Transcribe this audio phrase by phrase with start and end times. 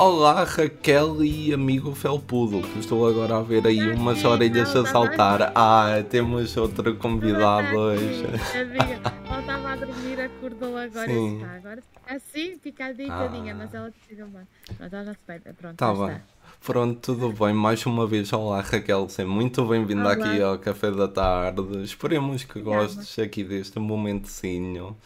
[0.00, 5.52] Olá Raquel e amigo Felpudo, que estou agora a ver aí umas orelhas a saltar.
[5.54, 8.24] Ah, temos outro convidado hoje.
[8.64, 11.34] Ela estava a dormir, acordou agora Sim.
[11.34, 11.52] está.
[11.54, 13.56] Agora assim, fica deitadinha, ah.
[13.58, 14.48] mas ela decidiu bem.
[14.78, 15.76] Mas ela se vai, pronto.
[15.76, 16.02] Tá bem.
[16.06, 16.22] Está.
[16.64, 17.52] Pronto, tudo bem.
[17.52, 21.82] Mais uma vez, olá Raquel, seja muito bem-vinda aqui ao Café da Tarde.
[21.82, 24.96] Esperemos que gostes aqui deste momentozinho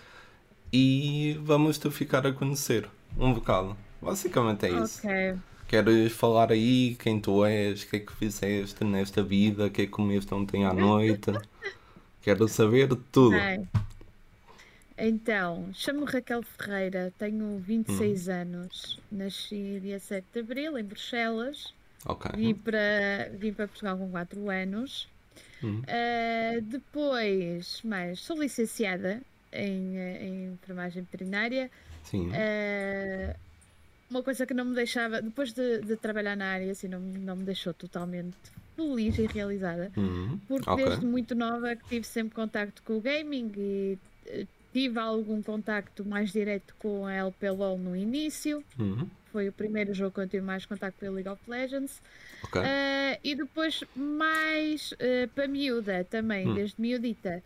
[0.73, 2.89] e vamos te ficar a conhecer
[3.19, 3.77] um bocado.
[4.05, 4.99] Basicamente é isso.
[4.99, 5.39] Ok.
[5.67, 9.83] Queres falar aí quem tu és, o que é que fizeste nesta vida, o que
[9.83, 11.33] é que comeste ontem à noite?
[12.21, 13.35] Quero saber tudo.
[13.35, 13.67] Okay.
[14.97, 18.33] Então, chamo-me Raquel Ferreira, tenho 26 hum.
[18.33, 21.75] anos, nasci dia 7 de Abril em Bruxelas.
[22.07, 22.31] Ok.
[22.37, 25.09] Vim para, vim para Portugal com 4 anos.
[25.63, 25.81] Hum.
[25.81, 29.21] Uh, depois, mais, sou licenciada
[29.53, 31.71] em, em enfermagem veterinária.
[32.05, 32.29] Sim.
[32.29, 33.35] Uh,
[34.15, 37.37] uma coisa que não me deixava, depois de, de, trabalhar na área, assim, não, não
[37.37, 38.37] me deixou totalmente
[38.77, 40.39] feliz e realizada, uhum.
[40.47, 40.85] porque okay.
[40.85, 46.05] desde muito nova que tive sempre contacto com o gaming e eh, tive algum contacto
[46.05, 48.65] mais direto com a LPLOL no início.
[48.79, 49.09] Uhum.
[49.33, 52.01] Foi o primeiro jogo que eu tive mais contacto com a League of Legends.
[52.45, 52.61] Okay.
[52.61, 56.55] Uh, e depois mais uh, para miúda também, uhum.
[56.55, 57.43] desde miudita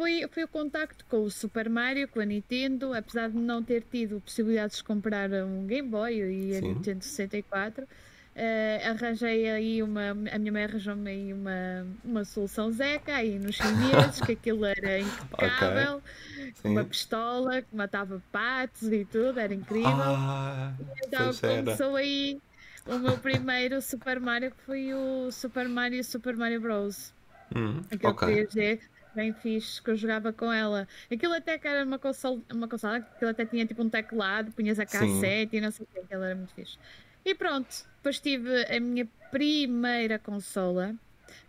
[0.00, 3.82] foi, foi o contacto com o Super Mario, com a Nintendo, apesar de não ter
[3.82, 6.68] tido possibilidades de comprar um Game Boy e a Sim.
[6.68, 7.84] Nintendo 64.
[7.84, 7.88] Uh,
[8.34, 10.12] eh, arranjei aí uma.
[10.32, 15.00] A minha mãe arranjou-me aí uma, uma solução Zeca aí nos chineses, que aquilo era
[15.00, 16.00] impecável,
[16.36, 16.70] okay.
[16.70, 19.90] uma pistola que matava patos e tudo, era incrível.
[19.90, 20.72] Ah,
[21.04, 22.40] então começou aí
[22.86, 27.12] o meu primeiro Super Mario, que foi o Super Mario Super Mario Bros.
[27.54, 28.34] Hum, Aquele okay.
[28.34, 30.86] que dizer bem fixe que eu jogava com ela.
[31.10, 34.78] Aquilo até que era uma consola, uma consola aquilo até tinha tipo um teclado, punhas
[34.78, 35.56] a cassete Sim.
[35.56, 36.78] e não sei o que, aquilo era muito fixe.
[37.24, 40.94] E pronto, depois tive a minha primeira consola,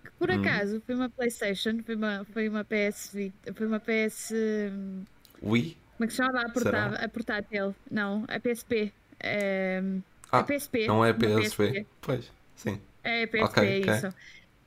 [0.03, 0.39] que por hum.
[0.39, 3.11] acaso foi uma Playstation, foi uma, foi uma PS
[3.55, 4.33] foi uma PS
[5.41, 5.77] Wii?
[6.01, 6.41] Como é que se chama?
[6.41, 7.75] A, portátil, a portátil.
[7.91, 8.91] Não, a PSP.
[9.19, 9.83] É,
[10.31, 10.87] ah, a PSP.
[10.87, 11.41] Não é PSP.
[11.41, 11.87] PSP.
[12.01, 12.81] Pois, sim.
[13.03, 14.07] É a PSP, okay, isso.
[14.07, 14.19] Okay.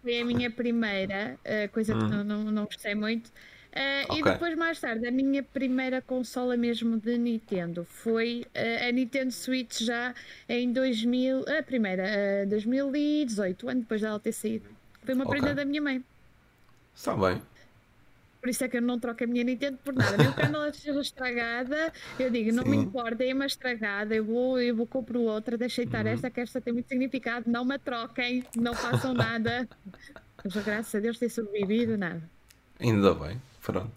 [0.05, 2.09] Foi a minha primeira, uh, coisa que hum.
[2.09, 3.29] não, não, não gostei muito.
[3.29, 4.21] Uh, okay.
[4.21, 9.33] E depois, mais tarde, a minha primeira consola mesmo de Nintendo foi uh, a Nintendo
[9.33, 10.15] Switch já
[10.47, 12.05] em 2000, a primeira,
[12.45, 14.69] uh, 2018, ano depois dela ter saído.
[15.03, 15.41] Foi uma okay.
[15.41, 16.05] prenda da minha mãe.
[16.95, 17.41] Está bem.
[18.45, 20.19] Por isso é que eu não troco a minha Nintendo por nada.
[20.19, 22.69] Mesmo quando ela esteja estragada, eu digo, não Sim.
[22.69, 26.13] me importa, é uma estragada, eu vou, eu vou comprar outra, deixei estar uhum.
[26.13, 29.67] esta, que esta tem muito significado, não me troquem, não façam nada.
[30.45, 32.23] Mas graças a Deus tem sobrevivido, nada.
[32.79, 33.91] Ainda bem, pronto.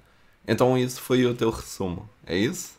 [0.48, 2.77] Então isso foi o teu resumo, é isso?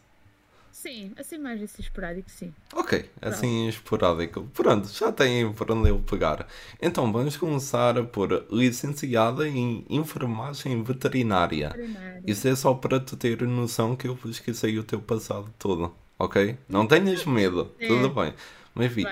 [0.81, 2.55] Sim, assim mais assim esporádico, sim.
[2.73, 4.45] Ok, assim esporádico.
[4.55, 6.47] Pronto, já têm por onde eu pegar.
[6.81, 11.71] Então vamos começar por licenciada em enfermagem veterinária.
[11.71, 12.23] veterinária.
[12.25, 16.57] Isso é só para te ter noção que eu pesquisei o teu passado todo, ok?
[16.69, 18.33] Não tenhas medo, tudo bem.
[18.73, 19.05] Mas vi.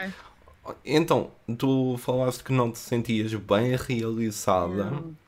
[0.84, 4.84] Então, tu falaste que não te sentias bem realizada.
[4.84, 5.25] Não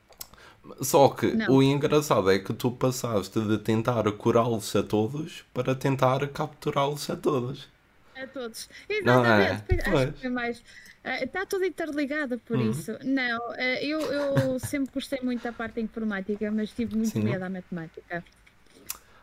[0.81, 1.51] só que não.
[1.51, 7.17] o engraçado é que tu passaste de tentar curá-los a todos para tentar capturá-los a
[7.17, 7.69] todos.
[8.17, 8.69] A todos.
[8.89, 9.87] Exatamente.
[9.87, 10.05] Não é?
[10.05, 10.63] Acho que é mais.
[11.05, 12.71] Está tudo interligado por uhum.
[12.71, 12.93] isso.
[13.05, 17.23] Não, eh, eu, eu sempre gostei muito da parte informática, mas tive muito Sim.
[17.23, 18.25] medo da matemática.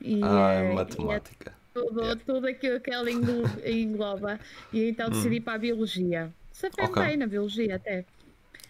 [0.02, 1.54] E, ah, é matemática.
[1.74, 2.22] E é tudo, yeah.
[2.26, 4.40] tudo aquilo que ela engloba.
[4.72, 5.42] E então decidi uhum.
[5.44, 6.34] para a biologia.
[6.52, 7.04] Safei okay.
[7.04, 8.06] bem na biologia até.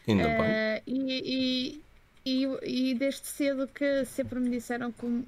[0.07, 0.41] Ainda uh, bem.
[0.41, 1.81] Eh, e,
[2.25, 5.23] e, e desde cedo que sempre me disseram que um,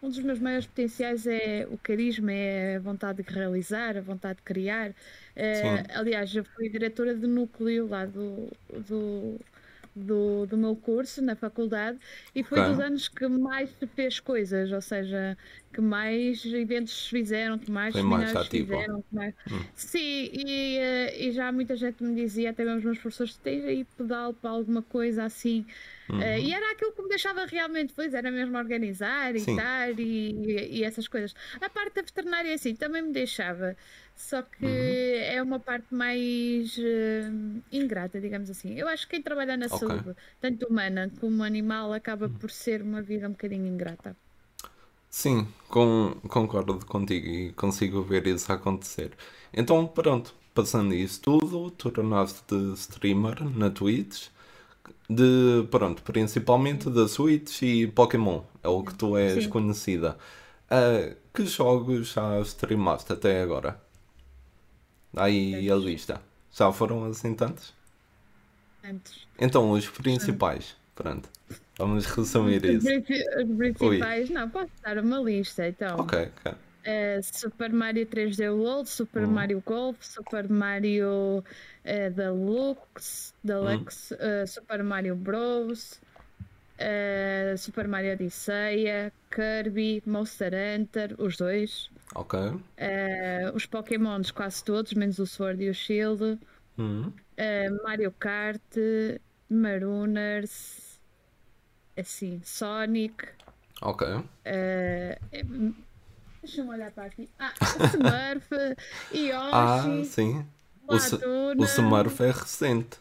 [0.00, 4.42] dos meus maiores potenciais é o carisma, é a vontade de realizar, a vontade de
[4.42, 4.90] criar.
[4.90, 8.48] Uh, aliás, eu fui diretora de núcleo lá do,
[8.88, 9.40] do,
[9.94, 11.98] do, do meu curso na faculdade
[12.34, 12.70] e foi okay.
[12.70, 15.36] dos anos que mais se fez coisas, ou seja,
[15.72, 18.00] que mais eventos se fizeram, que mais se
[18.50, 19.04] fizeram.
[19.12, 19.34] Mais...
[19.50, 19.64] Hum.
[19.74, 23.68] Sim, e, eh, e já muita gente me dizia, até mesmo os meus professores, esteja
[23.68, 25.66] aí pedal para alguma coisa assim.
[26.08, 26.18] Uhum.
[26.20, 30.78] Uh, e era aquilo que me deixava realmente feliz, era mesmo organizar e estar e,
[30.78, 31.34] e, essas coisas.
[31.60, 33.76] A parte da veterinária, assim, também me deixava,
[34.16, 34.70] só que uhum.
[34.70, 38.74] é uma parte mais uh, ingrata, digamos assim.
[38.74, 39.78] Eu acho que quem trabalha na okay.
[39.78, 42.34] saúde, tanto humana como animal, acaba uhum.
[42.34, 44.16] por ser uma vida um bocadinho ingrata.
[45.18, 49.16] Sim, com, concordo contigo e consigo ver isso acontecer.
[49.52, 54.28] Então, pronto, passando isso tudo, tornaste streamer na Twitch
[55.10, 59.50] de, pronto, principalmente da Switch e Pokémon, é o que tu és Sim.
[59.50, 60.16] conhecida.
[60.70, 63.82] Uh, que jogos já streamaste até agora?
[65.16, 66.22] Aí a lista.
[66.52, 67.74] Já foram assim tantos?
[68.80, 69.26] Tantos.
[69.36, 70.76] Então, os principais.
[70.94, 71.28] Pronto.
[71.78, 72.88] Vamos resumir isso.
[72.88, 74.34] Os principais, Ui.
[74.34, 76.00] não, posso dar uma lista então.
[76.00, 76.52] Ok, ok.
[76.52, 79.32] Uh, Super Mario 3D World, Super hum.
[79.32, 84.16] Mario Golf, Super Mario uh, Deluxe, Deluxe hum.
[84.16, 86.00] uh, Super Mario Bros,
[87.58, 91.90] Super Mario Odisseia, Kirby, Monster Hunter, os dois.
[92.14, 92.38] Ok.
[93.52, 96.38] os Pokémons quase todos, menos o Sword e o Shield.
[96.78, 97.12] Hum.
[97.84, 98.62] Mario Kart,
[99.50, 100.87] Marooners,
[102.00, 103.28] assim, Sonic.
[103.82, 104.06] Ok.
[104.06, 105.74] Uh,
[106.42, 107.28] Deixa-me olhar para aqui.
[107.38, 108.48] Ah, Smurf,
[109.12, 109.50] Yoshi.
[109.52, 110.46] Ah, sim.
[110.86, 110.94] O,
[111.60, 112.98] o Smurf é recente.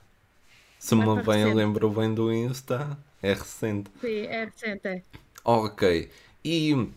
[0.79, 3.89] Se me bem lembro bem do Insta, é recente.
[4.01, 4.87] Sim, é recente.
[4.87, 5.03] É.
[5.43, 6.09] Ok.
[6.43, 6.89] E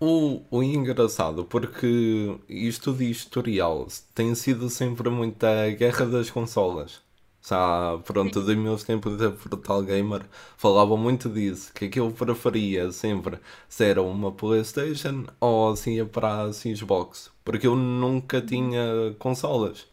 [0.00, 7.00] o, o engraçado, porque isto de historial tem sido sempre muita guerra das consolas.
[7.48, 10.22] Já, pronto, dos meus tempos de Portal Gamer
[10.56, 13.38] falavam muito disso, que aquilo preferia sempre
[13.68, 19.86] se era uma Playstation ou se ia para a Xbox, porque eu nunca tinha consolas,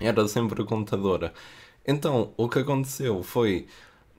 [0.00, 1.34] era sempre computadora.
[1.84, 3.66] Então, o que aconteceu foi,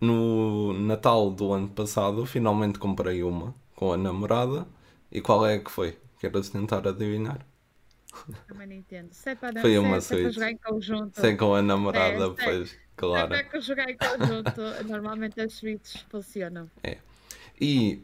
[0.01, 4.67] no Natal do ano passado, finalmente comprei uma com a namorada,
[5.09, 5.97] e qual é que foi?
[6.19, 7.39] Queres tentar adivinhar?
[8.47, 9.11] Também não entendo.
[9.11, 11.19] Se é para, Foi uma se é para jogar em conjunto.
[11.19, 13.33] Sem com a namorada, é, pois, claro.
[13.33, 16.69] Se é para jogar em conjunto, normalmente as suítes funcionam.
[16.83, 16.97] É.
[17.59, 18.01] E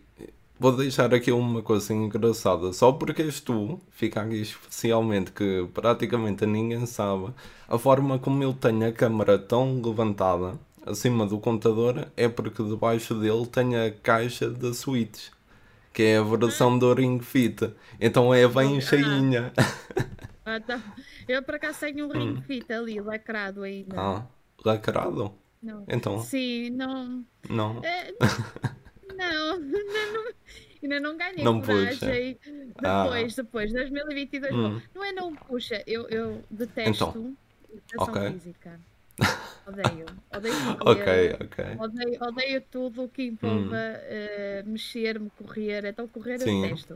[0.60, 6.46] vou deixar aqui uma coisa engraçada, só porque és tu, fica aqui especialmente que praticamente
[6.46, 7.34] ninguém sabe,
[7.68, 13.16] a forma como eu tenho a câmera tão levantada acima do computador é porque debaixo
[13.16, 15.32] dele tem a caixa da suítes
[15.94, 17.74] que é a versão do Ring Fit.
[18.00, 18.82] Então é bem ah.
[18.82, 19.54] cheinha.
[20.44, 20.82] Ah, tá.
[21.28, 22.42] Eu por acaso tenho um Ring hum.
[22.42, 23.96] Fit ali, lacrado ainda.
[23.96, 24.26] Ah,
[24.66, 25.34] lacrado?
[25.62, 25.86] Não.
[25.88, 26.20] Então.
[26.20, 27.24] Sim, não.
[27.50, 27.80] Não.
[27.84, 28.12] É,
[29.16, 30.34] não, ainda não,
[30.82, 32.36] ainda não ganhei não coragem.
[32.36, 32.52] Puxa.
[32.82, 33.42] Depois, ah.
[33.44, 34.54] depois, 2022.
[34.54, 34.82] Hum.
[34.96, 37.38] Não é não puxa, eu, eu detesto então.
[37.70, 38.32] educação okay.
[38.32, 38.80] física.
[39.68, 40.06] Odeio.
[40.36, 41.38] Odeio correr.
[41.40, 41.66] Ok, ok.
[41.80, 44.68] Odeio, odeio tudo o que envolva hum.
[44.68, 45.86] uh, mexer-me, correr.
[45.86, 46.64] Então correr Sim.
[46.64, 46.96] eu detesto.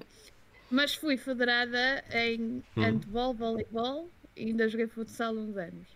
[0.69, 2.81] Mas fui federada em hum.
[2.81, 5.87] handball, voleibol e ainda joguei futsal uns anos.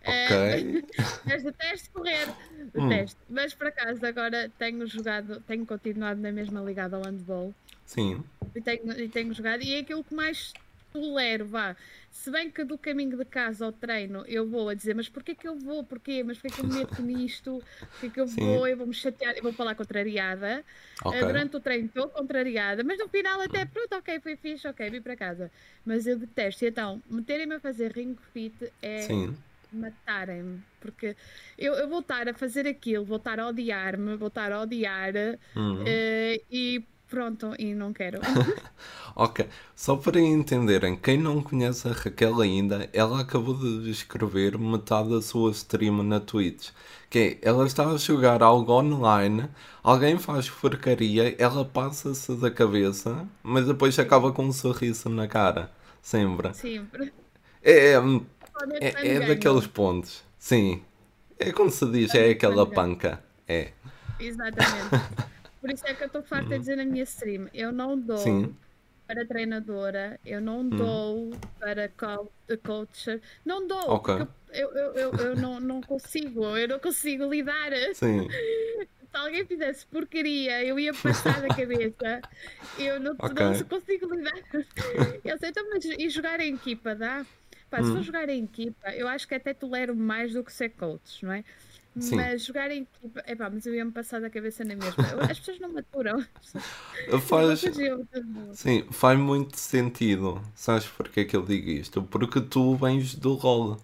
[0.00, 0.80] Ok.
[0.80, 0.86] Uh,
[1.26, 2.28] mas detesto correr.
[2.74, 2.88] Hum.
[2.88, 3.20] Detesto.
[3.22, 3.34] Hum.
[3.34, 7.54] Mas por acaso agora tenho jogado, tenho continuado na mesma ligada ao handball.
[7.84, 8.22] Sim.
[8.54, 9.62] E tenho, e tenho jogado.
[9.62, 10.52] E é aquilo que mais
[10.92, 11.76] tolero, vá.
[12.10, 15.34] Se bem que do caminho de casa ao treino eu vou a dizer, mas porquê
[15.34, 15.82] que eu vou?
[15.82, 16.22] Porquê?
[16.22, 17.62] Mas porquê que eu me meto nisto?
[17.90, 18.40] Porquê que eu Sim.
[18.40, 18.68] vou?
[18.68, 20.64] Eu vou me chatear, eu vou falar contrariada.
[21.04, 21.20] Okay.
[21.20, 25.00] Durante o treino estou contrariada, mas no final até pronto, ok, foi fixe, ok, vim
[25.00, 25.50] para casa.
[25.84, 26.64] Mas eu detesto.
[26.64, 29.08] Então, meterem-me a fazer ring fit é.
[29.72, 31.16] matarem-me, porque
[31.58, 35.14] eu, eu vou estar a fazer aquilo, vou estar a odiar-me, vou estar a odiar
[35.56, 35.82] uhum.
[35.82, 38.20] uh, e Pronto, e não quero.
[39.14, 45.10] ok, só para entenderem, quem não conhece a Raquel ainda, ela acabou de escrever metade
[45.10, 46.70] da sua stream na Twitch.
[47.10, 49.46] Que é, ela está a jogar algo online,
[49.82, 55.70] alguém faz porcaria, ela passa-se da cabeça, mas depois acaba com um sorriso na cara.
[56.00, 56.54] Sempre.
[56.54, 57.12] Sempre.
[57.62, 58.02] É, é,
[58.80, 60.24] é, é daqueles pontos.
[60.38, 60.80] Sim.
[61.38, 63.22] É como se diz, é aquela panca.
[63.46, 63.72] É.
[64.18, 65.32] Exatamente.
[65.62, 67.48] Por isso é que eu estou farta de dizer na minha stream.
[67.54, 68.52] Eu não dou Sim.
[69.06, 70.68] para treinadora, eu não hum.
[70.70, 73.92] dou para coach, não dou.
[73.92, 74.26] Okay.
[74.52, 77.70] Eu, eu, eu, eu não, não consigo, eu não consigo lidar.
[77.94, 78.28] Sim.
[79.12, 82.22] Se alguém fizesse porcaria, eu ia passar da cabeça.
[82.78, 83.46] Eu não, okay.
[83.46, 84.32] não consigo lidar.
[85.22, 87.24] Eu sei, então, mas e jogar em equipa, dá?
[87.70, 87.84] Pá, hum.
[87.84, 91.24] Se for jogar em equipa, eu acho que até tolero mais do que ser coach,
[91.24, 91.44] não é?
[91.98, 92.16] Sim.
[92.16, 95.04] Mas jogar em equipa, epá, mas eu ia-me passar da cabeça na mesma.
[95.30, 96.24] As pessoas não maturam.
[97.26, 97.64] Faz,
[98.54, 100.40] sim, faz muito sentido.
[100.54, 102.02] Sabes porque é que eu digo isto?
[102.02, 103.78] Porque tu vens do rol.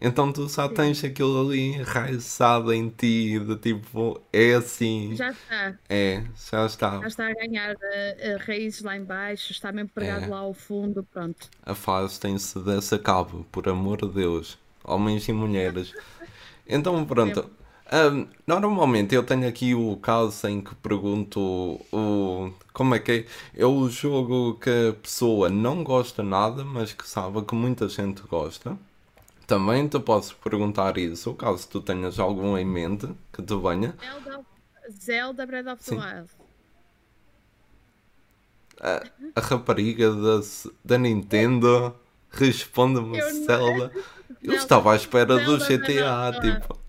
[0.00, 0.74] Então tu só sim.
[0.74, 5.16] tens aquilo ali enraizado em ti, de tipo, é assim.
[5.16, 5.78] Já está.
[5.88, 7.00] É, já está.
[7.00, 10.28] Já está a ganhar uh, raízes lá em baixo, está mesmo pregado é.
[10.28, 11.50] lá ao fundo, pronto.
[11.62, 14.56] A fase tem-se dessa cabo, por amor de Deus.
[14.84, 15.92] Homens e mulheres.
[16.68, 17.50] Então pronto.
[17.90, 21.40] Um, normalmente eu tenho aqui o caso em que pergunto
[21.90, 23.62] o, como é que é?
[23.62, 28.20] É o jogo que a pessoa não gosta nada, mas que sabe que muita gente
[28.22, 28.76] gosta.
[29.46, 33.96] Também te posso perguntar isso, caso tu tenhas algum em mente que te venha.
[33.98, 34.46] Zelda,
[34.90, 36.30] Zelda Breath of the Wild.
[38.80, 39.02] A,
[39.34, 40.40] a rapariga da,
[40.84, 41.96] da Nintendo.
[42.30, 43.90] Responde-me, Zelda.
[44.42, 46.88] Eu estava à espera Zelda do GTA, tipo.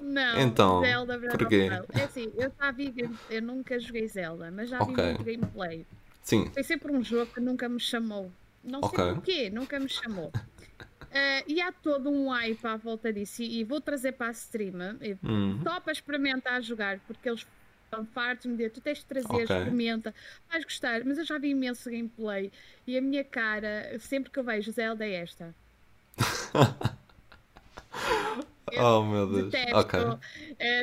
[0.00, 1.68] Não, então, Zelda porquê?
[1.92, 2.94] É assim, eu já vi,
[3.28, 5.86] eu nunca joguei Zelda, mas já vi muito gameplay.
[6.22, 6.50] Sim.
[6.52, 8.30] Foi sempre um jogo que nunca me chamou.
[8.64, 9.14] Não sei okay.
[9.14, 10.28] porquê, nunca me chamou.
[10.28, 13.42] Uh, e há todo um hype à volta disso.
[13.42, 14.74] E, e vou trazer para a stream
[15.22, 15.60] uhum.
[15.62, 17.44] só para experimentar jogar, porque eles
[17.84, 19.42] estão fartos me dizer: tu tens de trazer, okay.
[19.42, 20.14] experimenta,
[20.50, 21.04] vais gostar.
[21.04, 22.50] Mas eu já vi imenso gameplay
[22.86, 25.54] e a minha cara, sempre que eu vejo Zelda, é esta.
[28.78, 29.50] oh meu Deus.
[29.50, 30.00] Detesto, okay.
[30.00, 30.18] uh,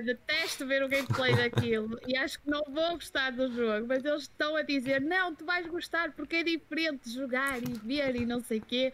[0.06, 4.24] detesto ver o gameplay daquilo e acho que não vou gostar do jogo, mas eles
[4.24, 8.40] estão a dizer: não, tu vais gostar porque é diferente jogar e ver e não
[8.42, 8.94] sei o quê.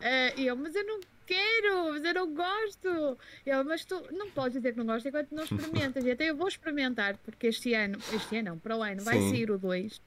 [0.00, 3.18] Uh, eu, mas eu não quero, mas eu não gosto.
[3.46, 6.04] Eu, mas tu não podes dizer que não gostas enquanto não experimentas.
[6.04, 9.18] E até eu vou experimentar, porque este ano, este ano não, para o ano, vai
[9.18, 9.30] sim.
[9.30, 10.00] sair o 2.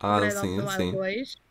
[0.00, 0.92] Ah, sim, sim.
[0.92, 1.43] 2.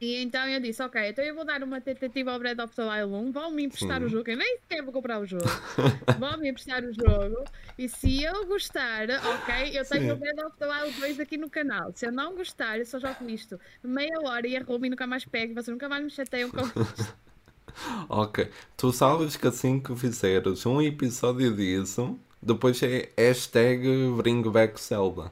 [0.00, 2.82] E então eu disse, ok, então eu vou dar uma tentativa ao Breath of the
[2.82, 4.06] Wild 1, vão-me emprestar sim.
[4.06, 5.44] o jogo, eu nem sequer vou comprar o jogo,
[6.18, 7.44] vão-me emprestar o jogo,
[7.78, 10.10] e se eu gostar, ok, eu tenho sim.
[10.12, 12.98] o Breath of the Wild 2 aqui no canal, se eu não gostar, eu só
[12.98, 16.50] jogo isto meia hora e arrumo e nunca mais pego, vocês nunca mais me chateiam
[16.50, 17.16] com isto.
[18.08, 24.80] ok, tu sabes que assim que fizeres um episódio disso, depois é hashtag Bring Back
[24.80, 25.30] Zelda,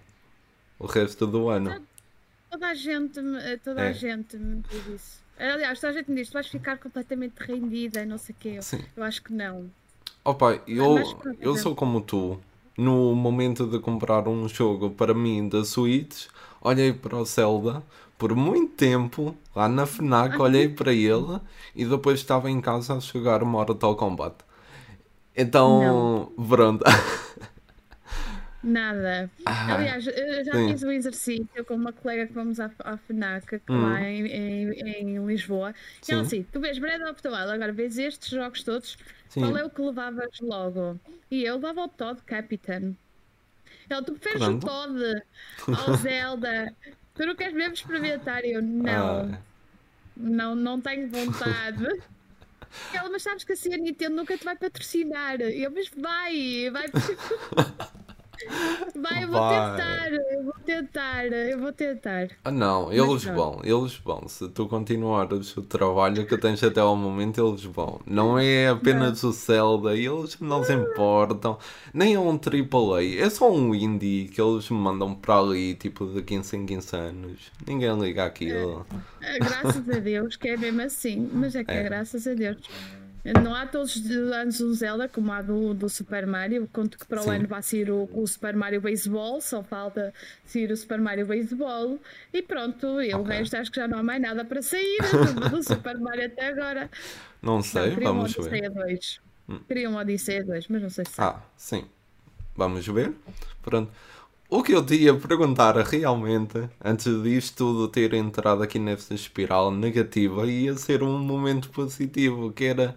[0.79, 1.88] o resto do ano.
[2.51, 3.21] Toda a gente,
[3.63, 3.89] toda é.
[3.89, 5.21] a gente me diz isso.
[5.39, 8.63] Aliás, toda a gente me diz: tu vais ficar completamente rendida, não sei o quê.
[8.63, 8.83] Sim.
[8.97, 9.71] Eu acho que não.
[10.25, 10.97] Opa, eu,
[11.41, 12.41] eu sou como tu.
[12.77, 16.27] No momento de comprar um jogo para mim da Switch,
[16.61, 17.83] olhei para o Zelda
[18.19, 21.41] por muito tempo, lá na FNAC, olhei para ele
[21.75, 24.35] e depois estava em casa a jogar Mortal Kombat.
[25.37, 26.47] Então, não.
[26.47, 26.85] pronto.
[28.63, 29.31] Nada.
[29.47, 30.69] Ah, Aliás, eu já sim.
[30.69, 33.83] fiz um exercício com uma colega que vamos à, à FNAC hum.
[33.83, 35.73] lá em, em, em Lisboa.
[36.09, 38.99] E ela assim: tu vês Breath of the Wild, agora vês estes jogos todos,
[39.29, 39.41] sim.
[39.41, 40.99] qual é o que levavas logo?
[41.31, 42.97] E eu levava o Todd Captain.
[43.89, 44.67] Ela, tu preferes Pronto.
[44.67, 45.23] o Todd
[45.87, 46.75] ao Zelda?
[47.15, 48.45] tu não queres mesmo experimentar?
[48.45, 49.33] Eu, não.
[49.35, 49.39] Ah.
[50.17, 51.85] Não, não tenho vontade.
[52.93, 55.41] Ela, mas sabes que assim a Nintendo nunca te vai patrocinar.
[55.41, 56.87] Eu, mas vai, vai.
[58.95, 59.71] Vai, eu vou Vai.
[59.71, 62.29] tentar, eu vou tentar, eu vou tentar.
[62.45, 64.29] Ah, não, eles vão, eles vão.
[64.29, 68.01] Se tu continuares o trabalho que tens até ao momento, eles vão.
[68.07, 69.31] Não é apenas não.
[69.31, 71.59] o Zelda, eles não se importam.
[71.93, 76.07] Nem é um AAA, é só um indie que eles me mandam para ali, tipo
[76.07, 77.53] de 15 em 15 anos.
[77.67, 78.87] Ninguém liga aquilo.
[79.21, 82.27] É, é, graças a Deus que é mesmo assim, mas é que é, é graças
[82.27, 82.59] a Deus.
[83.43, 86.69] Não há todos os anos um Zelda como há do, do Super Mario.
[86.73, 90.13] Conto que para o ano vai ser o, o, Super Mario Baseball, só falta
[90.45, 91.99] ser o Super Mario Baseball.
[92.33, 93.15] E pronto, e okay.
[93.15, 94.99] o resto acho que já não há mais nada para sair
[95.51, 96.91] do, Super Mario até agora.
[97.43, 98.41] Não sei, não, vamos ver.
[98.41, 99.21] Odisseia 2.
[99.49, 99.61] Hum.
[99.67, 101.21] Queria uma Odisseia 2, mas não sei se.
[101.21, 101.85] Ah, sim.
[102.57, 103.13] Vamos ver.
[103.63, 103.91] Pronto.
[104.51, 109.71] O que eu te ia perguntar realmente, antes disto tudo ter entrado aqui nessa espiral
[109.71, 112.97] negativa, ia ser um momento positivo, que era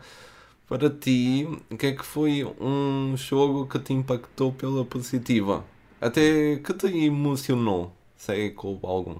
[0.65, 5.65] para ti, o que é que foi um jogo que te impactou pela positiva?
[5.99, 9.19] Até que te emocionou, se é que houve algum?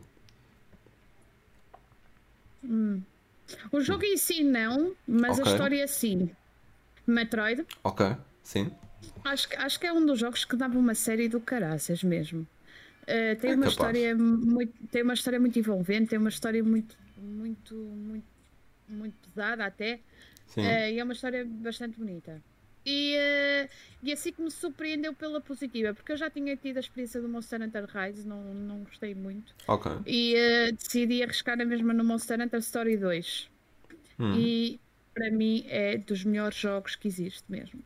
[2.64, 3.02] Hum.
[3.74, 5.52] O jogo em si não, mas okay.
[5.52, 6.30] a história sim.
[7.06, 7.66] Metroid.
[7.84, 8.72] Ok, sim.
[9.24, 12.48] Acho, acho que é um dos jogos que dava uma série do caraças mesmo.
[13.04, 16.96] Uh, tem, é uma história muito, tem uma história muito envolvente, tem uma história muito,
[17.18, 18.28] muito, muito,
[18.88, 20.00] muito pesada até.
[20.56, 22.42] Uh, e é uma história bastante bonita.
[22.86, 23.70] E, uh,
[24.02, 27.30] e assim que me surpreendeu pela positiva, porque eu já tinha tido a experiência do
[27.30, 29.54] Monster Hunter Rise, não, não gostei muito.
[29.68, 29.92] Okay.
[30.06, 33.50] E decidi arriscar a mesma no Monster Hunter Story 2.
[34.20, 34.34] Hum.
[34.38, 34.80] E
[35.14, 37.84] para mim é dos melhores jogos que existe mesmo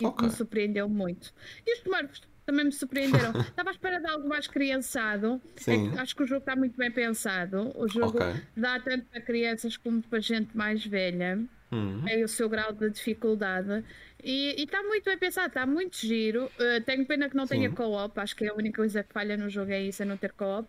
[0.00, 0.28] e okay.
[0.28, 1.32] me surpreendeu muito.
[1.66, 3.32] E os Smurfs também me surpreenderam.
[3.40, 5.40] Estava à espera de algo mais criançado.
[5.66, 7.72] É acho que o jogo está muito bem pensado.
[7.76, 8.40] O jogo okay.
[8.56, 11.44] dá tanto para crianças como para gente mais velha.
[11.70, 12.08] Uhum.
[12.08, 13.84] É o seu grau de dificuldade.
[14.24, 16.46] E, está muito bem pensado, está muito giro.
[16.46, 17.56] Uh, tenho pena que não Sim.
[17.56, 18.18] tenha co-op.
[18.18, 20.32] Acho que é a única coisa que falha no jogo é isso, é não ter
[20.32, 20.66] co-op.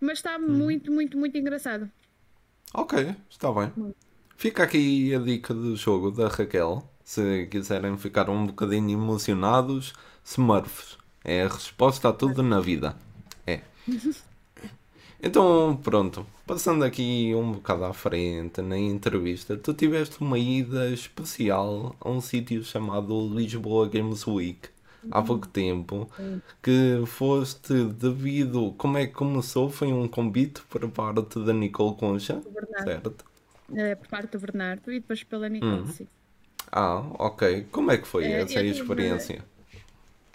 [0.00, 0.48] Mas está uhum.
[0.48, 1.90] muito, muito, muito engraçado.
[2.72, 3.94] Ok, está bem.
[4.36, 6.88] Fica aqui a dica do jogo da Raquel.
[7.08, 10.98] Se quiserem ficar um bocadinho emocionados, Smurfs.
[11.24, 12.94] É a resposta a tudo na vida.
[13.46, 13.62] É.
[15.20, 16.24] Então, pronto.
[16.46, 22.20] Passando aqui um bocado à frente na entrevista, tu tiveste uma ida especial a um
[22.20, 24.68] sítio chamado Lisboa Games Week.
[25.10, 26.08] há pouco tempo
[26.62, 28.74] que foste devido.
[28.78, 29.70] Como é que começou?
[29.70, 32.40] Foi um convite por parte da Nicole Concha,
[32.84, 33.24] certo?
[33.74, 35.86] É, por parte do Bernardo e depois pela Nicole, hum.
[35.86, 36.06] sim.
[36.70, 37.66] Ah, ok.
[37.70, 39.36] Como é que foi essa experiência?
[39.70, 39.82] Tive,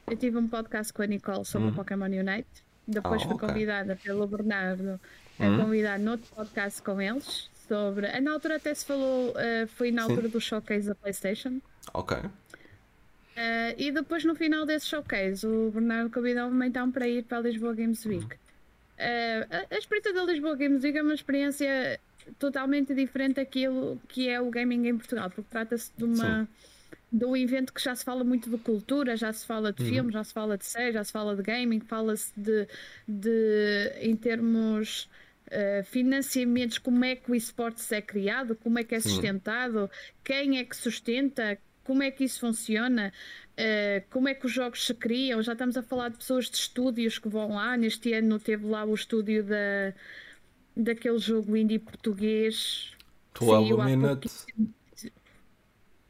[0.08, 1.72] eu tive um podcast com a Nicole sobre hum.
[1.72, 2.64] o Pokémon Unite.
[2.88, 3.48] Depois ah, fui okay.
[3.48, 5.00] convidada pelo Bernardo
[5.40, 5.58] a hum.
[5.58, 8.20] convidar noutro podcast com eles sobre.
[8.20, 10.30] Na altura até se falou, uh, foi na altura Sim.
[10.30, 11.60] do showcase da PlayStation.
[11.94, 12.18] Ok.
[12.18, 17.42] Uh, e depois no final desse showcase, o Bernardo convidou-me então para ir para a
[17.42, 18.26] Lisboa Games Week.
[18.26, 22.00] Uh, a, a experiência da Lisboa Games Week é uma experiência
[22.40, 26.48] totalmente diferente daquilo que é o gaming em Portugal, porque trata-se de uma.
[27.12, 29.90] de um evento que já se fala muito de cultura, já se fala de uhum.
[29.90, 32.68] filmes, já se fala de séries, já se fala de gaming, fala-se de,
[33.08, 35.10] de em termos
[35.48, 40.14] uh, financiamentos, como é que o esportes é criado, como é que é sustentado, Sim.
[40.24, 43.12] quem é que sustenta, como é que isso funciona,
[43.54, 45.42] uh, como é que os jogos se criam.
[45.42, 47.76] Já estamos a falar de pessoas de estúdios que vão lá.
[47.78, 49.94] Neste ano teve lá o estúdio da,
[50.76, 52.94] daquele jogo indie português.
[53.40, 54.46] 12 Minutes.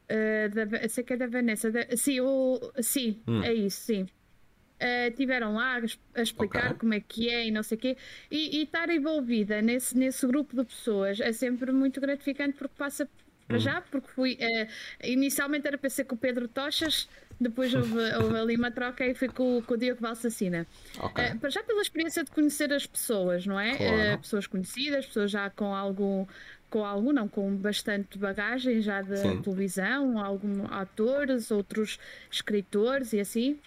[0.04, 1.72] Uh, da, sei que é da Vanessa.
[1.72, 3.44] Da, sim, o, sim hum.
[3.44, 4.04] é isso, sim.
[4.04, 5.80] Uh, tiveram lá
[6.16, 6.78] a, explicar okay.
[6.78, 7.98] como é que é e não sei o quê.
[8.30, 13.10] E, e, estar envolvida nesse, nesse grupo de pessoas é sempre muito gratificante porque passa
[13.48, 14.34] para já, porque fui.
[14.34, 14.68] Uh,
[15.04, 17.08] inicialmente era para ser com o Pedro Tochas,
[17.40, 20.66] depois houve, houve ali uma troca e fui com, com o Diogo Valsacina.
[20.98, 21.26] Okay.
[21.32, 23.76] Uh, já pela experiência de conhecer as pessoas, não é?
[23.76, 24.16] Claro.
[24.16, 26.26] Uh, pessoas conhecidas, pessoas já com algum.
[26.70, 32.00] Com algum, não, com bastante bagagem já da televisão, alguns atores, outros
[32.32, 33.60] escritores e assim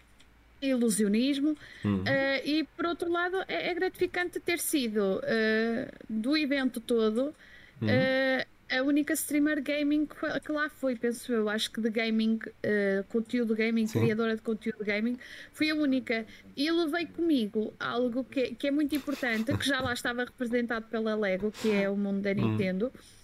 [0.60, 2.00] ilusionismo uhum.
[2.00, 2.04] uh,
[2.44, 7.34] e por outro lado é, é gratificante ter sido uh, do evento todo
[7.80, 7.88] uhum.
[7.88, 10.06] uh, a única streamer gaming
[10.44, 11.48] que lá foi, penso eu.
[11.48, 14.00] Acho que de gaming, uh, conteúdo gaming, Sim.
[14.00, 15.18] criadora de conteúdo gaming,
[15.52, 16.26] fui a única.
[16.56, 21.14] E levei comigo algo que, que é muito importante, que já lá estava representado pela
[21.14, 22.34] Lego, que é o mundo da hum.
[22.34, 22.86] Nintendo.
[22.86, 23.15] Uhum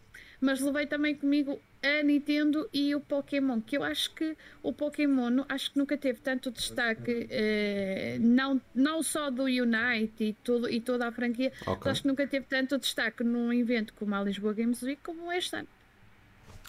[0.43, 5.45] mas levei também comigo a Nintendo e o Pokémon, que eu acho que o Pokémon
[5.49, 10.81] acho que nunca teve tanto destaque, eh, não, não só do Unite e, tudo, e
[10.81, 11.93] toda a franquia, okay.
[11.93, 15.55] acho que nunca teve tanto destaque num evento como a Lisboa Games Week como este
[15.57, 15.69] ano.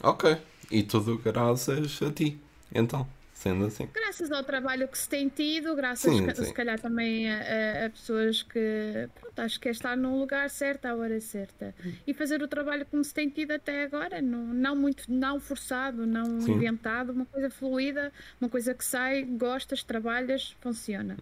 [0.01, 0.37] Ok,
[0.71, 2.39] e tudo graças a ti,
[2.73, 3.07] então
[3.43, 3.87] sendo assim.
[3.93, 6.45] Graças ao trabalho que se tem tido, graças sim, sim.
[6.45, 10.85] se calhar também a, a, pessoas que pronto, acho que é estar no lugar certo
[10.85, 11.75] à hora certa
[12.07, 16.07] e fazer o trabalho como se tem tido até agora, não, não muito não forçado,
[16.07, 16.53] não sim.
[16.53, 21.17] inventado, uma coisa fluida, uma coisa que sai, gostas, trabalhas, funciona.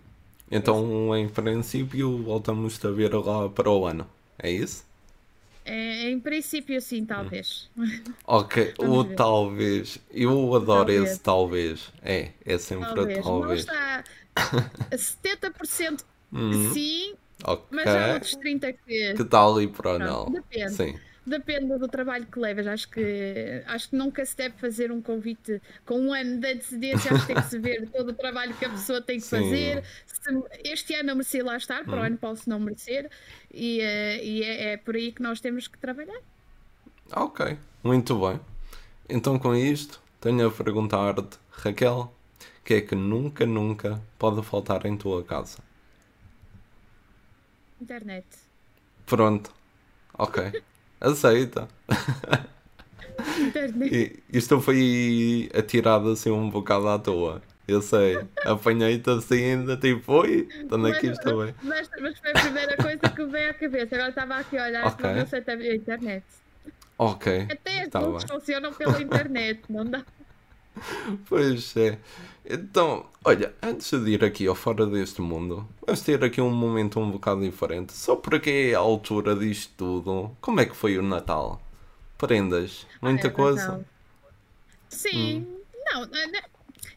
[0.50, 4.08] Então, em princípio, voltamos a ver lá para o ano.
[4.38, 4.86] É isso?
[5.64, 7.70] É, em princípio, sim, talvez.
[8.26, 10.00] Ok, o talvez.
[10.12, 11.12] Eu adoro talvez.
[11.12, 11.94] esse talvez.
[12.02, 13.24] É, é sempre talvez.
[13.24, 13.66] talvez.
[13.66, 14.04] Não está
[14.92, 16.74] a 70% uhum.
[16.74, 17.66] sim, okay.
[17.70, 19.14] mas há outros 30% que.
[19.14, 20.32] Que está ali para não.
[20.32, 20.74] Depende.
[20.74, 20.96] Sim
[21.26, 22.68] depende do trabalho que levas.
[22.68, 27.14] Acho que, acho que nunca se deve fazer um convite com um ano de antecedência.
[27.14, 29.38] Acho que tem que se ver todo o trabalho que a pessoa tem que Sim.
[29.38, 29.84] fazer.
[30.06, 32.06] Se este ano eu mereci lá estar, para o hum.
[32.06, 33.10] ano posso não merecer.
[33.54, 36.22] E, uh, e é, é, por aí que nós temos que trabalhar.
[37.14, 38.40] Ok, muito bem.
[39.10, 42.14] Então, com isto, tenho a perguntar-te, Raquel,
[42.62, 45.60] o que é que nunca, nunca pode faltar em tua casa?
[47.82, 48.28] Internet.
[49.06, 49.52] Pronto.
[50.18, 50.64] Ok.
[51.02, 51.68] Aceita.
[53.92, 57.42] e, isto foi atirado assim um bocado à toa.
[57.68, 58.20] Eu sei.
[58.46, 61.56] Apanhei-te assim ainda, tipo, oi, estando aqui estou bem.
[61.64, 63.96] Mas, mas foi a primeira coisa que me veio à cabeça.
[63.96, 64.96] Agora estava aqui a olhar okay.
[64.98, 66.26] para você a internet.
[66.98, 67.48] Ok.
[67.50, 70.04] Até as tá funcionam pela internet, não dá?
[71.28, 71.98] Pois é.
[72.44, 77.00] Então, olha, antes de ir aqui ao fora deste mundo, vamos ter aqui um momento
[77.00, 77.94] um bocado diferente.
[77.94, 80.32] Só porque é a altura disto tudo.
[80.42, 81.62] Como é que foi o Natal?
[82.18, 82.86] Prendas?
[83.02, 83.68] Muita coisa?
[83.68, 83.86] Natal.
[84.90, 85.48] Sim.
[85.48, 85.62] Hum.
[85.86, 86.08] Não,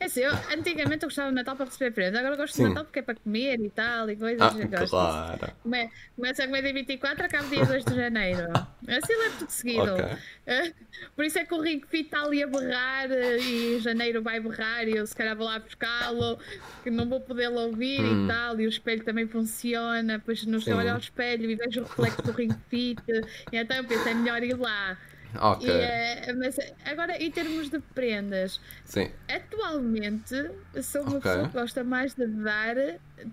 [0.05, 2.65] é assim, eu, antigamente eu gostava de Natal para receber prendas, agora eu gosto Sim.
[2.65, 4.43] de Natal porque é para comer e tal e coisas.
[4.43, 5.55] Ah, claro.
[5.63, 8.53] Come, começa a comer dia 24, acaba dia 2 de janeiro.
[8.87, 9.95] Assim leva tudo seguido.
[9.95, 10.05] Okay.
[10.05, 10.75] Uh,
[11.17, 14.97] por isso é que o Fit está ali a berrar e janeiro vai berrar e
[14.97, 16.39] eu se calhar vou lá buscá-lo,
[16.83, 18.25] que não vou poder ouvir hum.
[18.25, 18.61] e tal.
[18.61, 21.85] E o espelho também funciona, depois não estou a olhar ao espelho e vejo o
[21.85, 23.03] reflexo do Ring Fit.
[23.51, 24.99] E então eu penso, é melhor ir lá.
[25.41, 25.69] Ok.
[25.69, 29.11] Uh, mas agora, em termos de prendas, Sim.
[29.29, 30.35] atualmente
[30.83, 31.21] sou uma okay.
[31.21, 32.77] pessoa que gosta mais de dar,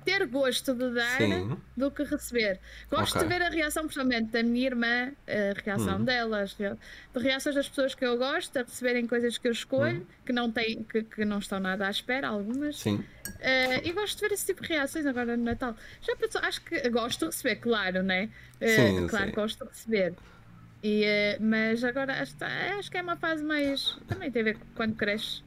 [0.04, 1.58] ter gosto de dar Sim.
[1.76, 2.60] do que receber.
[2.90, 3.28] Gosto okay.
[3.28, 6.04] de ver a reação, principalmente da minha irmã, a reação hum.
[6.04, 10.06] delas, de reações das pessoas que eu gosto, a receberem coisas que eu escolho, hum.
[10.26, 12.78] que, não têm, que, que não estão nada à espera, algumas.
[12.78, 12.96] Sim.
[12.96, 15.76] Uh, e gosto de ver esse tipo de reações agora no Natal.
[16.02, 18.30] Já pensou, acho que gosto de receber, claro, né?
[18.60, 19.32] Uh, sim, claro sim.
[19.32, 20.14] que gosto de receber.
[20.84, 22.36] E, uh, mas agora acho,
[22.80, 23.98] acho que é uma fase mais.
[24.08, 25.44] Também tem a ver com quando cresces.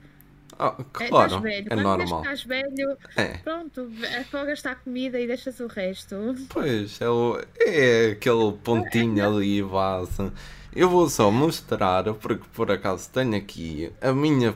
[0.59, 1.67] Oh, claro, velho.
[1.67, 2.21] é Quando normal.
[2.21, 3.39] estás velho, é.
[3.39, 3.91] pronto,
[4.31, 6.17] só gastar comida e deixas o resto.
[6.49, 10.31] Pois, é, o, é aquele pontinho ali, base.
[10.77, 14.53] Eu vou só mostrar, porque por acaso tenho aqui a minha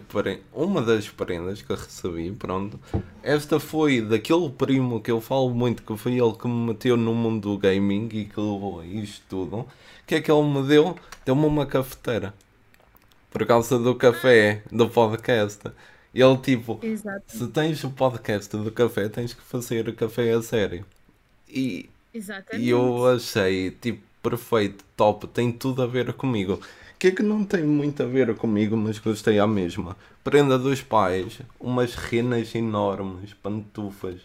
[0.52, 2.78] uma das prendas que eu recebi, pronto.
[3.22, 7.14] Esta foi daquele primo que eu falo muito, que foi ele que me meteu no
[7.14, 9.66] mundo do gaming e que levou a isto tudo.
[10.08, 10.96] Que é que ele me deu?
[11.26, 12.32] Deu-me uma cafeteira.
[13.30, 15.70] Por causa do café, do podcast.
[16.14, 17.22] Ele tipo, Exato.
[17.26, 20.86] se tens o podcast do café, tens que fazer o café a sério.
[21.46, 22.64] E, Exatamente.
[22.64, 26.58] e eu achei, tipo, perfeito, top, tem tudo a ver comigo.
[26.98, 29.94] Que é que não tem muito a ver comigo, mas gostei à mesma.
[30.24, 34.22] Prenda dos pais, umas renas enormes, pantufas.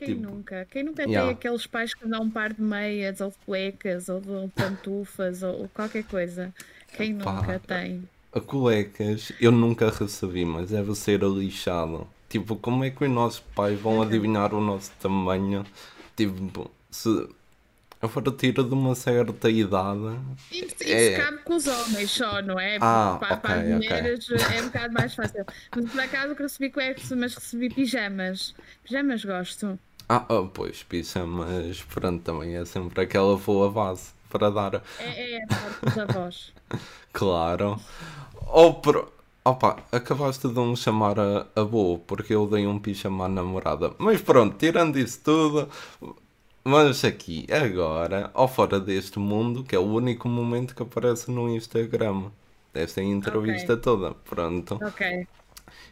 [0.00, 0.66] Quem tipo, nunca?
[0.70, 1.26] Quem nunca yeah.
[1.26, 5.42] tem aqueles pais que dão um par de meias, ou de cuecas, ou de pantufas,
[5.42, 6.54] ou qualquer coisa?
[6.96, 8.08] Quem Pá, nunca tem?
[8.32, 12.08] A cuecas eu nunca recebi, mas deve ser lixado.
[12.30, 14.02] Tipo, como é que os nossos pais vão uhum.
[14.02, 15.66] adivinhar o nosso tamanho?
[16.16, 17.28] Tipo, se
[18.00, 20.18] eu for tiro de uma certa idade.
[20.50, 21.16] Isso, isso é...
[21.18, 22.78] cabe com os homens só, não é?
[22.80, 24.56] Ah, para, okay, para as mulheres okay.
[24.56, 25.44] é um bocado mais fácil.
[25.76, 28.54] Mas por acaso que recebi cuecas, mas recebi pijamas.
[28.82, 29.78] Pijamas gosto.
[30.12, 34.82] Ah, oh, pois, pijamas, pronto, também é sempre aquela boa base para dar.
[34.98, 36.52] É, é a parte avós.
[37.12, 37.78] claro.
[38.48, 39.12] Ou por...
[39.44, 43.94] Opa, acabaste de me chamar a, a boa porque eu dei um pijama à namorada.
[43.98, 45.68] Mas pronto, tirando isso tudo,
[46.64, 51.48] mas aqui, agora, ao fora deste mundo, que é o único momento que aparece no
[51.48, 52.32] Instagram.
[52.74, 53.82] Desta entrevista okay.
[53.82, 54.10] toda.
[54.28, 54.76] Pronto.
[54.82, 55.28] Ok.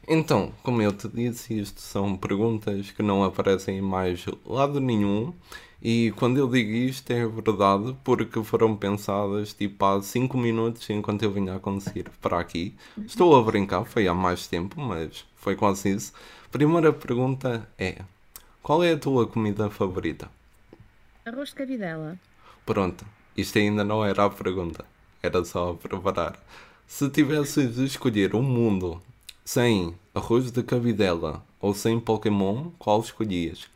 [0.07, 5.35] Então, como eu te disse, isto são perguntas que não aparecem em mais lado nenhum.
[5.81, 11.23] E quando eu digo isto é verdade porque foram pensadas tipo há 5 minutos enquanto
[11.23, 12.75] eu vinha a conseguir para aqui.
[13.07, 16.13] Estou a brincar, foi há mais tempo, mas foi quase isso.
[16.51, 18.03] Primeira pergunta é:
[18.63, 20.29] qual é a tua comida favorita?
[21.25, 22.19] Arroz de cabidela.
[22.67, 23.05] Pronto,
[23.37, 24.85] isto ainda não era a pergunta.
[25.23, 26.39] Era só a preparar.
[26.87, 29.01] Se tivesses de escolher um mundo
[29.49, 33.67] sem arroz de cabidela ou sem Pokémon, qual escolhias?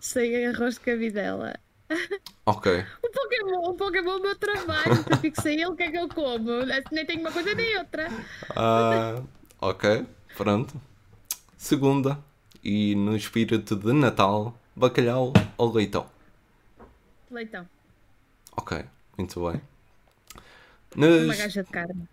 [0.00, 1.60] sem arroz de cabidela.
[2.46, 2.86] Ok.
[3.04, 5.04] O Pokémon, o Pokémon é o meu trabalho.
[5.10, 6.50] Eu fico sem ele, o que é que eu como?
[6.90, 8.08] Nem tenho uma coisa nem outra.
[8.52, 9.28] Uh,
[9.60, 10.06] ok,
[10.38, 10.80] pronto.
[11.58, 12.18] Segunda
[12.64, 16.06] e no espírito de Natal, bacalhau ou leitão?
[17.30, 17.68] Leitão.
[18.56, 18.86] Ok,
[19.18, 19.60] muito bem.
[20.96, 21.24] Nas...
[21.24, 22.08] Uma gaja de carne.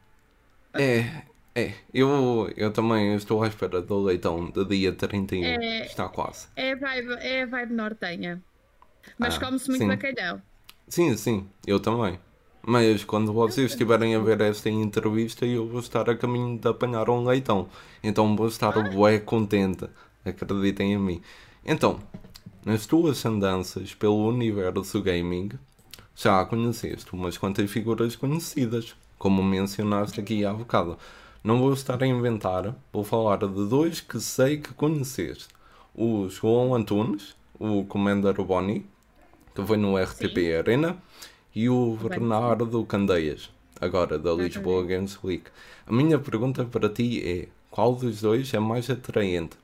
[0.73, 1.23] É,
[1.55, 1.73] é.
[1.93, 5.43] Eu, eu também estou à espera do leitão do dia 31.
[5.43, 6.47] É, Está quase.
[6.55, 8.41] É a vibe, é vibe nortenha.
[9.17, 9.87] Mas ah, come-se muito sim.
[9.87, 10.41] bacalhau.
[10.87, 12.19] Sim, sim, eu também.
[12.61, 17.09] Mas quando vocês estiverem a ver esta entrevista, eu vou estar a caminho de apanhar
[17.09, 17.69] um leitão.
[18.03, 18.81] Então vou estar ah.
[18.81, 19.87] bué contente
[20.29, 21.21] acreditem em mim.
[21.65, 21.99] Então,
[22.65, 25.49] nas tuas andanças pelo universo gaming,
[26.17, 30.97] já conheceste umas quantas figuras conhecidas, como mencionaste aqui há bocado.
[31.43, 35.47] Não vou estar a inventar, vou falar de dois que sei que conheceste.
[35.93, 38.83] O João Antunes, o Commander Bonnie,
[39.53, 40.53] que foi no RTP Sim.
[40.53, 40.97] Arena,
[41.53, 45.45] e o Bernardo Candeias, agora da Lisboa Games Week.
[45.85, 49.55] A minha pergunta para ti é: qual dos dois é mais atraente?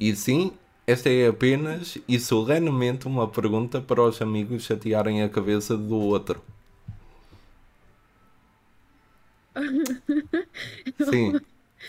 [0.00, 0.52] E sim,
[0.88, 6.42] esta é apenas e solenemente uma pergunta para os amigos chatearem a cabeça do outro.
[11.10, 11.38] Sim.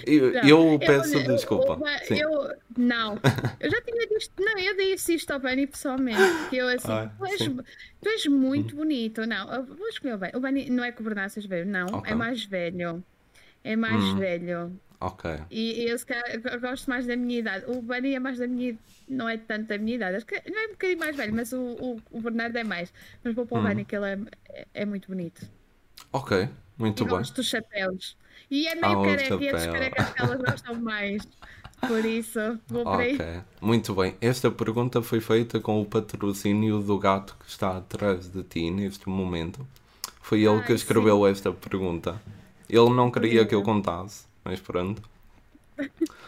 [0.05, 1.79] Eu, não, eu peço eu, desculpa.
[2.09, 3.17] Eu, eu, não,
[3.59, 4.31] eu já tinha dito.
[4.37, 6.19] Não, eu disse isto ao Benny pessoalmente.
[6.49, 7.39] Que eu assim, ah, tu, és,
[8.01, 8.79] tu, és, muito hum.
[8.79, 9.25] bonito.
[9.25, 10.31] Não, vou escolher o Benny.
[10.35, 11.03] O Benny não é o
[11.47, 11.85] velho, não.
[11.87, 12.11] Okay.
[12.11, 13.03] É mais velho.
[13.63, 14.17] É mais hum.
[14.17, 14.79] velho.
[15.01, 15.31] Ok.
[15.49, 15.97] E, e eu,
[16.51, 17.65] eu gosto mais da minha idade.
[17.67, 18.77] O Bunny é mais da minha
[19.09, 20.17] não é tanto da minha idade.
[20.17, 22.93] Acho que não é um bocadinho mais velho, mas o, o, o Bernardo é mais.
[23.23, 23.67] Mas vou para o hum.
[23.67, 25.47] Bunny, que ele é, é muito bonito.
[26.13, 27.17] Ok, muito e bem.
[27.17, 28.15] Gosto dos chapéus.
[28.49, 31.27] E é meio ah, careca, e as carecas que elas gostam mais.
[31.87, 33.15] Por isso, vou para aí.
[33.15, 34.15] Ok, muito bem.
[34.19, 39.07] Esta pergunta foi feita com o patrocínio do gato que está atrás de ti neste
[39.07, 39.65] momento.
[40.21, 42.21] Foi ele que escreveu esta pergunta.
[42.69, 45.01] Ele não queria que eu contasse, mas pronto.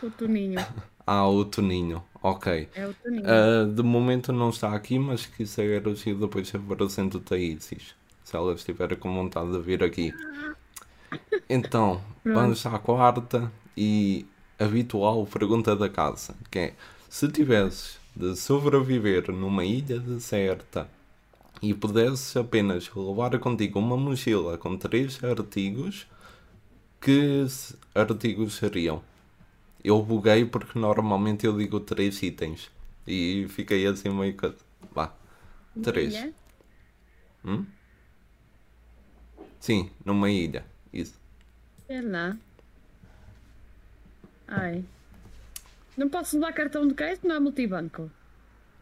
[0.04, 0.60] O Toninho.
[1.08, 2.04] Ah, o Toninho.
[2.22, 2.70] Ok.
[2.76, 3.26] É o Toninho.
[3.26, 7.96] Ah, de momento não está aqui, mas se quiseres ir depois apresento-te a Isis.
[8.24, 10.14] Se ela estiver com vontade de vir aqui.
[11.50, 14.26] Então, vamos à quarta e
[14.58, 16.74] habitual pergunta da casa, que é
[17.10, 20.88] se tivesses de sobreviver numa ilha deserta
[21.62, 26.08] e pudesses apenas levar contigo uma mochila com três artigos,
[27.02, 27.46] que
[27.96, 29.04] artigos seriam?
[29.84, 32.70] Eu buguei porque normalmente eu digo três itens
[33.08, 34.54] e fiquei assim meio que.
[34.94, 35.12] Vá,
[35.84, 36.14] três.
[36.14, 36.34] Ilha?
[39.60, 40.66] Sim, numa ilha.
[40.94, 41.20] Isso.
[41.88, 42.38] Sei lá.
[44.48, 44.84] Ai.
[45.98, 48.10] Não posso levar cartão de crédito, não há multibanco.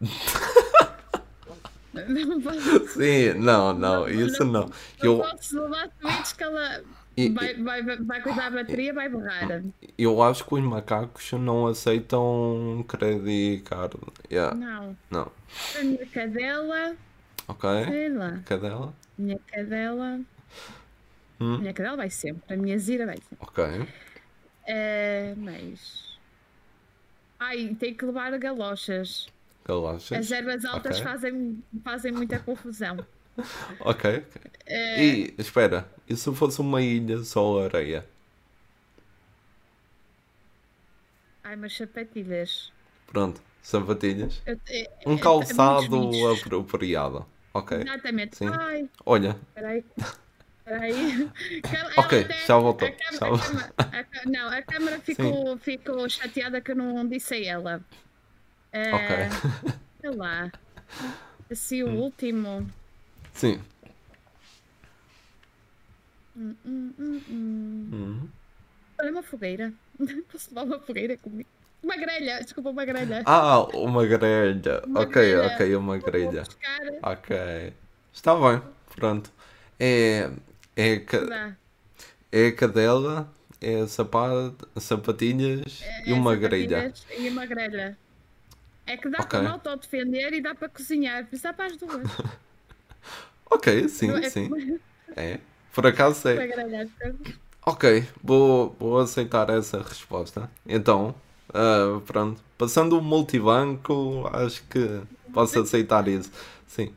[1.92, 4.66] não posso, Sim, não, não, isso não.
[4.66, 6.82] não Eu, posso levar tweets que ela
[7.34, 9.62] vai, vai, vai cuidar da bateria, vai borrar.
[9.98, 13.96] eu acho que os macacos não aceitam credit card.
[14.30, 14.96] Yeah, Não.
[15.10, 15.32] não.
[15.78, 16.96] A minha cadela,
[17.48, 17.68] Ok?
[17.84, 18.40] sei lá.
[18.46, 18.94] Cadela?
[19.18, 20.20] Minha cadela.
[21.40, 21.58] Hum.
[21.58, 22.54] Minha cadela vai sempre.
[22.54, 23.36] A minha zira vai sempre.
[23.40, 23.64] Ok.
[24.66, 26.18] É, mas.
[27.38, 29.28] Ai, tem que levar galochas.
[29.64, 30.12] Galochas.
[30.12, 31.04] As ervas altas Ok.
[31.04, 32.98] fazem, fazem muita confusão.
[33.80, 34.24] Ok.
[34.66, 35.02] É.
[35.04, 38.06] E espera, e se fosse uma ilha só areia?
[41.42, 42.72] Ai, mas sapatilhas.
[43.06, 44.40] Pronto, sapatilhas.
[44.46, 46.40] Eu- é- é- Um é calçado bichos.
[46.42, 47.26] apropriado.
[47.52, 47.78] Ok.
[47.78, 48.36] Exatamente.
[48.36, 48.48] Sim.
[48.48, 49.84] Ai, Olha, peraí.
[50.64, 50.94] Peraí.
[51.74, 55.58] Ela- Ok, até- já voltou, a câmara- já a câmara- a não, a câmara ficou,
[55.58, 57.84] ficou chateada que eu não disse a ela.
[58.72, 59.16] É, ok.
[60.00, 60.52] Sei lá.
[61.50, 61.96] Assim, Hum.
[61.96, 62.70] o último.
[63.34, 63.60] Sim.
[66.36, 67.88] Hum, hum, hum, hum.
[67.92, 68.28] Hum.
[69.00, 69.72] Olha uma fogueira.
[70.30, 71.48] Posso levar uma fogueira comigo?
[71.82, 73.22] Uma grelha, desculpa, uma grelha.
[73.24, 74.82] Ah, uma grelha.
[74.86, 75.46] Uma ok, grelha.
[75.46, 76.42] ok, uma grelha.
[77.02, 77.72] Ok.
[78.12, 78.62] Está bem,
[78.94, 79.32] pronto.
[79.78, 80.30] É,
[80.76, 81.56] é, ca-
[82.30, 86.92] é a cadela, é sapato, sapatilhas e É uma grelha.
[87.18, 87.96] E uma grelha.
[88.86, 89.38] É que dá Ok.
[89.40, 91.26] para autodefender e dá para cozinhar.
[91.42, 92.08] Dá para as duas.
[93.50, 94.48] Ok, sim, é sim.
[94.48, 94.78] como-
[95.16, 95.38] É.
[95.74, 96.48] Por acaso é.
[97.66, 100.50] Ok, vou, vou aceitar essa resposta.
[100.66, 101.14] Então,
[101.52, 102.42] ah, pronto.
[102.56, 105.00] Passando o multibanco, acho que
[105.32, 106.30] posso aceitar isso.
[106.66, 106.92] Sim.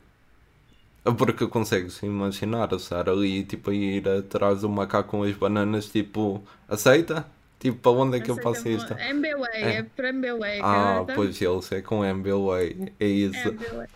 [1.18, 6.42] Porque consegues imaginar estar ali, tipo, a ir atrás do macaco com as bananas, tipo,
[6.68, 7.26] aceita?
[7.60, 8.92] Tipo, para onde é que eu faço isto?
[8.94, 9.82] MBWay, é, É.
[9.82, 10.60] para MBWay.
[10.62, 13.48] Ah, pois eles é com MBWay, é isso.
[13.48, 13.86] MBWay.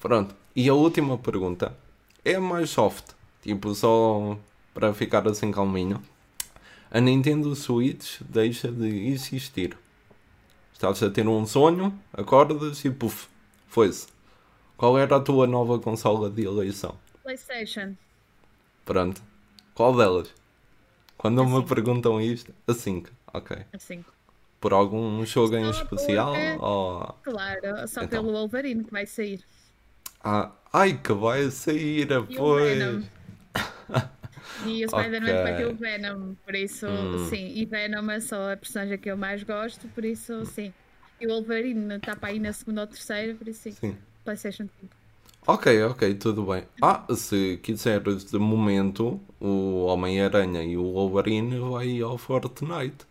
[0.00, 0.34] Pronto.
[0.54, 1.74] E a última pergunta
[2.24, 4.36] é a mais soft, tipo só
[4.72, 6.02] para ficar assim calminho.
[6.90, 9.76] A Nintendo Switch deixa de existir.
[10.72, 13.26] Estás a ter um sonho, acordas e puf,
[13.68, 14.06] foi-se.
[14.76, 16.96] Qual era a tua nova consola de eleição?
[17.22, 17.94] PlayStation.
[18.84, 19.22] Pronto.
[19.74, 20.32] Qual delas?
[21.16, 23.10] Quando me perguntam isto, a 5.
[23.32, 23.56] Ok.
[23.72, 24.04] Assim.
[24.60, 26.32] Por algum jogo em Só especial?
[26.32, 27.14] porque- Ou...
[27.22, 28.22] Claro, só Então.
[28.22, 29.44] pelo Wolverine que vai sair.
[30.24, 33.04] Ah, ai que vai sair, E pois.
[34.58, 35.74] E o Spider-Man vai ter o.
[35.76, 37.18] Venom, por isso, Hum.
[37.18, 37.48] sim.
[37.54, 40.72] E Venom é só a personagem que eu mais gosto, por isso, sim.
[41.20, 43.76] E o Wolverine está para aí na segunda ou terceira, por isso, sim.
[43.80, 43.96] Sim.
[44.24, 44.96] PlayStation 5.
[45.46, 46.64] Ok, ok, tudo bem.
[46.80, 53.06] Ah, se quiseres de momento, o Homem-Aranha e o Wolverine vai ao Fortnite.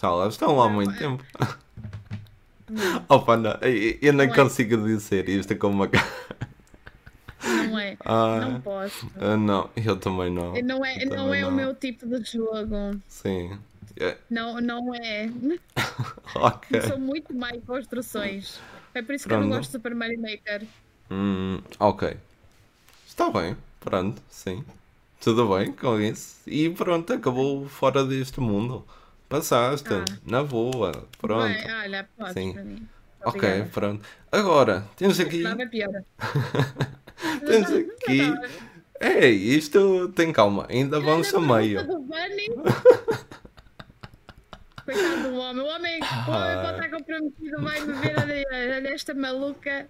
[0.00, 1.24] Já lá estão há muito tempo.
[3.08, 4.34] Opa, não, eu, eu não Não é.
[4.34, 6.06] consigo dizer isto com uma cara.
[7.44, 7.96] Não é?
[8.04, 9.10] Ah, Não posso.
[9.20, 10.52] ah, não, eu também não.
[10.62, 13.00] Não é, Eu não também é o meu tipo de jogo.
[13.08, 13.58] Sim.
[14.00, 15.28] É, Não, não é.
[16.34, 16.80] ok.
[16.82, 18.60] São muito mais construções.
[18.94, 19.58] É por isso que eu não Pronto.
[19.58, 20.62] gosto de Super Mario Maker.
[21.10, 22.16] Hum, ok.
[23.06, 24.64] Está bem, pronto, sim.
[25.20, 26.36] Tudo bem com isso.
[26.46, 28.84] E pronto, acabou fora deste mundo.
[29.28, 30.04] Passaste, Ah.
[30.24, 31.48] na boa, pronto.
[31.52, 32.52] Bem, olha, podes Sim.
[32.52, 32.88] para mim.
[33.24, 33.70] Ok, Obrigada.
[33.70, 34.06] pronto.
[34.30, 35.38] Agora, tens aqui.
[35.38, 36.02] Estava pior.
[37.44, 38.20] Tens aqui.
[39.00, 41.84] Ei, isto tem calma, ainda vamos a meio.
[44.84, 45.64] Coitado do homem.
[45.64, 48.86] O homem, o homem pode estar comprometido, vai me ver.
[48.86, 49.88] Esta maluca.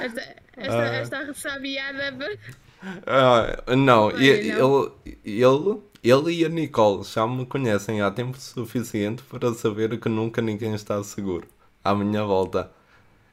[0.00, 2.38] Esta, esta, uh, esta ressabiada.
[2.84, 4.92] Uh, não, ele, ele,
[5.24, 10.42] ele, ele e a Nicole já me conhecem há tempo suficiente para saber que nunca
[10.42, 11.48] ninguém está seguro
[11.84, 12.70] à minha volta.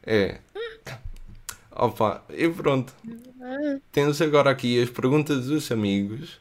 [0.04, 0.40] É.
[1.72, 2.94] Opa, e pronto.
[3.92, 6.40] Temos agora aqui as perguntas dos amigos.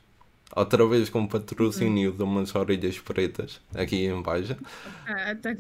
[0.55, 4.57] Outra vez com patrocínio de umas orelhas pretas aqui em baixo.
[5.07, 5.51] Ah, tá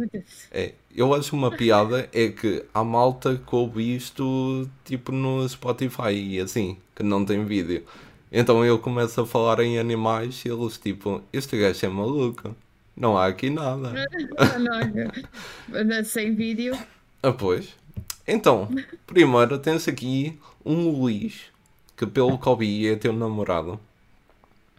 [0.50, 6.12] é, eu acho uma piada é que há malta que ouve isto tipo no Spotify
[6.12, 7.84] e assim, que não tem vídeo.
[8.32, 12.56] Então eu começo a falar em animais e eles tipo, este gajo é maluco.
[13.00, 13.94] Não há aqui nada.
[15.86, 16.78] não, sem vídeo.
[17.22, 17.74] Ah, pois.
[18.28, 18.68] Então,
[19.06, 21.44] primeiro tens aqui um Luís,
[21.96, 23.80] que pelo ouvi é teu namorado.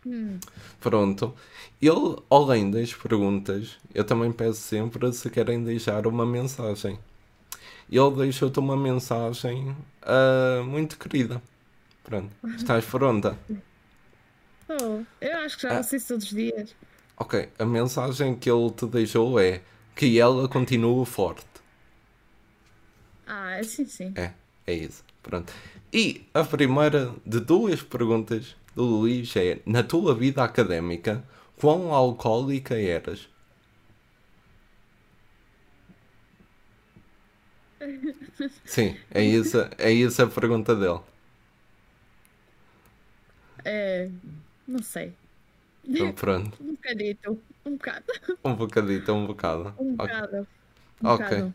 [0.06, 0.38] Hum.
[0.80, 1.34] Pronto.
[1.82, 7.00] Ele, além das perguntas, eu também peço sempre se querem deixar uma mensagem.
[7.92, 11.42] Ele deixou-te uma mensagem uh, muito querida.
[12.04, 12.30] Pronto.
[12.56, 13.36] Estás pronta?
[14.82, 15.84] Oh, eu acho que já ah.
[15.84, 16.74] todos os dias.
[17.22, 19.62] Ok, a mensagem que ele te deixou é
[19.96, 21.46] que ela continua forte.
[23.28, 24.12] Ah, sim, sim.
[24.16, 24.32] É,
[24.66, 25.04] é isso.
[25.22, 25.54] Pronto.
[25.94, 31.24] E a primeira de duas perguntas do Luís é: Na tua vida académica,
[31.60, 33.30] quão alcoólica eras?
[38.66, 41.02] Sim, é isso, é isso a pergunta dele.
[43.64, 44.10] É,
[44.68, 45.14] não sei.
[45.86, 46.58] Então, pronto.
[46.62, 48.06] um bocadito, um bocado.
[48.44, 49.74] Um bocadito, um bocado.
[49.78, 50.48] Um bocado.
[51.02, 51.26] Um ok.
[51.26, 51.54] Bocado.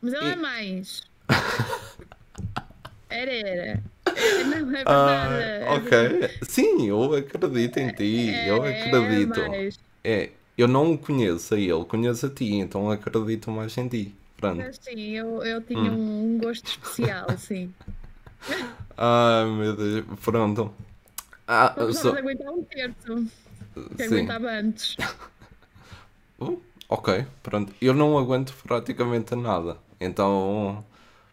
[0.00, 0.32] Mas ela e...
[0.32, 1.02] é mais.
[3.08, 3.82] Era, era.
[4.46, 4.84] Não, é verdade.
[4.86, 6.30] Ah, ok.
[6.42, 8.30] Sim, eu acredito em ti.
[8.30, 9.40] É, eu acredito.
[9.40, 9.70] É,
[10.04, 14.14] é, eu não o conheço a ele, conheço a ti, então acredito mais em ti.
[14.36, 14.62] Pronto.
[14.82, 16.34] sim, eu, eu tinha hum.
[16.34, 17.72] um gosto especial, sim.
[18.98, 20.74] Ai meu Deus, pronto.
[21.46, 22.14] Ah, Vamos só...
[22.14, 23.26] aguentar um terço.
[23.96, 24.96] Que aguentava antes.
[26.40, 27.74] Uh, ok, pronto.
[27.80, 29.78] Eu não aguento praticamente nada.
[30.00, 30.84] Então,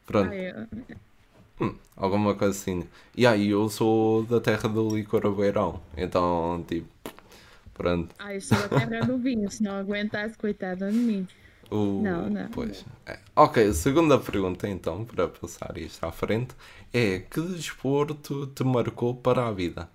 [0.05, 0.29] pronto.
[0.31, 0.67] Ah,
[1.59, 2.87] Hum, alguma coisa assim.
[3.15, 5.81] E aí, eu sou da terra do licor beirão.
[5.95, 6.87] Então, tipo,
[7.73, 8.13] pronto.
[8.19, 9.49] Ah, eu sou da terra do vinho.
[9.51, 11.27] Se não aguentasse, coitada de mim.
[11.71, 12.49] Uh, não, não.
[12.49, 12.85] Pois.
[13.05, 13.19] É.
[13.35, 16.55] Ok, segunda pergunta então, para passar isto à frente,
[16.93, 19.89] é que desporto te marcou para a vida?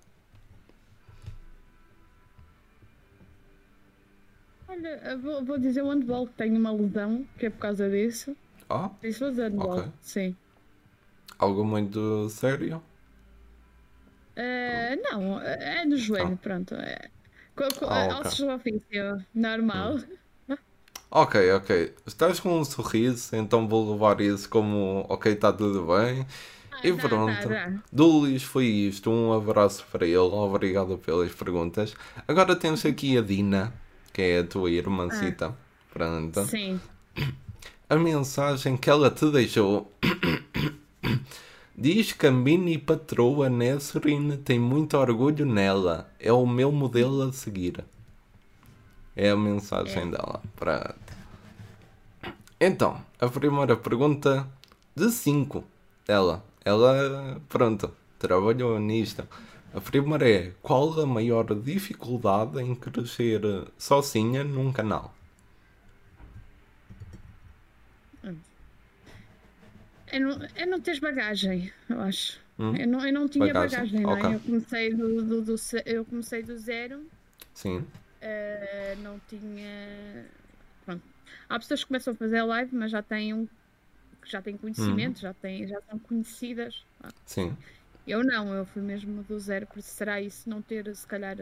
[4.79, 8.35] Olha, vou, vou dizer o handball, que tenho uma lesão, que é por causa disso.
[8.69, 8.89] Ah?
[9.03, 10.35] Isso fazer handball, sim.
[11.37, 12.81] Algo muito sério?
[14.37, 16.37] Uh, não, é no joelho, ah.
[16.41, 16.75] pronto.
[16.75, 17.09] É.
[17.89, 18.47] Ah, okay.
[18.47, 19.97] ofício, normal.
[20.47, 20.57] Hum.
[21.11, 21.93] Ok, ok.
[22.05, 26.25] Estás com um sorriso, então vou levar isso como ok, está tudo bem.
[26.71, 27.49] Ah, e pronto.
[27.49, 27.73] Tá.
[27.91, 29.11] Do Luís foi isto.
[29.11, 30.17] Um abraço para ele.
[30.17, 31.93] Obrigado pelas perguntas.
[32.25, 33.73] Agora temos aqui a Dina,
[34.11, 35.47] que é a tua irmãcita.
[35.47, 35.69] Ah.
[35.91, 36.45] Pronto.
[36.45, 36.79] Sim.
[37.89, 39.91] A mensagem que ela te deixou
[41.81, 46.11] Diz que a mini patroa Nesrin tem muito orgulho nela.
[46.19, 47.85] É o meu modelo a seguir.
[49.15, 50.11] É a mensagem é.
[50.11, 50.41] dela.
[50.57, 50.93] Para...
[52.59, 54.45] Então, a primeira pergunta
[54.93, 55.63] de 5
[56.05, 56.43] dela.
[56.65, 59.25] Ela, pronto, trabalhou nisto.
[59.73, 63.41] A primeira é: qual a maior dificuldade em crescer
[63.77, 65.13] sozinha num canal?
[70.11, 72.39] É não, é não teres bagagem, eu acho.
[72.57, 72.75] Hum?
[72.75, 74.23] Eu, não, eu não tinha bagagem, bagagem okay.
[74.23, 74.35] não é?
[74.35, 75.55] Eu comecei do, do, do,
[75.85, 77.05] eu comecei do zero.
[77.53, 77.77] Sim.
[77.77, 80.25] Uh, não tinha.
[80.83, 81.03] Pronto.
[81.47, 83.47] Há pessoas que começam a fazer live, mas já têm um
[84.25, 85.21] já têm conhecimento, hum.
[85.21, 86.83] já, têm, já são conhecidas.
[87.25, 87.55] Sim.
[88.09, 91.37] Eu não, eu fui mesmo do zero, por isso será isso não ter, se calhar,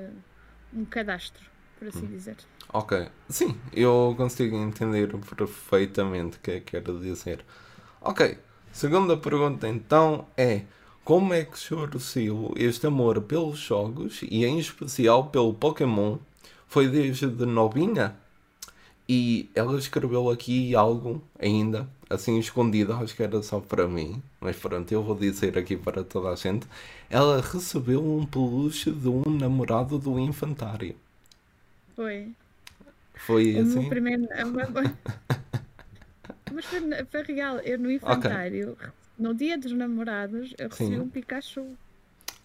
[0.73, 1.43] um cadastro,
[1.80, 2.10] por assim hum.
[2.10, 2.38] dizer.
[2.73, 3.08] Ok.
[3.30, 7.43] Sim, eu consigo entender perfeitamente o que é que quero dizer.
[8.01, 8.38] Ok,
[8.77, 10.62] Segunda pergunta então é:
[11.03, 16.17] como é que surgiu este amor pelos jogos e em especial pelo Pokémon?
[16.67, 18.15] Foi desde novinha?
[19.10, 24.55] E ela escreveu aqui algo ainda, assim escondido, acho que era só para mim, mas
[24.55, 26.67] pronto, eu vou dizer aqui para toda a gente.
[27.09, 30.95] Ela recebeu um peluche de um namorado do infantário.
[31.95, 32.31] Foi.
[33.15, 33.89] Foi o assim?
[33.89, 34.27] Primeiro,
[36.53, 37.57] Mas foi, foi real.
[37.59, 38.87] Eu no infantário, okay.
[39.17, 40.99] no dia dos namorados, eu recebi Sim.
[41.01, 41.77] um Pikachu.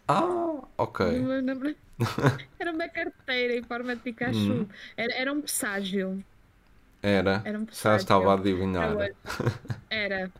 [0.08, 1.06] Ah, ok.
[2.58, 4.52] Era uma carteira em forma de Pikachu.
[4.52, 4.66] Hum.
[4.96, 6.24] Era, era um presságio.
[7.02, 7.42] Era.
[7.44, 7.66] Era um.
[7.70, 8.94] Já estava a adivinhar.
[9.90, 10.30] Era.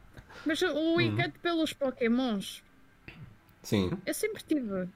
[0.46, 1.00] Mas o uhum.
[1.00, 2.62] encanto pelos Pokémons.
[3.62, 3.90] Sim.
[4.06, 4.88] Eu sempre tive.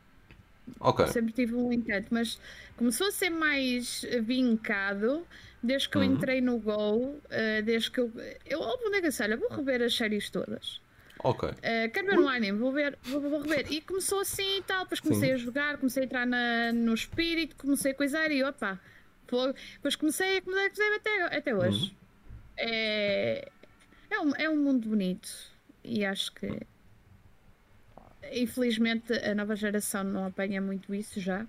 [0.80, 1.06] Ok.
[1.08, 2.40] Sempre tive um encanto, mas
[2.76, 5.26] começou a ser mais vincado
[5.62, 6.14] desde que eu uhum.
[6.14, 7.20] entrei no Go, uh,
[7.64, 8.12] desde que eu.
[8.44, 10.80] Eu, houve um negócio, olha, vou rever as séries todas.
[11.22, 11.48] Ok.
[11.48, 13.72] Uh, quero ver no anime, vou ver, vou, vou, rever.
[13.72, 15.34] E começou assim e tal, depois comecei Sim.
[15.34, 18.78] a jogar, comecei a entrar na, no espírito, comecei a coisar e opa,
[19.26, 21.90] depois comecei a comecei até, até hoje.
[21.90, 21.96] Uhum.
[22.58, 23.48] É,
[24.10, 25.28] é, um, é um mundo bonito
[25.84, 26.60] e acho que
[28.32, 31.46] infelizmente a nova geração não apanha muito isso já.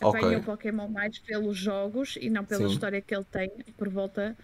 [0.00, 0.36] Apanha okay.
[0.36, 2.72] o Pokémon mais pelos jogos e não pela Sim.
[2.72, 4.36] história que ele tem por volta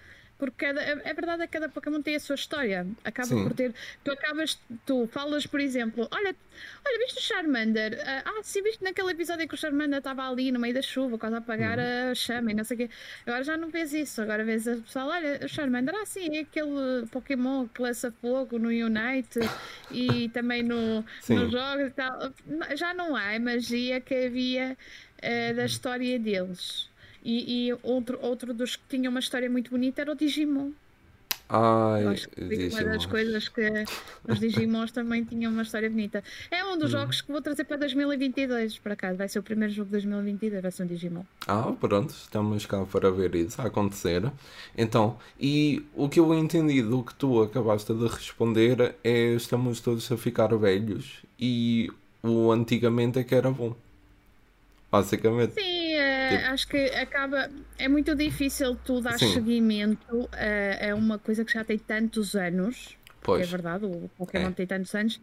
[0.45, 2.87] porque cada, é verdade é que cada Pokémon tem a sua história.
[3.03, 3.45] Acaba Sim.
[3.45, 3.75] por ter.
[4.03, 6.37] Tu acabas, tu falas, por exemplo, olha,
[6.87, 7.99] olha, viste o Charmander?
[8.05, 10.83] Ah, ah sim, viste naquele episódio em que o Charmander estava ali no meio da
[10.83, 12.11] chuva, quase a apagar uhum.
[12.11, 12.91] a chama e não sei o quê.
[13.27, 16.41] Agora já não vês isso, agora vês o pessoal, olha, o Charmander, ah sim, é
[16.41, 19.41] aquele Pokémon que lança fogo no Unite
[19.91, 22.33] e também no, no jogo e tal.
[22.77, 24.77] Já não há a magia que havia
[25.19, 26.93] uh, da história deles.
[27.25, 30.73] E, e, outro, outro dos que tinha uma história muito bonita era o Digimon.
[31.49, 33.85] Ai, acho que uma das coisas que
[34.27, 36.25] os Digimons também tinham uma história bonita.
[36.51, 36.99] É um dos hum.
[36.99, 39.13] jogos que vou trazer para 2022 para cá.
[39.13, 41.23] Vai ser o primeiro jogo de 2022, vai ser um Digimon.
[41.47, 44.31] Ah, pronto, estamos cá para ver isso a acontecer.
[44.77, 50.11] Então, e o que eu entendi do que tu acabaste de responder é estamos todos
[50.11, 51.91] a ficar velhos e
[52.23, 53.77] o antigamente é que era bom.
[54.91, 55.55] Basicamente.
[55.55, 55.94] Sim,
[56.29, 56.51] tipo...
[56.51, 57.51] acho que acaba.
[57.79, 59.33] É muito difícil tu dar Sim.
[59.33, 62.97] seguimento a, a, uma coisa que já tem tantos anos.
[63.23, 63.43] Pois.
[63.43, 64.53] É verdade, o Pokémon é.
[64.53, 65.19] tem tantos anos.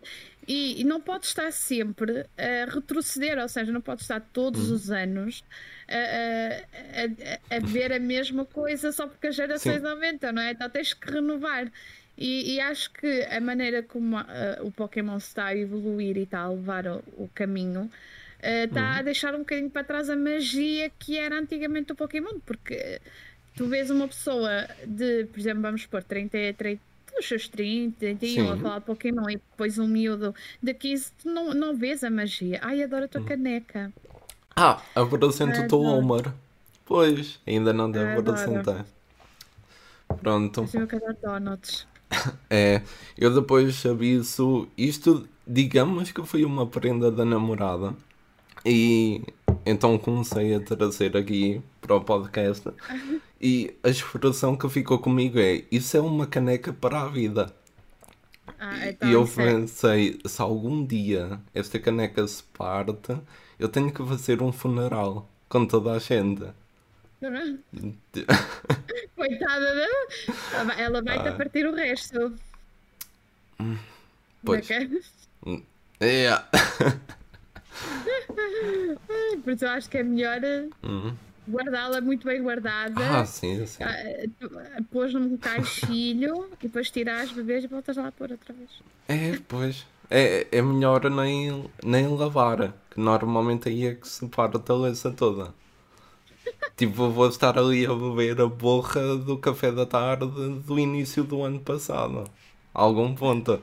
[0.48, 4.76] E, e, não pode estar sempre a retroceder, ou seja, não pode estar todos uhum.
[4.76, 5.44] os anos
[5.88, 9.88] a, a, a, ver a mesma coisa só porque as gerações Sim.
[9.88, 10.52] aumentam, não é?
[10.52, 11.72] Então tens que renovar.
[12.18, 14.24] E, e acho que a maneira como uh,
[14.64, 17.90] o Pokémon está a evoluir e está a levar o, o caminho
[18.42, 19.00] está uh, uhum.
[19.00, 23.00] a deixar um bocadinho para trás a magia que era antigamente o Pokémon, porque
[23.56, 26.82] tu vês uma pessoa de, por exemplo, vamos pôr 30, 30
[27.20, 31.30] os seus 30, 31 a falar de Pokémon e depois um miúdo de 15, tu
[31.30, 32.60] não, não vês a magia.
[32.62, 33.28] Ai, adoro a tua uhum.
[33.28, 33.92] caneca.
[34.56, 36.32] Ah, apresento o teu Homer.
[36.86, 38.86] Pois, ainda não devo apresentar.
[40.22, 40.66] Pronto.
[41.22, 41.88] Donuts.
[42.50, 42.82] É,
[43.18, 44.68] eu depois aviso.
[44.78, 47.94] Isto, digamos que foi uma prenda da namorada.
[48.66, 49.24] E
[49.66, 52.70] então comecei a trazer aqui para o podcast.
[53.40, 57.54] E a expressão que ficou comigo é: Isso é uma caneca para a vida.
[58.60, 63.18] Ah, então e eu pensei: se algum dia esta caneca se parte,
[63.60, 66.46] eu tenho que fazer um funeral com toda a gente.
[69.16, 71.32] Coitada dela, ela vai-te ah.
[71.32, 72.36] a partir o resto.
[74.44, 74.68] Pois.
[74.72, 74.90] É.
[76.02, 76.50] Yeah.
[79.44, 80.40] Por isso eu acho que é melhor
[80.84, 81.14] uhum.
[81.50, 83.02] guardá-la muito bem guardada.
[83.20, 83.84] Ah, sim, sim.
[83.84, 88.54] Uh, pôs num caixilho e depois tirar as bebês e voltas lá a pôr outra
[88.54, 88.70] vez.
[89.08, 89.86] É, pois.
[90.10, 95.10] É, é melhor nem, nem lavar, que normalmente aí é que se para a taleza
[95.10, 95.54] toda.
[96.76, 100.26] tipo, vou estar ali a beber a borra do café da tarde
[100.66, 102.30] do início do ano passado.
[102.74, 103.62] A algum ponto.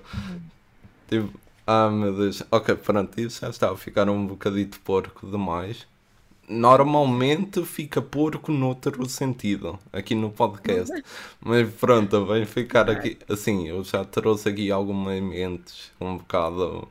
[1.09, 1.39] Tipo,
[1.71, 2.43] ah, meu Deus.
[2.51, 5.87] Ok, pronto, isso já está a ficar um bocadito porco demais.
[6.49, 10.91] Normalmente fica porco noutro sentido, aqui no podcast.
[11.39, 13.19] Mas pronto, vai ficar aqui.
[13.29, 16.89] Assim, eu já trouxe aqui algumas mentes um bocado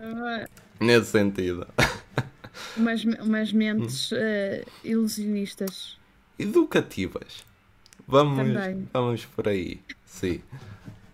[0.80, 1.66] nesse sentido.
[2.76, 5.98] Umas, umas mentes uh, ilusionistas.
[6.40, 7.44] Educativas.
[8.08, 8.48] Vamos,
[8.92, 9.80] vamos por aí.
[10.06, 10.42] Sim.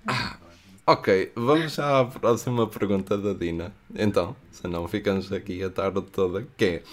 [0.07, 0.37] Ah,
[0.85, 3.71] Ok, vamos já à próxima pergunta da Dina.
[3.95, 6.83] Então, senão ficamos aqui a tarde toda, que é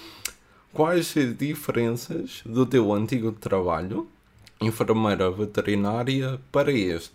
[0.72, 4.08] quais as diferenças do teu antigo trabalho,
[4.60, 7.14] enfermeira veterinária, para este?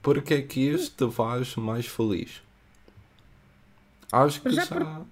[0.00, 2.40] Porque é que este te faz mais feliz?
[4.12, 4.64] Acho que já...
[4.64, 4.76] já...
[4.76, 5.06] Por...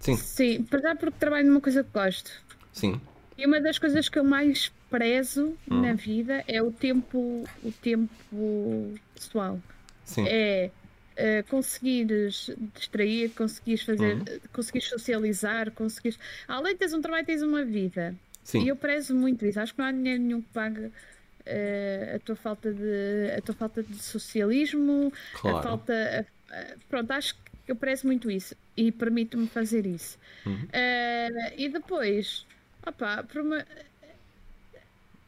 [0.00, 0.16] Sim.
[0.16, 2.30] Sim, para já porque trabalho numa coisa que gosto.
[2.72, 2.98] Sim.
[3.36, 5.82] E uma das coisas que eu mais prezo hum.
[5.82, 9.60] na vida é o tempo, o tempo pessoal.
[10.04, 10.26] Sim.
[10.28, 10.70] É
[11.12, 14.24] uh, conseguires distrair, conseguires fazer, uhum.
[14.52, 16.18] conseguires socializar, conseguires.
[16.48, 18.14] Além de teres um trabalho, tens uma vida.
[18.42, 18.64] Sim.
[18.64, 19.60] E eu prezo muito isso.
[19.60, 23.54] Acho que não há dinheiro nenhum que pague uh, a tua falta de a tua
[23.54, 25.58] falta de socialismo, claro.
[25.58, 26.26] a falta.
[26.50, 30.18] A, a, pronto, acho que eu prezo muito isso e permite-me fazer isso.
[30.44, 30.54] Uhum.
[30.54, 32.44] Uh, e depois,
[32.84, 33.64] opa, por uma,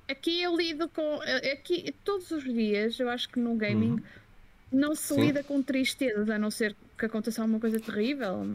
[0.08, 1.20] aqui eu lido com
[1.52, 3.92] aqui todos os dias, eu acho que no gaming.
[3.92, 4.23] Uhum
[4.72, 5.20] não se Sim.
[5.20, 8.46] lida com tristezas, a não ser que aconteça alguma coisa terrível.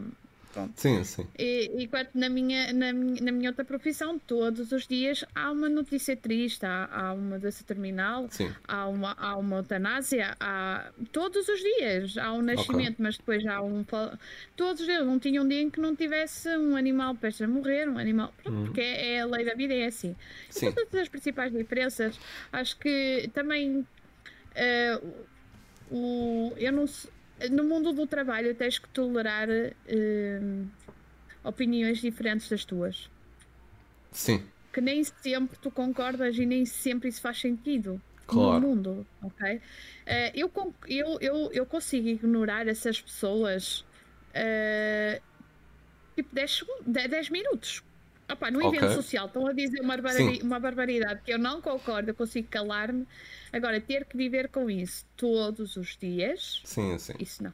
[0.52, 0.72] Pronto.
[0.74, 1.26] Sim, sim.
[1.38, 5.68] E, enquanto na minha, na, minha, na minha outra profissão, todos os dias há uma
[5.68, 8.52] notícia triste, há, há uma doença terminal, sim.
[8.66, 12.96] Há, uma, há uma eutanásia, há, todos os dias há um nascimento, okay.
[12.98, 13.84] mas depois há um.
[14.56, 17.48] Todos os dias, não tinha um dia em que não tivesse um animal prestes a
[17.48, 18.34] morrer, um animal.
[18.42, 18.64] Pronto, uhum.
[18.64, 20.16] Porque é, é, a lei da vida, é assim.
[20.48, 20.68] Sim.
[20.68, 22.18] E todas as principais diferenças,
[22.52, 23.86] acho que também.
[24.50, 25.29] Uh,
[25.90, 26.86] o, eu não
[27.48, 30.68] no mundo do trabalho tens que tolerar uh,
[31.42, 33.10] opiniões diferentes das tuas.
[34.12, 34.44] Sim.
[34.72, 38.60] Que nem sempre tu concordas e nem sempre isso faz sentido claro.
[38.60, 39.56] no mundo, ok?
[39.56, 39.60] Uh,
[40.34, 40.52] eu,
[40.86, 43.84] eu, eu, eu consigo ignorar essas pessoas
[44.30, 45.22] uh,
[46.14, 47.82] tipo 10, 10 minutos.
[48.32, 48.96] Opa, no evento okay.
[48.96, 53.06] social estão a dizer uma, barbaridade, uma barbaridade que eu não concordo, eu consigo calar-me.
[53.52, 57.14] Agora, ter que viver com isso todos os dias, sim, sim.
[57.18, 57.52] isso não.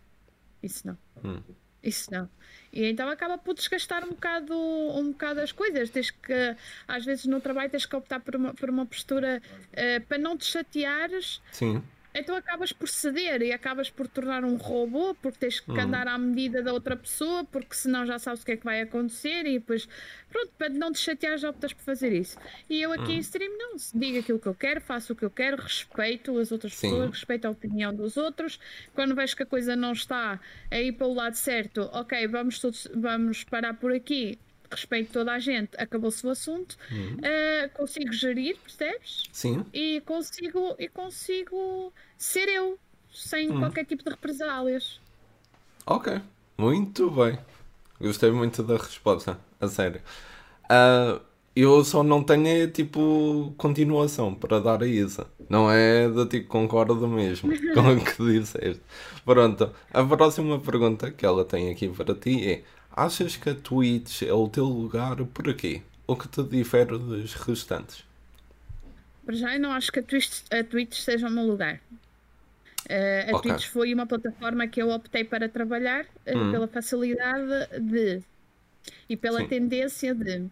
[0.63, 0.99] Isso não.
[1.25, 1.43] Hum.
[1.83, 2.29] Isso não.
[2.73, 5.89] E então acaba por desgastar um bocado, um bocado as coisas.
[5.89, 6.57] Tens que,
[6.89, 9.41] às vezes no trabalho, tens que optar por uma, por uma postura
[9.73, 11.41] uh, para não te chateares.
[11.53, 11.83] Sim
[12.19, 15.81] então acabas por ceder e acabas por tornar um robô porque tens que uhum.
[15.81, 18.81] andar à medida da outra pessoa, porque senão já sabes o que é que vai
[18.81, 19.89] acontecer e depois,
[20.31, 22.39] pronto, para não te chatear já optas por fazer isso.
[22.69, 23.13] E eu aqui uhum.
[23.13, 26.53] em stream não, digo aquilo que eu quero, faço o que eu quero, respeito as
[26.53, 26.91] outras Sim.
[26.91, 28.59] pessoas, respeito a opinião dos outros.
[28.95, 30.41] Quando vejo que a coisa não está
[30.71, 34.39] a ir para o lado certo, ok, vamos todos, vamos parar por aqui,
[34.71, 37.17] respeito toda a gente, acabou-se o assunto, uhum.
[37.17, 39.25] uh, consigo gerir, percebes?
[39.33, 39.65] Sim.
[39.73, 42.79] E consigo, e consigo ser eu,
[43.13, 43.61] sem uhum.
[43.61, 45.01] qualquer tipo de represálias.
[45.87, 46.21] Ok,
[46.59, 47.39] muito bem.
[48.01, 50.03] Gostei muito da resposta, a sério.
[50.65, 51.21] Uh,
[51.57, 55.27] eu só não tenho tipo continuação para dar a Isa.
[55.49, 58.83] Não é de tipo concordo mesmo com o que disseste.
[59.25, 62.63] Pronto, a próxima pergunta que ela tem aqui para ti é
[62.97, 65.83] Achas que a Twitch é o teu lugar por aqui?
[66.07, 68.03] O que te difere dos restantes?
[69.25, 71.79] Para já eu não acho que a Twitch, a Twitch seja o meu lugar.
[72.89, 73.51] Uh, a okay.
[73.51, 76.53] Twitch foi uma plataforma que eu optei para trabalhar uh, hum.
[76.53, 78.23] pela facilidade de
[79.09, 79.49] e pela Sim.
[79.49, 80.47] tendência de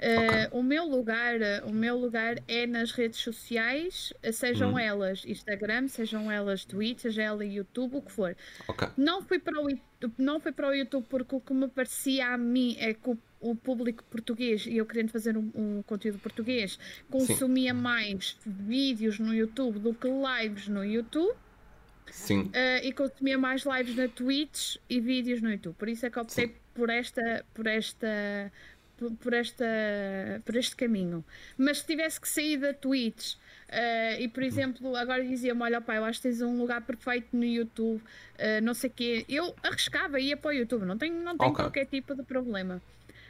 [0.00, 0.46] Okay.
[0.46, 1.36] Uh, o meu lugar,
[1.66, 4.78] o meu lugar é nas redes sociais, sejam hum.
[4.78, 8.34] elas Instagram, sejam elas Twitter, seja ela YouTube, o que for.
[8.66, 8.88] Okay.
[8.96, 9.68] Não fui para o
[10.16, 13.18] não fui para o YouTube porque o que me parecia a mim é que o,
[13.38, 16.78] o público português e eu querendo fazer um, um conteúdo português
[17.10, 17.80] consumia Sim.
[17.80, 21.36] mais vídeos no YouTube do que lives no YouTube.
[22.10, 22.44] Sim.
[22.44, 25.74] Uh, e consumia mais lives na Twitch e vídeos no YouTube.
[25.74, 26.54] Por isso é que optei Sim.
[26.74, 28.50] por esta, por esta
[29.20, 29.64] por, esta,
[30.44, 31.24] por este caminho.
[31.56, 35.98] Mas se tivesse que sair da Twitch uh, e, por exemplo, agora dizia-me: Olha, pai,
[35.98, 39.54] eu acho que tens um lugar perfeito no YouTube, uh, não sei o quê, eu
[39.62, 41.64] arriscava e ia para o YouTube, não tenho, não tenho okay.
[41.64, 42.80] qualquer tipo de problema.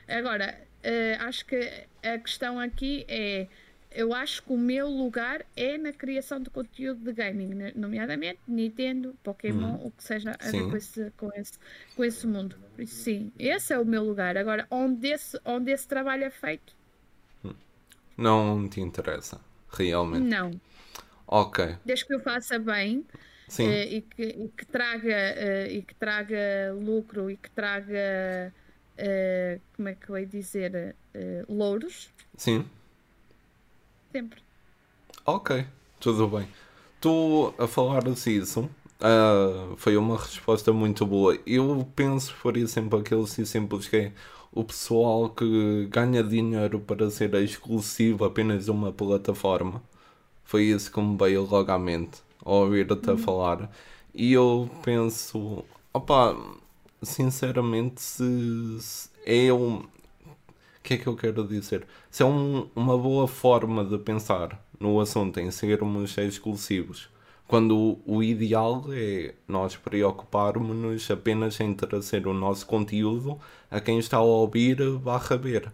[0.09, 3.47] Agora, uh, acho que a questão aqui é
[3.93, 9.17] eu acho que o meu lugar é na criação de conteúdo de gaming, nomeadamente Nintendo,
[9.23, 9.87] Pokémon, hum.
[9.87, 11.53] o que seja a ver com esse, com, esse,
[11.97, 12.57] com esse mundo.
[12.87, 14.37] Sim, esse é o meu lugar.
[14.37, 16.75] Agora, onde esse, onde esse trabalho é feito?
[17.45, 17.55] Hum.
[18.17, 19.41] Não te interessa,
[19.73, 20.23] realmente?
[20.23, 20.53] Não.
[21.27, 21.77] Ok.
[21.85, 26.73] Desde que eu faça bem uh, e, que, e, que, traga, uh, e que traga
[26.81, 28.55] lucro e que traga,
[28.99, 30.95] uh, como é que eu ia dizer,
[31.49, 32.13] louros.
[32.37, 32.65] Sim
[34.13, 34.43] Sempre.
[35.25, 35.65] Ok,
[36.01, 36.49] tudo bem.
[37.01, 38.69] Tu a falar disso
[39.01, 41.39] uh, foi uma resposta muito boa.
[41.47, 44.13] Eu penso por exemplo aquele simples que é
[44.53, 49.83] o pessoal que ganha dinheiro para ser exclusivo apenas de uma plataforma.
[50.45, 53.19] Foi isso que me veio logo à mente ao ouvir-te a uhum.
[53.19, 53.71] falar.
[54.15, 56.37] E eu penso, opa,
[57.03, 59.85] sinceramente, se, se é um,
[60.81, 61.87] o que é que eu quero dizer?
[62.11, 67.11] Se é um, uma boa forma de pensar no assunto em sermos exclusivos,
[67.47, 73.39] quando o, ideal é nós preocuparmos-nos apenas em trazer o nosso conteúdo
[73.71, 75.71] a quem está a ouvir barra ver.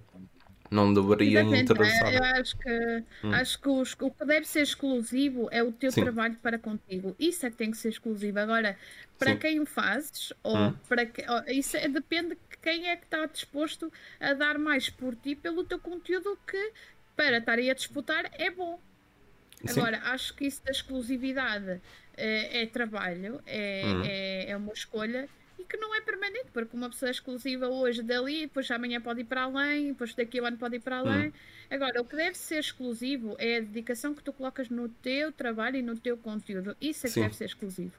[0.70, 1.72] Não deveria Exatamente.
[1.72, 2.14] interessar.
[2.14, 3.32] Eu acho que, hum.
[3.32, 6.02] acho que os, o que deve ser exclusivo é o teu Sim.
[6.02, 7.14] trabalho para contigo.
[7.18, 8.38] Isso é que tem que ser exclusivo.
[8.38, 8.76] Agora,
[9.18, 9.38] para Sim.
[9.38, 10.74] quem o fazes, ou hum.
[10.88, 15.14] para que, ou, isso é, depende quem é que está disposto a dar mais por
[15.14, 16.72] ti pelo teu conteúdo que
[17.14, 18.80] para estar aí a disputar é bom.
[19.64, 19.80] Sim.
[19.80, 21.80] Agora, acho que isso da exclusividade
[22.16, 24.02] é, é trabalho, é, hum.
[24.04, 25.28] é, é, uma escolha
[25.58, 29.22] e que não é permanente, porque uma pessoa é exclusiva hoje dali, depois amanhã pode
[29.22, 31.28] ir para além, depois daqui a um ano pode ir para além.
[31.28, 31.32] Hum.
[31.70, 35.76] Agora, o que deve ser exclusivo é a dedicação que tu colocas no teu trabalho
[35.76, 36.76] e no teu conteúdo.
[36.80, 37.22] Isso é que Sim.
[37.22, 37.94] deve ser exclusivo.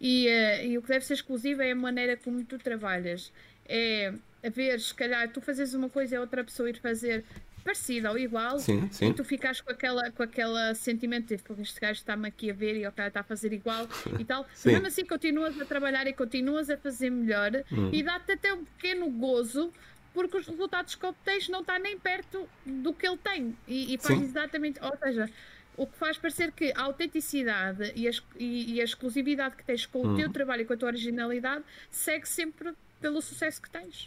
[0.00, 3.32] E, uh, e o que deve ser exclusivo é a maneira como tu trabalhas.
[3.68, 4.12] É
[4.46, 7.24] a ver, se calhar, tu fazes uma coisa e outra pessoa ir fazer
[7.66, 9.08] parecida ou igual sim, sim.
[9.08, 12.54] e tu ficas com aquela com aquele sentimento de porque este gajo está-me aqui a
[12.54, 13.88] ver e o cara está a fazer igual
[14.18, 14.70] e tal, sim.
[14.70, 17.90] mesmo assim continuas a trabalhar e continuas a fazer melhor hum.
[17.92, 19.72] e dá-te até um pequeno gozo
[20.14, 23.98] porque os resultados que obtens não está nem perto do que ele tem e, e
[23.98, 25.28] faz exatamente, ou seja,
[25.76, 29.84] o que faz parecer que a autenticidade e a, e, e a exclusividade que tens
[29.84, 30.16] com o hum.
[30.16, 34.06] teu trabalho e com a tua originalidade segue sempre pelo sucesso que tens.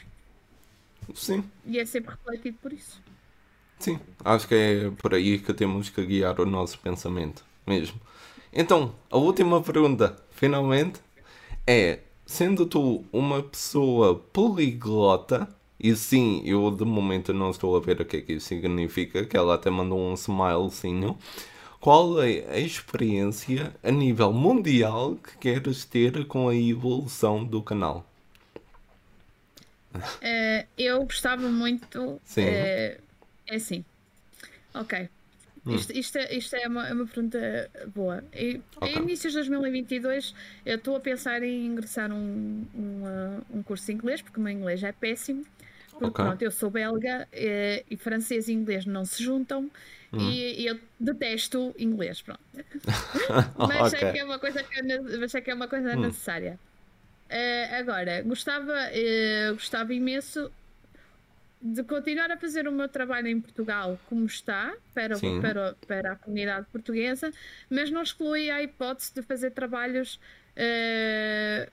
[1.13, 1.43] Sim.
[1.65, 3.01] E é sempre refletido por isso.
[3.79, 7.99] Sim, acho que é por aí que temos que guiar o nosso pensamento mesmo.
[8.51, 10.99] Então, a última pergunta, finalmente,
[11.65, 15.47] é: sendo tu uma pessoa poliglota,
[15.79, 19.25] e sim, eu de momento não estou a ver o que é que isso significa,
[19.25, 21.17] que ela até mandou um smilezinho.
[21.79, 28.05] Qual é a experiência a nível mundial que queres ter com a evolução do canal?
[29.95, 32.19] Uh, eu gostava muito.
[32.25, 32.43] Sim.
[32.43, 33.08] Uh,
[33.49, 33.83] é assim.
[34.73, 35.09] Ok.
[35.65, 35.75] Hum.
[35.75, 38.23] Isto, isto, é, isto é, uma, é uma pergunta boa.
[38.33, 38.93] E, okay.
[38.93, 40.33] Em inícios de 2022,
[40.65, 44.43] eu estou a pensar em ingressar um, um, uh, um curso de inglês, porque o
[44.43, 45.45] meu inglês é péssimo.
[45.91, 46.25] Porque, okay.
[46.25, 49.69] pronto, eu sou belga e, eh, e, francês e inglês não se juntam
[50.13, 50.17] hum.
[50.17, 52.39] e, e, eu detesto inglês, pronto.
[53.57, 54.07] mas okay.
[54.07, 54.81] é que é uma coisa, que,
[55.17, 56.01] mas é que é uma coisa hum.
[56.01, 56.57] necessária.
[57.29, 60.49] Uh, agora, gostava, uh, gostava imenso
[61.61, 66.15] de continuar a fazer o meu trabalho em Portugal como está, para, para, para a
[66.15, 67.33] comunidade portuguesa,
[67.69, 70.19] mas não exclui a hipótese de fazer trabalhos.
[70.55, 71.69] Uh,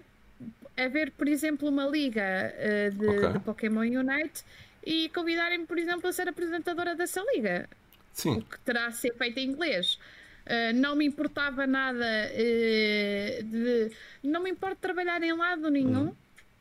[0.77, 3.33] haver, por exemplo, uma liga uh, de, okay.
[3.33, 4.45] de, Pokémon Unite
[4.85, 7.69] e convidarem-me, por exemplo, a ser apresentadora dessa liga.
[8.13, 8.39] Sim.
[8.39, 9.99] O que terá a ser feito em inglês.
[10.47, 13.93] Uh, não me importava nada uh, de.
[14.23, 16.07] Não me importa trabalhar em lado nenhum.
[16.07, 16.17] Uhum.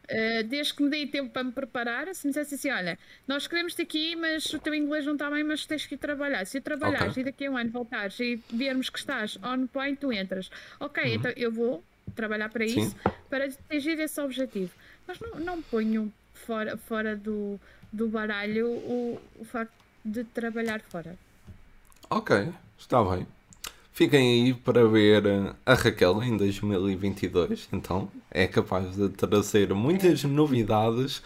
[0.06, 2.98] Uh, desde que me dei tempo para me preparar, se me dissesse assim: olha,
[3.28, 6.46] nós queremos-te aqui, mas o teu inglês não está bem, mas tens que ir trabalhar.
[6.46, 7.22] Se trabalhares okay.
[7.22, 10.50] e daqui a um ano voltares e vermos que estás on point, tu entras.
[10.80, 11.10] Ok, uhum.
[11.16, 11.84] então eu vou
[12.16, 12.82] trabalhar para Sim.
[12.82, 12.96] isso,
[13.30, 14.72] para atingir esse objetivo.
[15.08, 17.60] Mas não, não ponho fora, fora do,
[17.92, 21.18] do baralho o, o facto de trabalhar fora.
[22.10, 23.26] Ok, está bem.
[23.96, 25.24] Fiquem aí para ver
[25.66, 31.24] a Raquel em 2022, então é capaz de trazer muitas novidades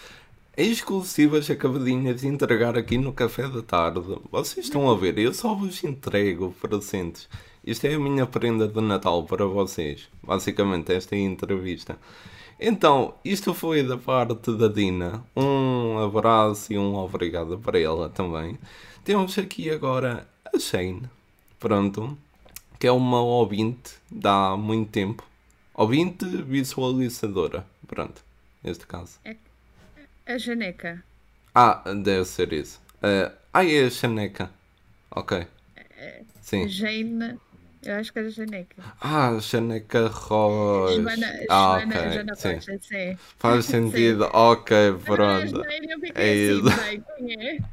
[0.55, 4.19] exclusivas acabadinhas de entregar aqui no café da tarde.
[4.31, 7.27] Vocês estão a ver, eu só vos entrego presentes.
[7.65, 10.07] Isto é a minha prenda de Natal para vocês.
[10.21, 11.97] Basicamente, esta é a entrevista.
[12.59, 15.25] Então, isto foi da parte da Dina.
[15.35, 18.59] Um abraço e um obrigado para ela também.
[19.03, 21.09] Temos aqui agora a Shane.
[21.59, 22.15] Pronto
[22.79, 25.27] que é uma ouvinte há muito tempo.
[25.73, 27.65] Ouvinte visualizadora.
[27.85, 28.23] Pronto,
[28.63, 29.19] neste caso.
[29.23, 29.35] É
[30.25, 31.03] a Janeca.
[31.53, 32.79] Ah, deve ser isso.
[32.97, 34.49] Uh, ah, é a Janeca.
[35.11, 35.45] Ok.
[35.97, 36.67] É, Sim.
[36.67, 37.37] Jane.
[37.81, 38.83] Eu acho que era Janeca.
[39.01, 41.01] Ah, Janeca Rocha.
[41.01, 42.11] Joana, ah, Joana, ok.
[42.11, 42.53] Joana sim.
[42.53, 43.17] Rocha, sim.
[43.39, 44.29] Faz sentido.
[44.33, 44.75] Ok,
[45.05, 45.63] pronto.
[46.15, 46.67] É isso.
[46.67, 47.63] Assim,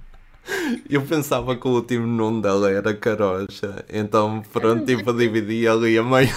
[0.88, 6.03] Eu pensava que o último nome dela era Carocha, então pronto, tipo, dividi ali a
[6.03, 6.34] meio.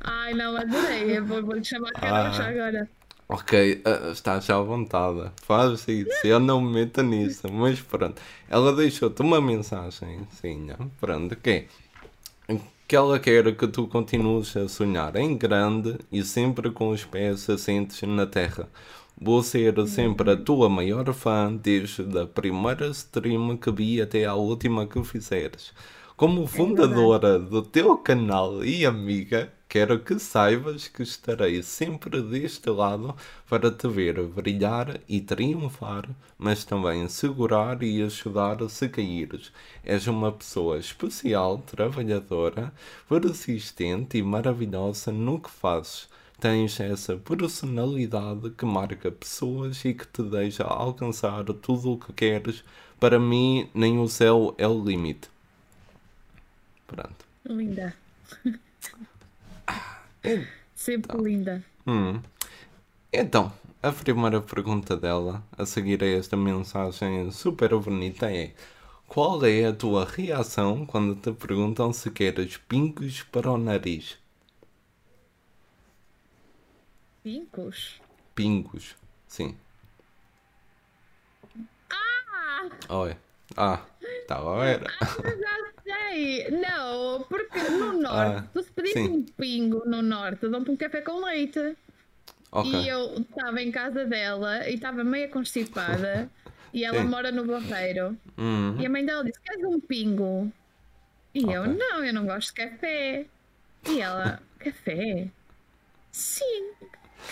[0.00, 1.20] Ai, não, adorei.
[1.20, 2.88] Vou-lhe chamar Carocha ah, agora.
[3.28, 5.30] Ok, uh, está já à vontade.
[5.42, 8.20] Faz isso, eu não me meto nisso, mas pronto.
[8.48, 10.68] Ela deixou-te uma mensagem, sim,
[10.98, 11.68] pronto, ok.
[12.86, 17.50] Que ela quer que tu continues a sonhar em grande e sempre com os pés
[17.50, 18.66] assentes na terra.
[19.20, 24.34] Vou ser sempre a tua maior fã desde a primeira stream que vi até à
[24.34, 25.74] última que fizeres.
[26.16, 32.70] Como é fundadora do teu canal e amiga, quero que saibas que estarei sempre deste
[32.70, 33.12] lado
[33.48, 36.08] para te ver brilhar e triunfar,
[36.38, 39.50] mas também segurar e ajudar se caíres.
[39.82, 42.72] És uma pessoa especial, trabalhadora,
[43.08, 46.08] persistente e maravilhosa no que fazes
[46.40, 52.64] tens essa personalidade que marca pessoas e que te deixa alcançar tudo o que queres.
[53.00, 55.28] Para mim, nem o céu é o limite.
[56.86, 57.26] Pronto.
[57.44, 57.94] Linda.
[60.74, 61.24] Sempre então.
[61.24, 61.64] linda.
[61.86, 62.20] Hum.
[63.12, 68.52] Então, a primeira pergunta dela, a seguir a esta mensagem super bonita, é:
[69.06, 74.18] Qual é a tua reação quando te perguntam se queres pincos para o nariz?
[77.28, 78.00] Pincos?
[78.34, 78.96] pingos.
[79.26, 79.54] Sim.
[81.90, 82.68] Ah!
[82.88, 83.16] Oi.
[83.54, 83.82] Ah,
[84.26, 84.86] tá agora.
[84.98, 86.50] Ah, já sei.
[86.52, 89.08] Não, porque no norte, Ah, tu se pedires sim.
[89.10, 91.76] um pingo no norte, dão-te um café com leite.
[92.50, 92.72] Ok.
[92.72, 96.30] E eu estava em casa dela e estava meio constipada.
[96.72, 97.08] e ela Sim.
[97.08, 98.16] mora no Barreiro.
[98.38, 100.50] Hum, E a mãe dela disse: Queres um pingo?
[101.34, 101.74] E eu: Ok.
[101.74, 103.26] Não, eu não gosto de café.
[103.86, 105.28] E ela: Café?
[106.10, 106.70] Sim,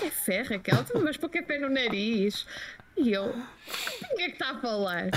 [0.00, 0.84] café, Raquel.
[0.84, 2.46] Tu não vais pôr café no nariz.
[2.96, 3.32] E eu:
[4.16, 5.08] Que pingo é que está a falar?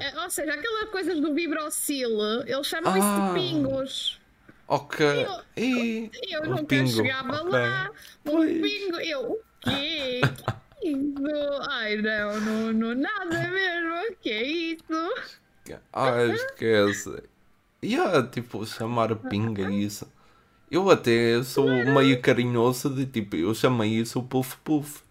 [0.00, 3.28] Eh, Ou seja, aquelas coisas do vibrocilo, eles chamam isso Ah.
[3.28, 4.20] de pingos.
[4.68, 5.06] ok.
[5.06, 7.50] Eu- E Eu um nunca pingo, chegava ok.
[7.50, 7.90] lá.
[8.24, 8.52] Um Pois.
[8.62, 8.96] pingo.
[9.00, 10.20] Eu: O quê?
[10.80, 11.60] Que isso?
[11.70, 14.12] Ai, não, não, não, nada mesmo.
[14.12, 15.14] O que é isso?
[15.92, 17.22] Ah, esquece.
[17.82, 20.10] E há, tipo, chamar pinga isso.
[20.70, 25.06] Eu até sou meio carinhoso de tipo, eu chamei isso Puff Puff.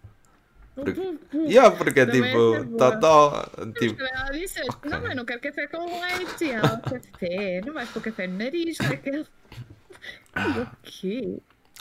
[0.75, 3.49] Porque, yeah, porque Também tipo, é tá, tá,
[3.79, 4.91] tipo, Ela disse: Ok.
[4.91, 6.43] Não, eu não quero café com leite.
[6.43, 7.61] E ela: Café?
[7.65, 9.25] Não vais pôr café no nariz, Raquel.
[10.35, 11.37] O quê?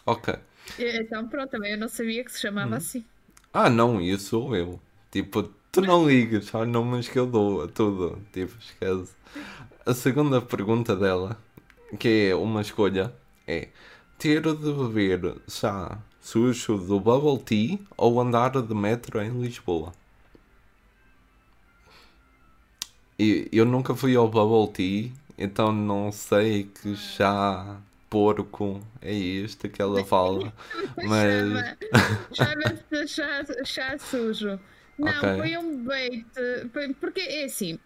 [0.06, 0.34] ok.
[0.78, 3.04] Então, pronto, também eu não sabia que se chamava assim.
[3.52, 4.80] Ah, não, isso sou eu.
[5.10, 8.22] Tipo, tu não ligas aos nomes que eu dou a tudo.
[8.32, 9.12] Tipo, esquece.
[9.84, 11.36] A segunda pergunta dela,
[11.98, 13.12] que é uma escolha,
[13.47, 13.68] é
[14.18, 19.92] ter de beber chá sujo do Bubble Tea ou andar de metro em Lisboa?
[23.18, 27.80] E eu nunca fui ao Bubble Tea, então não sei que chá
[28.11, 30.53] porco é este que ela fala.
[31.03, 31.76] Mas.
[32.32, 34.59] Chama-se chá, chá sujo.
[34.99, 35.36] Não, Ok.
[35.38, 36.26] foi um bait.
[37.01, 37.78] Porque é assim: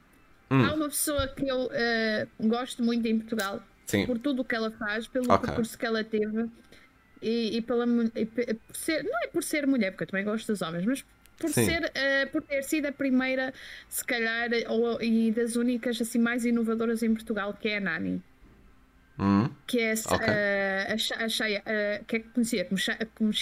[0.50, 0.64] Hum.
[0.64, 4.06] há uma pessoa que eu eh, gosto muito em Portugal Sim.
[4.06, 5.48] por tudo o que ela faz, pelo Ok.
[5.48, 6.50] percurso que ela teve
[7.22, 10.46] e, e pela e por ser, não é por ser mulher, porque eu também gosto
[10.52, 11.04] dos homens, mas
[11.38, 11.64] por Sim.
[11.64, 13.52] ser eh, por ter sido a primeira,
[13.88, 18.22] se calhar, ou, e das únicas assim mais inovadoras em Portugal, que é a Nani.
[19.18, 20.26] Hum, Que é Ok.
[20.26, 22.80] eh, a, a, eh, que é conhecida como,
[23.14, 23.32] como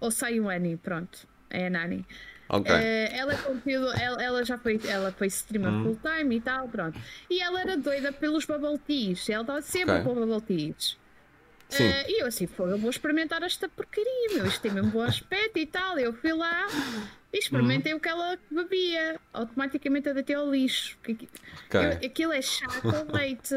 [0.00, 2.06] ou Sayuani, pronto, é a Nani.
[2.50, 2.70] Ok.
[2.74, 5.84] Eh, ela é conteúdo, ela, ela já foi, ela foi streamer Hum.
[5.84, 6.98] full time e tal, pronto.
[7.30, 10.04] E ela era doida pelos bubble teas, ela estava sempre Ok.
[10.04, 10.98] com bubble teas.
[11.68, 11.84] Sim.
[11.84, 15.02] Eh, e eu assim, pô, eu vou experimentar esta porcaria, meu, isto tem mesmo bom
[15.02, 15.96] aspecto e tal.
[15.98, 16.66] Eu fui lá
[17.32, 19.20] e experimentei o que ela bebia.
[19.32, 20.96] Automaticamente a deitei ao lixo.
[21.00, 21.28] porque aqui-
[21.68, 21.80] Ok.
[21.80, 23.54] eu- aquilo é chá com leite.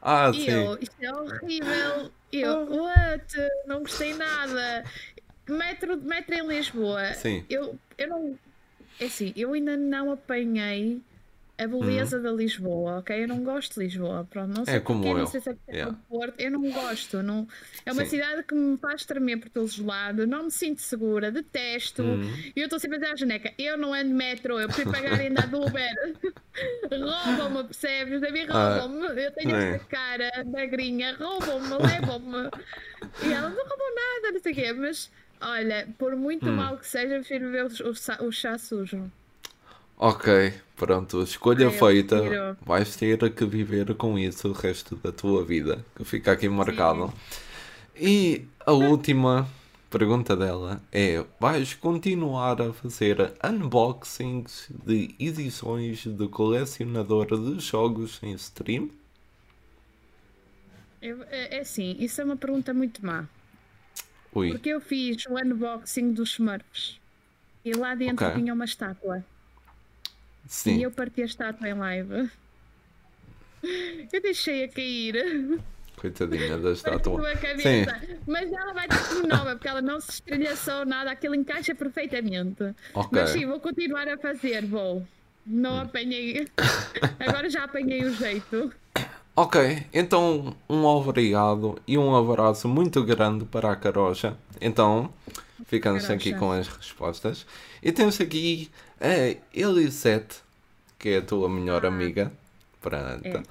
[0.00, 0.50] Ah, E sim.
[0.50, 2.10] eu, isto é horrível.
[2.32, 3.36] E eu, what?
[3.66, 4.82] Não gostei nada.
[5.46, 7.12] Metro, metro em Lisboa.
[7.12, 7.44] Sim.
[7.50, 8.38] Eu, eu não.
[9.00, 11.00] É assim, eu ainda não apanhei
[11.56, 13.22] a beleza da Lisboa, ok?
[13.24, 14.26] Eu não gosto de Lisboa.
[14.28, 14.80] Pronto, não sei Uhum.
[14.80, 15.18] É como porquê, eu.
[15.18, 15.92] não sei se é porque é Yeah.
[15.96, 16.40] do Porto.
[16.40, 17.22] Eu não gosto.
[17.22, 17.46] Não...
[17.86, 18.10] É uma Sim.
[18.10, 20.26] cidade que me faz tremer por todos os lados.
[20.28, 22.02] Não me sinto segura, detesto.
[22.02, 22.22] Uhum.
[22.56, 24.90] E eu estou sempre a dizer à Janeca: eu não ando de metro, eu prefiro
[24.92, 26.14] pagar andar de Uber.
[26.90, 28.22] roubam-me, percebes?
[28.22, 29.22] A mim Ah, roubam-me.
[29.24, 29.74] Eu tenho é.
[29.76, 32.50] esta cara magrinha, roubam-me, levam-me.
[33.22, 34.72] E ela não roubam nada, não sei o quê.
[34.72, 35.10] Mas
[35.44, 36.56] olha, por muito Hum.
[36.56, 37.68] mal que seja, eu prefiro ver o,
[38.24, 39.10] o, o chá sujo.
[39.96, 42.16] Ok, pronto, escolha Ai, feita.
[42.20, 42.56] prefiro.
[42.66, 47.12] Vais ter que viver com isso o resto da tua vida, que fica aqui marcado.
[47.96, 49.48] E a última
[49.90, 58.32] pergunta dela é: vais continuar a fazer unboxings de edições de colecionador de jogos em
[58.34, 58.90] stream?
[61.00, 63.28] Eu- é, é assim, isso é uma pergunta muito má.
[64.34, 67.00] Ui, Porque eu fiz o unboxing dos Smurfs
[67.64, 68.38] e lá dentro Ok.
[68.40, 69.24] tinha uma estátua.
[70.44, 70.82] E sim.
[70.82, 72.30] eu parti a estátua em live.
[74.12, 75.58] Eu deixei a cair.
[75.96, 77.22] Coitadinha da estátua.
[78.26, 82.62] Mas ela vai ter como nova, porque ela não se estilhaçou nada, aquilo encaixa perfeitamente.
[82.92, 83.08] Ok.
[83.12, 85.06] Mas sim, vou continuar a fazer, vou.
[85.46, 86.46] Não apanhei.
[87.20, 88.72] Agora já apanhei o jeito.
[89.36, 94.38] Ok, então um obrigado e um abraço muito grande para a Carocha.
[94.60, 95.12] Então,
[95.66, 97.44] ficamos aqui com as respostas.
[97.82, 98.70] E temos aqui
[99.00, 100.36] a Elisete,
[100.96, 102.32] que é a tua melhor amiga.
[102.80, 103.26] Pronto.
[103.26, 103.42] É.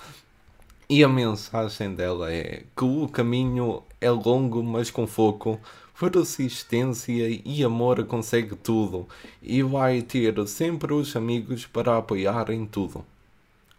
[0.89, 5.59] E a mensagem dela é que o caminho é longo, mas com foco,
[5.99, 9.05] persistência e amor consegue tudo.
[9.41, 13.03] E vai ter sempre os amigos para apoiar em tudo.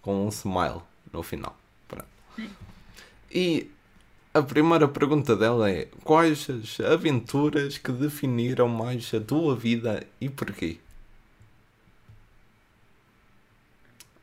[0.03, 1.64] Com um smile no final.
[3.31, 3.71] E
[4.35, 10.29] a primeira pergunta dela é: Quais as aventuras que definiram mais a tua vida e
[10.31, 10.79] porquê?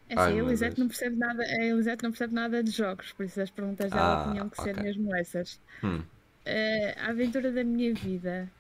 [0.09, 2.71] É Ai, assim, a meu Elisete não percebe nada, a Elisete não percebe nada de
[2.71, 4.83] jogos, por isso as perguntas dela Ah, tinham que ser ok.
[4.83, 5.59] mesmo essas.
[5.83, 6.03] Hum.
[6.45, 8.51] Eh, a aventura da minha vida.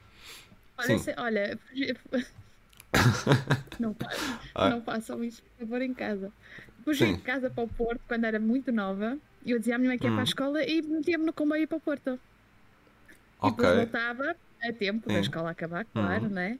[0.77, 1.59] Olha, se, olha
[3.79, 3.95] não,
[4.55, 4.69] ah.
[4.69, 6.31] não façam isso, por favor, em casa.
[6.83, 9.17] Fugi de casa para o Porto quando era muito nova.
[9.45, 10.13] Eu dizia à minha mãe que ia hum.
[10.13, 10.27] para a hum.
[10.27, 12.19] escola e metia-me no comboio para o Porto.
[13.39, 13.49] Okay.
[13.49, 15.15] E depois voltava a tempo Sim.
[15.15, 16.29] da escola acabar, claro, hum.
[16.29, 16.59] né?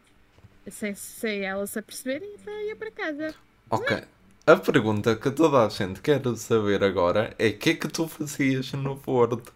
[0.68, 3.36] Sem, sem ela se aperceber e então ia para casa.
[3.70, 4.04] Ok.
[4.46, 8.08] A pergunta que toda a gente quer saber agora é o que é que tu
[8.08, 9.54] fazias no Porto?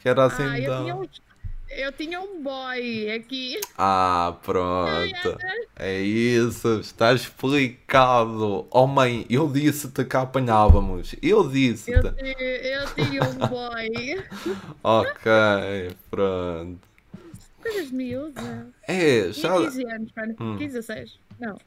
[0.00, 1.29] Que era assim ah, eu, tinha
[1.70, 3.60] eu tinha um boy aqui.
[3.78, 5.38] Ah, pronto.
[5.76, 8.66] É isso, está explicado.
[8.70, 11.14] Oh mãe, eu disse-te que apanhávamos.
[11.22, 11.92] Eu disse-te.
[11.92, 14.24] Eu, eu, tinha um boy.
[14.82, 16.80] ok, pronto.
[17.62, 18.44] Coisas miúdas.
[18.88, 19.56] É, já.
[19.56, 20.56] 15 anos, hum.
[20.58, 21.18] 15 a 6.
[21.38, 21.58] Não.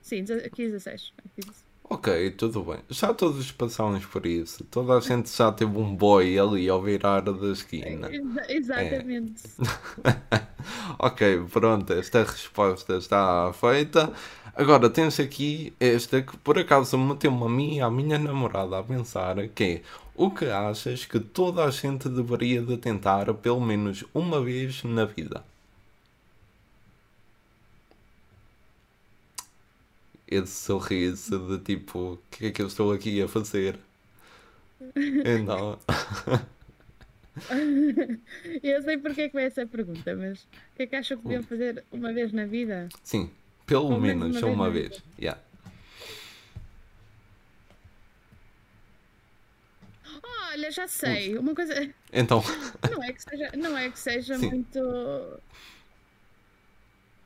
[0.00, 1.12] Sim, 15 a 6.
[1.36, 2.78] 15 Ok, tudo bem.
[2.88, 4.64] Já todos passamos por isso.
[4.64, 8.08] Toda a gente já teve um boy ali ao virar da esquina.
[8.48, 9.42] exatamente.
[10.02, 10.40] É.
[10.98, 14.10] ok, pronto, esta resposta está feita.
[14.56, 18.82] Agora tens aqui esta que por acaso meteu-me a mim e a minha namorada a
[18.82, 19.82] pensar que é
[20.14, 25.04] o que achas que toda a gente deveria de tentar pelo menos uma vez na
[25.04, 25.44] vida?
[30.26, 33.78] Esse sorriso de tipo, o que é que eu estou aqui a fazer?
[34.96, 35.78] Então.
[38.62, 41.24] eu sei porque é que vai essa pergunta, mas o que é que acham que
[41.24, 41.46] deviam hum.
[41.46, 42.88] fazer uma vez na vida?
[43.02, 43.30] Sim,
[43.66, 44.88] pelo Ou menos uma, uma vez.
[44.88, 45.02] vez.
[45.18, 45.40] Yeah.
[50.52, 51.36] Olha, já sei.
[51.36, 51.74] Uma coisa.
[52.16, 52.44] Então.
[52.88, 54.78] Não é que seja, não é que seja muito.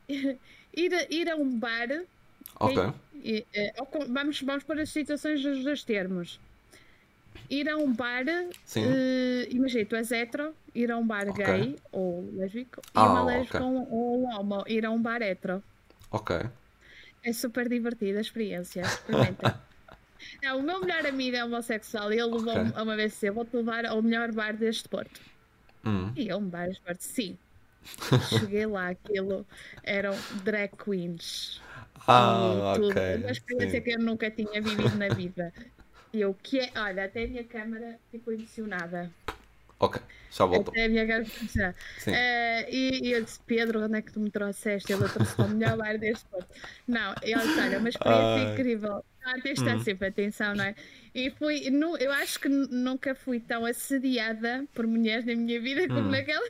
[0.75, 2.05] Ir a, ir a um bar
[2.59, 2.93] Ok.
[3.23, 3.73] E, é,
[4.07, 6.39] vamos, vamos para as situações dos dois termos.
[7.49, 11.45] Ir a um bar, uh, imagina, tu és hetero, ir a um bar okay.
[11.45, 13.87] gay ou lésbico, ah, e uma lésbica okay.
[13.89, 15.63] ou um homo, ir a um bar hetero.
[16.11, 16.37] Ok.
[17.23, 18.81] É super divertida a experiência.
[18.81, 19.61] Experimenta.
[20.41, 23.55] é, o meu melhor amigo é homossexual e ele levou-me a uma vez assim, vou-te
[23.55, 25.19] levar ao melhor bar deste Porto.
[25.83, 26.11] Hum.
[26.15, 27.37] E é um bar deste Porto, sim.
[28.29, 29.45] Cheguei lá, aquilo
[29.83, 31.61] eram drag queens.
[32.07, 32.89] Ah, tudo.
[32.89, 33.15] ok.
[33.17, 33.83] Uma experiência sim.
[33.83, 35.53] que eu nunca tinha vivido na vida.
[36.11, 39.11] E eu que é, olha, até a minha câmara ficou emocionada.
[39.79, 40.73] Ok, já voltou.
[40.73, 41.75] Até a minha câmara ficou emocionada.
[42.07, 44.91] Uh, e, e eu disse, Pedro, onde é que tu me trouxeste?
[44.91, 46.47] Ele trouxe o melhor bar deste ponto.
[46.87, 48.53] Não, ele disse, olha, uma experiência Ai.
[48.53, 49.05] incrível.
[49.23, 49.83] Ah, tens de estar hum.
[49.83, 50.75] sempre atenção, não é?
[51.13, 55.87] E fui, no, eu acho que nunca fui tão assediada por mulheres na minha vida
[55.87, 56.11] como hum.
[56.11, 56.49] naquela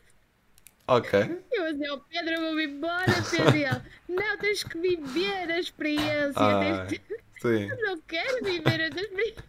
[0.89, 1.41] Ok.
[1.51, 3.55] Eu assim, oh, Pedro, eu vou embora, Pedro.
[3.55, 6.33] E ele, não, tens que viver a experiência.
[6.35, 7.01] Ah, tens.
[7.41, 7.67] Sim.
[7.83, 9.43] não quero viver essa experiência.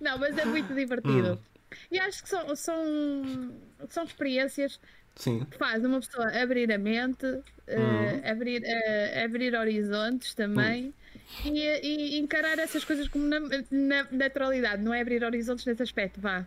[0.00, 1.32] Não, mas é muito divertido.
[1.32, 1.76] Hum.
[1.90, 3.52] E acho que são, são,
[3.88, 4.78] são experiências
[5.16, 5.44] Sim.
[5.44, 10.86] que fazem uma pessoa abrir a mente, uh, abrir, uh, abrir horizontes também.
[10.86, 10.92] Hum.
[11.44, 13.40] E, e, encarar essas coisas como na,
[13.70, 16.44] na, naturalidade, não é abrir horizontes nesse aspecto, vá.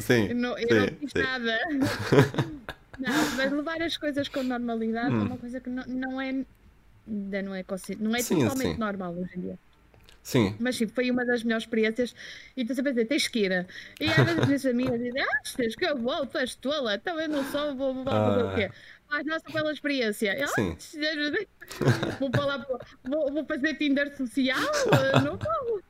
[0.00, 0.28] Sim.
[0.28, 1.22] Eu não, eu sim, não fiz sim.
[1.22, 1.58] nada.
[2.98, 5.20] Não, mas levar as coisas com normalidade hum.
[5.20, 6.44] é uma coisa que não, não é.
[7.08, 7.64] Ainda não é,
[8.00, 8.80] não é sim, totalmente sim.
[8.80, 9.58] normal hoje em dia.
[10.26, 10.56] Sim.
[10.58, 12.12] Mas sim, foi uma das melhores experiências.
[12.56, 13.66] E tu sempre a dizer, tens que ir.
[14.00, 16.96] E às vezes as minhas amigas dizem, ah, tens que eu vou, tu és tola,
[16.96, 18.70] então eu não sou, vou, vou, vou fazer o quê?
[19.08, 20.36] Ah, nossa, pela experiência.
[20.36, 20.76] Eu, sim.
[22.18, 22.66] vou, lá,
[23.04, 24.58] vou, vou fazer Tinder social?
[25.24, 25.80] Não vou.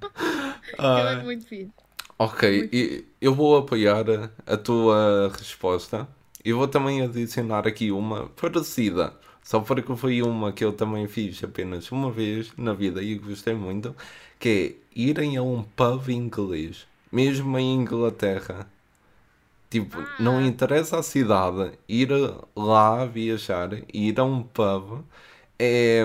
[0.78, 1.18] Ah.
[1.18, 1.72] é muito fixe.
[2.18, 4.04] Ok, muito e eu vou apoiar
[4.46, 6.06] a tua resposta
[6.44, 11.42] e vou também adicionar aqui uma parecida, só porque foi uma que eu também fiz
[11.42, 13.94] apenas uma vez na vida e gostei muito,
[14.38, 18.68] que é irem a um pub inglês, mesmo em Inglaterra.
[19.70, 20.16] Tipo, ah.
[20.20, 22.10] não interessa a cidade, ir
[22.54, 25.04] lá viajar, ir a um pub
[25.58, 26.04] é.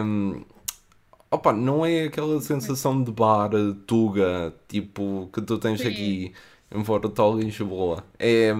[1.31, 3.51] Opa, não é aquela sensação de bar,
[3.85, 5.87] tuga, tipo, que tu tens Sim.
[5.87, 6.33] aqui
[6.71, 8.03] em Porto Lisboa.
[8.17, 8.51] É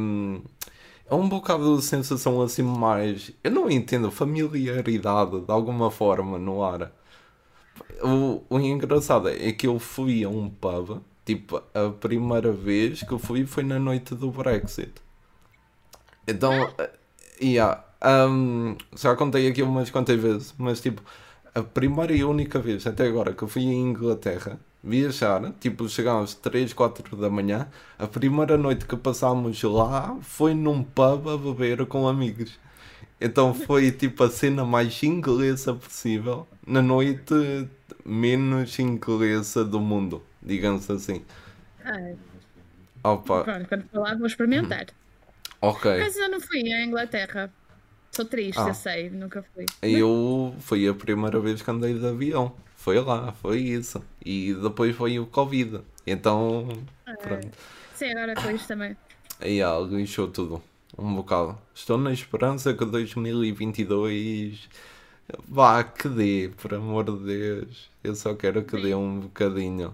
[1.10, 3.32] é um bocado de sensação assim mais.
[3.44, 6.92] Eu não entendo, familiaridade de alguma forma no ar.
[8.04, 13.12] O, o engraçado é que eu fui a um pub, tipo, a primeira vez que
[13.12, 14.94] eu fui foi na noite do Brexit.
[16.28, 16.90] Então, uh,
[17.42, 17.84] yeah,
[18.30, 21.02] um, já contei aqui umas quantas vezes, mas tipo,
[21.56, 26.34] a primeira e única vez até agora que eu fui em Inglaterra viajar, tipo, chegámos
[26.36, 27.68] 3, 4 da manhã.
[27.98, 32.58] A primeira noite que passámos lá foi num pub a beber com amigos.
[33.22, 37.68] Então foi tipo a cena mais inglesa possível na noite
[38.06, 41.24] menos inglesa do mundo, digamos assim.
[41.84, 42.16] Ai.
[43.04, 43.44] Opa.
[43.44, 44.88] Pronto, quando for lá vou experimentar.
[45.62, 46.00] Ok.
[46.00, 47.52] Mas eu não fui à Inglaterra.
[48.10, 48.70] Estou triste, ah.
[48.70, 49.66] eu sei, nunca fui.
[49.82, 52.56] Eu foi a primeira vez que andei de avião.
[52.80, 54.02] Foi lá, foi isso.
[54.26, 55.82] E depois foi o Covid.
[56.08, 56.66] Então,
[57.06, 57.50] ah, pronto.
[57.94, 58.96] Sim, agora com isto também.
[59.42, 60.64] Aí ah, lixou tudo.
[60.98, 61.58] Um bocado.
[61.76, 64.70] Estou na esperança que 2022
[65.46, 67.90] vá que dê, por amor de Deus.
[68.02, 69.94] Eu só quero que dê um bocadinho.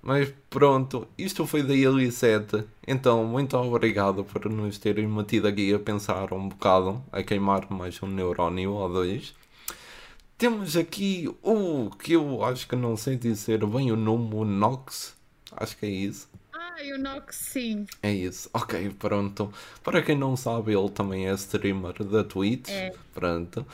[0.00, 2.64] Mas pronto, isto foi da Ilha 7.
[2.86, 8.02] Então, muito obrigado por nos terem metido aqui a pensar um bocado, a queimar mais
[8.02, 9.34] um neurónio ou dois.
[10.38, 15.16] Temos aqui o que eu acho que não sei dizer bem o nome, o Nox.
[15.50, 16.28] Acho que é isso.
[16.52, 17.86] Ah, o Nox, sim.
[18.00, 18.48] É isso.
[18.54, 19.52] Ok, pronto.
[19.82, 22.68] Para quem não sabe, ele também é streamer da Twitch.
[22.68, 22.94] É.
[23.12, 23.66] Pronto.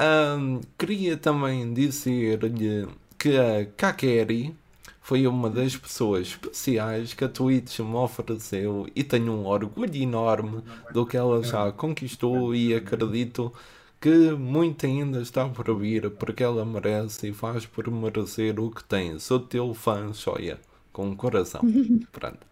[0.00, 4.52] Um, queria também dizer-lhe que a Kakeri
[5.00, 10.64] foi uma das pessoas especiais que a Twitch me ofereceu e tenho um orgulho enorme
[10.92, 13.52] do que ela já conquistou e acredito
[14.00, 18.82] que muito ainda está por vir porque ela merece e faz por merecer o que
[18.82, 19.18] tem.
[19.18, 20.58] Sou teu fã, Shoya,
[20.92, 21.60] com coração.
[22.10, 22.46] Pronto.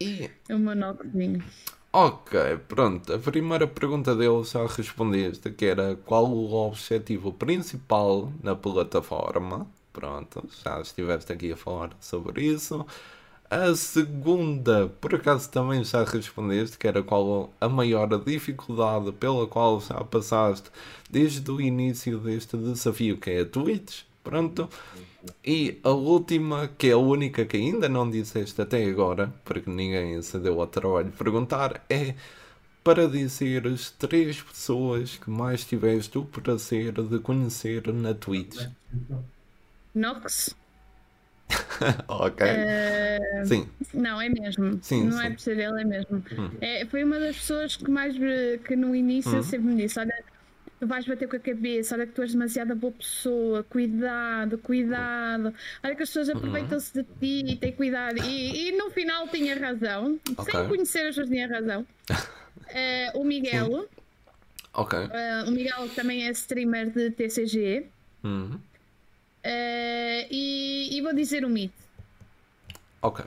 [0.00, 0.30] E...
[0.48, 1.44] É uma novinha.
[1.92, 3.12] Ok, pronto.
[3.12, 9.66] A primeira pergunta dele já respondeste, que era qual o objetivo principal na plataforma.
[9.92, 12.86] Pronto, já estiveste aqui a falar sobre isso.
[13.50, 19.80] A segunda, por acaso também já respondeste, que era qual a maior dificuldade pela qual
[19.80, 20.70] já passaste
[21.10, 24.02] desde o início deste desafio, que é a Twitch.
[24.22, 24.68] Pronto.
[25.44, 30.22] E a última, que é a única que ainda não disseste até agora, porque ninguém
[30.22, 32.14] se deu ao trabalho de perguntar, é
[32.84, 38.64] para dizer as três pessoas que mais tiveste o prazer de conhecer na Twitch.
[39.92, 40.54] Nox.
[42.08, 42.46] ok.
[42.46, 43.68] Uh, Sim.
[43.94, 44.78] Não, é mesmo.
[44.82, 45.26] Sim, não é sim.
[45.26, 46.24] é por ser ele, é mesmo.
[46.38, 46.50] Hum.
[46.60, 48.14] É, foi uma das pessoas que mais
[48.64, 49.42] que no início hum.
[49.42, 50.14] sempre me disse: olha,
[50.78, 55.54] tu vais bater com a cabeça, olha que tu és demasiada boa pessoa, cuidado, cuidado,
[55.84, 58.18] olha que as pessoas aproveitam-se de ti, tem cuidado.
[58.18, 60.52] E, e, no final tinha razão, okay.
[60.52, 61.86] sem conhecer as pessoas tinha razão.
[62.10, 63.82] Uh, o Miguel.
[63.82, 63.88] Sim.
[64.72, 64.98] Ok.
[64.98, 67.86] Uh, o Miguel também é streamer de TCG.
[68.22, 68.58] Uhum.
[69.44, 71.74] Uh, e, e, vou dizer o mito.
[73.00, 73.24] Ok.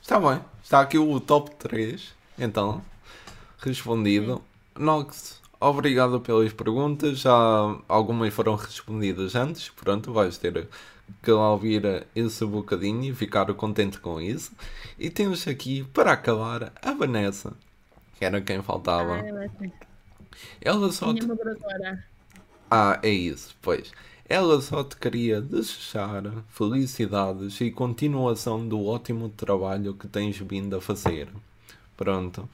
[0.00, 0.40] Está bem.
[0.62, 2.14] Está aqui o top 3.
[2.38, 2.82] Então,
[3.58, 4.36] respondido.
[4.36, 4.82] Sim.
[4.82, 7.20] Nox, obrigado pelas perguntas.
[7.20, 7.32] Já
[7.88, 9.68] algumas foram respondidas antes.
[9.68, 10.68] Pronto, vais ter
[11.22, 14.52] que ouvir esse bocadinho e ficar contente com isso.
[14.98, 17.52] E temos aqui, para acabar, a Vanessa,
[18.18, 19.16] que era quem faltava.
[19.16, 19.70] Ah,
[20.60, 21.12] ela só.
[21.12, 22.04] Minha te...
[22.70, 23.92] Ah, é isso, pois.
[24.26, 30.80] Ela só te queria desejar felicidades e continuação do ótimo trabalho que tens vindo a
[30.80, 31.28] fazer.
[31.96, 32.48] Pronto.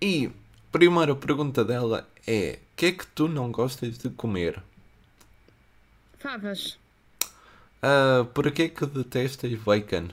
[0.00, 0.30] E
[0.72, 4.62] primeira pergunta dela é: o que é que tu não gostas de comer?
[6.18, 6.78] Favas.
[7.82, 10.08] Uh, por que é que detestas bacon?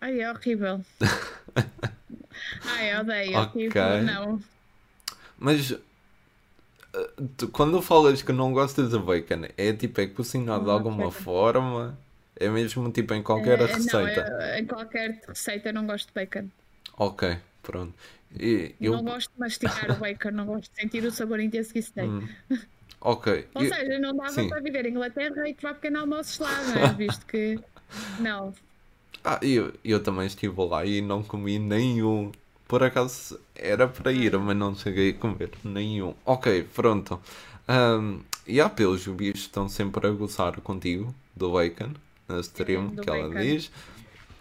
[0.00, 0.84] Ai, é horrível.
[2.64, 3.38] Ai, odeio.
[3.38, 3.68] Ok.
[3.68, 4.42] Tipo, não.
[5.38, 5.76] Mas
[7.52, 11.10] quando falas que não gostas de bacon, é tipo, é cozinhado de alguma bacon.
[11.10, 11.98] forma?
[12.36, 14.30] É mesmo tipo em qualquer é, receita?
[14.30, 16.48] Não, eu, em qualquer receita eu não gosto de bacon.
[16.96, 17.94] Ok, pronto.
[18.38, 18.92] E, eu...
[18.92, 21.92] Não gosto de mastigar o bacon, não gosto de sentir o sabor intenso que isso
[21.92, 22.08] tem.
[22.08, 22.28] Hum.
[23.00, 23.46] Ok.
[23.54, 24.48] Ou seja, não dava Sim.
[24.48, 26.92] para viver em Inglaterra e tomar pequeno almoços lá, não é?
[26.98, 27.58] Visto que.
[28.18, 28.52] Não.
[29.24, 32.32] Ah, eu, eu também estive lá e não comi nenhum
[32.68, 36.14] por acaso era para ir, mas não cheguei a comer nenhum.
[36.24, 37.20] Ok, pronto.
[37.66, 41.94] Um, e há pelos bichos estão sempre a gozar contigo do bacon
[42.28, 43.14] na stream é, que bacon.
[43.14, 43.70] ela diz.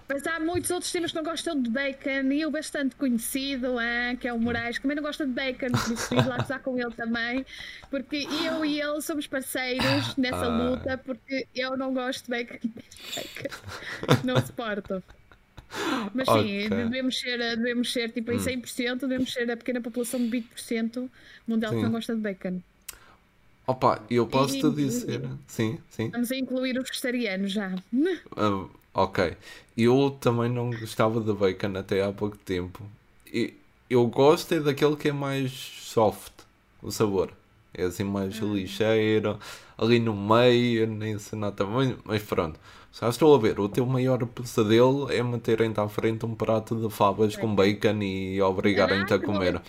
[0.10, 4.16] Mas há muitos outros temas que não gostam de bacon e eu bastante conhecido, hein,
[4.16, 6.60] que é o Moraes, que também não gosta de bacon, por isso fiz lá gozar
[6.62, 7.46] com ele também,
[7.90, 10.70] porque eu e ele somos parceiros nessa ah.
[10.70, 12.70] luta, porque eu não gosto de bacon,
[13.16, 14.24] bacon.
[14.24, 15.04] não suporto.
[16.14, 16.70] Mas sim, okay.
[16.70, 18.98] devemos, ser, devemos ser tipo em 100%, hum.
[18.98, 21.10] devemos ser a pequena população de 20%
[21.48, 21.78] mundial sim.
[21.78, 22.62] que não gosta de bacon.
[23.66, 25.26] Opa, eu posso te dizer.
[25.26, 26.10] E, sim, sim.
[26.10, 27.76] Vamos a incluir os vegetarianos já.
[27.94, 29.36] Uh, ok.
[29.78, 32.82] Eu também não gostava de bacon até há pouco tempo.
[33.32, 33.54] E
[33.90, 36.32] eu gosto é daquele que é mais soft,
[36.82, 37.34] o sabor.
[37.74, 38.46] É assim mais ah.
[38.46, 39.38] lixeiro,
[39.78, 42.58] ali no meio, nem se nota muito, mas pronto.
[43.00, 46.90] Já estou a ver, o teu maior pesadelo é meterem-te à frente um prato de
[46.94, 49.62] favas com bacon e obrigarem-te a comer.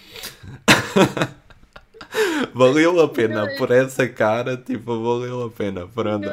[2.54, 5.86] valeu a pena por essa cara, tipo, valeu a pena.
[5.86, 6.28] Pronto.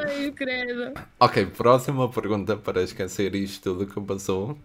[1.19, 4.57] Ok, próxima pergunta para esquecer isto tudo que passou.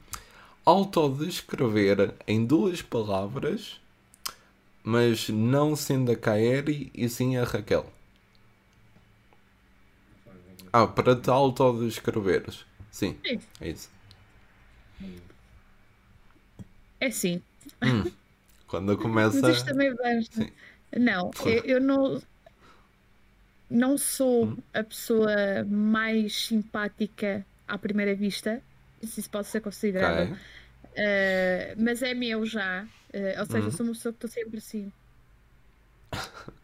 [0.65, 3.81] Autodescrever em duas palavras
[4.83, 7.87] mas não sendo a Kaeri e sim a Raquel.
[10.73, 12.65] Ah, para te autodescreveres.
[12.91, 13.91] Sim, sim, é isso.
[17.01, 17.43] É sim.
[17.83, 18.11] Hum,
[18.67, 19.41] quando começa.
[19.41, 20.49] Mas isto também basta.
[20.97, 22.23] Não, eu, eu, não.
[23.69, 24.57] Não sou hum.
[24.75, 28.61] a pessoa mais simpática à primeira vista,
[29.03, 30.25] se isso pode ser considerado.
[30.25, 30.35] Okay.
[30.91, 32.85] Uh, mas é meu já.
[33.15, 33.71] Uh, ou seja, uhum.
[33.71, 34.93] sou uma pessoa que estou sempre assim.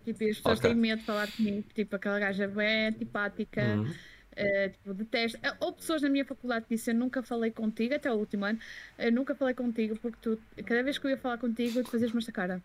[0.04, 0.70] Tipo, as pessoas okay.
[0.70, 1.64] têm medo de falar comigo.
[1.74, 3.62] Tipo, aquela gaja bem antipática.
[3.62, 3.90] Uhum.
[4.36, 5.38] Uh, tipo, detesto.
[5.60, 8.58] Ou pessoas na minha faculdade que disseram nunca falei contigo, até o último ano,
[8.98, 12.18] eu nunca falei contigo porque tu, cada vez que eu ia falar contigo, tu fazias-me
[12.18, 12.62] esta cara.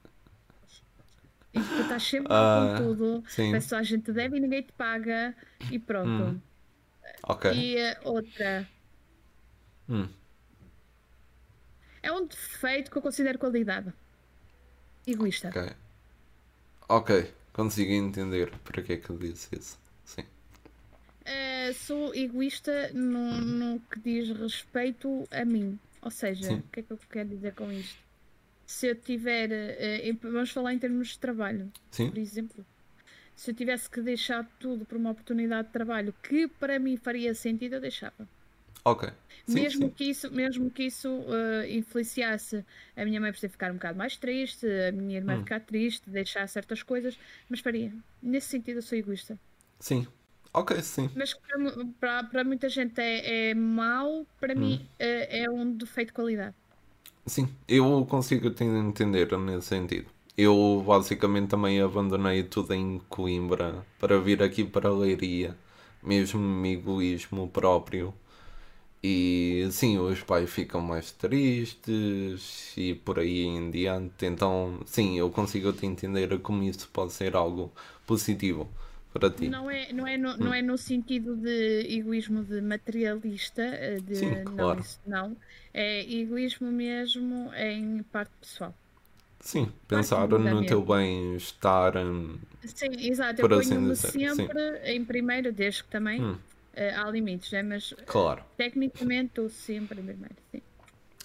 [1.54, 4.72] E tu estás sempre uh, com tudo, parece que a gente deve e ninguém te
[4.74, 5.36] paga
[5.72, 6.10] e pronto.
[6.10, 6.42] Hum.
[7.24, 7.52] Ok.
[7.54, 8.68] E uh, outra.
[9.90, 10.10] Hum.
[12.04, 13.94] É um defeito que eu considero qualidade.
[15.08, 15.50] Egoísta.
[15.50, 15.74] Ok.
[16.94, 19.80] Ok, consigo entender para que é que eu disse isso.
[20.04, 20.24] Sim.
[21.22, 25.80] Uh, sou egoísta no, no que diz respeito a mim.
[26.02, 26.56] Ou seja, Sim.
[26.56, 27.98] o que é que eu quero dizer com isto?
[28.68, 29.50] Se eu tiver.
[29.50, 32.10] Uh, vamos falar em termos de trabalho, Sim.
[32.10, 32.66] por exemplo.
[33.38, 37.34] Se eu tivesse que deixar tudo por uma oportunidade de trabalho que para mim faria
[37.34, 38.28] sentido, eu deixava.
[38.84, 39.10] Ok.
[39.46, 39.90] Sim, mesmo, sim.
[39.90, 42.66] Que isso, mesmo que isso uh, influenciasse
[42.96, 45.40] a minha mãe por ficar um bocado mais triste, a minha irmã hum.
[45.40, 47.18] ficar triste, deixar certas coisas,
[47.50, 47.94] mas faria.
[48.22, 49.40] Nesse sentido, eu sou egoísta.
[49.80, 50.08] Sim.
[50.54, 51.10] Ok, sim.
[51.16, 51.34] Mas
[52.00, 54.60] para, para muita gente é, é mau, para hum.
[54.60, 56.56] mim é, é um defeito de qualidade.
[57.26, 60.08] Sim, eu consigo te entender nesse sentido.
[60.38, 65.56] Eu basicamente também abandonei tudo em Coimbra para vir aqui para a Leiria,
[66.02, 68.14] mesmo egoísmo próprio
[69.04, 74.26] e sim, os pais ficam mais tristes e por aí em diante.
[74.28, 77.72] Então, sim, eu consigo te entender como isso pode ser algo
[78.06, 78.70] positivo
[79.12, 79.50] para ti.
[79.50, 80.38] Não é, não é, no, hum.
[80.38, 84.56] não é no sentido de egoísmo de materialista, eh, de sim, claro.
[84.56, 85.38] não, isso não.
[85.74, 88.76] É egoísmo mesmo em parte pessoal.
[89.40, 91.98] Sim, pensar no teu bem-estar.
[91.98, 93.42] Hum, sim, exato.
[93.42, 94.92] Eu assim ponho-me sempre sim.
[94.92, 96.22] em primeiro, desde que também.
[96.22, 96.38] Hum
[96.76, 97.64] há limites, né?
[97.64, 98.44] mas claro.
[98.58, 100.62] tecnicamente estou sempre em primeiro, sim.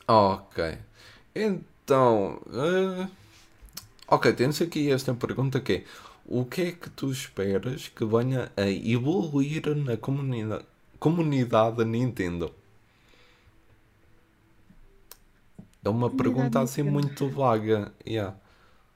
[0.08, 0.78] Ok.
[1.34, 2.40] Então.
[2.46, 3.10] Uh...
[4.08, 5.84] Ok, temos aqui esta pergunta que é
[6.28, 10.64] o que é que tu esperas que venha a evoluir na comunidade,
[10.98, 12.52] comunidade Nintendo?
[15.84, 17.06] É uma comunidade pergunta assim Nintendo.
[17.06, 17.92] muito vaga.
[18.06, 18.36] Yeah.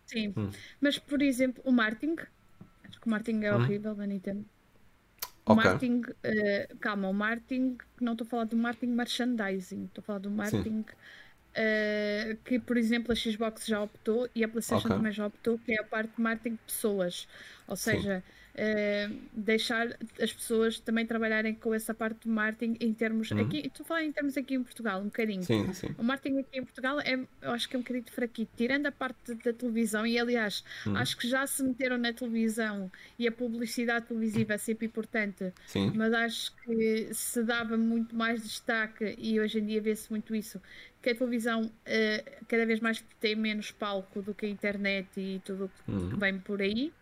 [0.07, 0.51] Sim, hum.
[0.80, 2.16] mas por exemplo, o marketing,
[2.88, 3.62] acho que o marketing é hum.
[3.62, 4.44] horrível da Nintendo.
[5.51, 5.64] O okay.
[5.64, 10.18] marketing, uh, calma, o marketing, não estou a falar do marketing merchandising, estou a falar
[10.18, 14.96] do marketing uh, que, por exemplo, a Xbox já optou e a PlayStation okay.
[14.96, 17.28] também já optou, que é a parte de marketing de pessoas.
[17.66, 19.88] Ou seja, Sim uh, deixar
[20.20, 23.30] as pessoas também trabalharem com essa parte de marketing em termos.
[23.30, 23.40] Uhum.
[23.40, 25.42] Aqui, estou a falar em termos aqui em Portugal, um bocadinho.
[25.42, 25.94] Sim, sim.
[25.98, 28.92] O marketing aqui em Portugal é, eu acho que é um bocadinho fraquito, tirando a
[28.92, 30.96] parte da televisão, e aliás, uhum.
[30.96, 35.92] acho que já se meteram na televisão e a publicidade televisiva é sempre importante, sim.
[35.94, 40.61] mas acho que se dava muito mais destaque e hoje em dia vê-se muito isso.
[41.03, 45.40] Que a televisão uh, cada vez mais tem menos palco do que a internet e
[45.42, 46.18] tudo o que uhum.
[46.18, 46.92] vem por aí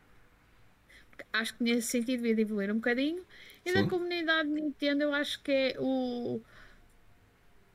[1.32, 3.22] acho que nesse sentido devia evoluir um bocadinho.
[3.64, 3.82] E Sim.
[3.82, 6.40] da comunidade Nintendo, eu acho que é o.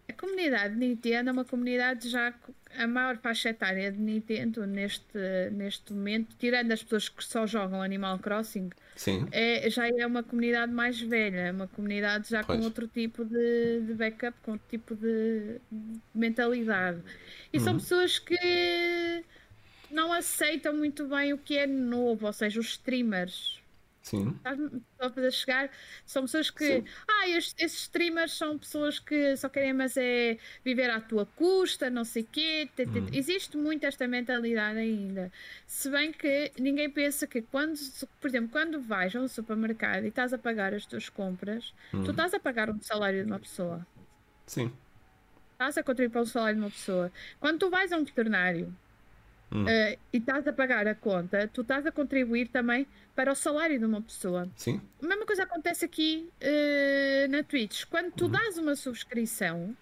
[0.10, 2.34] A comunidade Nintendo é uma comunidade já.
[2.78, 5.18] A maior faixa etária de Nintendo neste,
[5.52, 9.28] neste momento, tirando as pessoas que só jogam Animal Crossing, Sim.
[9.32, 12.60] É, já é uma comunidade mais velha, é uma comunidade já pois.
[12.60, 17.02] com outro tipo de, de backup, com outro tipo de, de mentalidade.
[17.52, 17.64] E uhum.
[17.64, 19.24] são pessoas que
[19.94, 23.64] não aceitam muito bem o que é novo, ou seja, os streamers.
[24.04, 24.38] Sim.
[25.02, 25.70] Só para chegar,
[26.06, 26.66] são pessoas que.
[26.66, 26.86] Sim.
[27.08, 31.90] Ah, estes, esses streamers são pessoas que só querem, mas é viver à tua custa,
[31.90, 32.70] não sei o quê.
[32.80, 33.08] Hum.
[33.14, 35.32] Existe muito esta mentalidade ainda.
[35.66, 37.80] Se bem que ninguém pensa que quando,
[38.20, 42.04] por exemplo, quando vais a um supermercado e estás a pagar as tuas compras, hum.
[42.04, 43.88] tu estás a pagar um salário de uma pessoa.
[44.46, 44.70] Sim.
[45.54, 47.10] Estás a contribuir para o salário de uma pessoa.
[47.40, 48.76] Quando tu vais a um veterinário
[49.54, 49.64] hum.
[49.64, 53.78] uh, e estás a pagar a conta, tu estás a contribuir também para o salário
[53.78, 54.50] de uma pessoa.
[54.56, 54.82] Sim.
[55.02, 57.86] A mesma coisa acontece aqui uh, na Twitch.
[57.86, 58.30] Quando tu hum.
[58.30, 59.76] dás uma subscrição,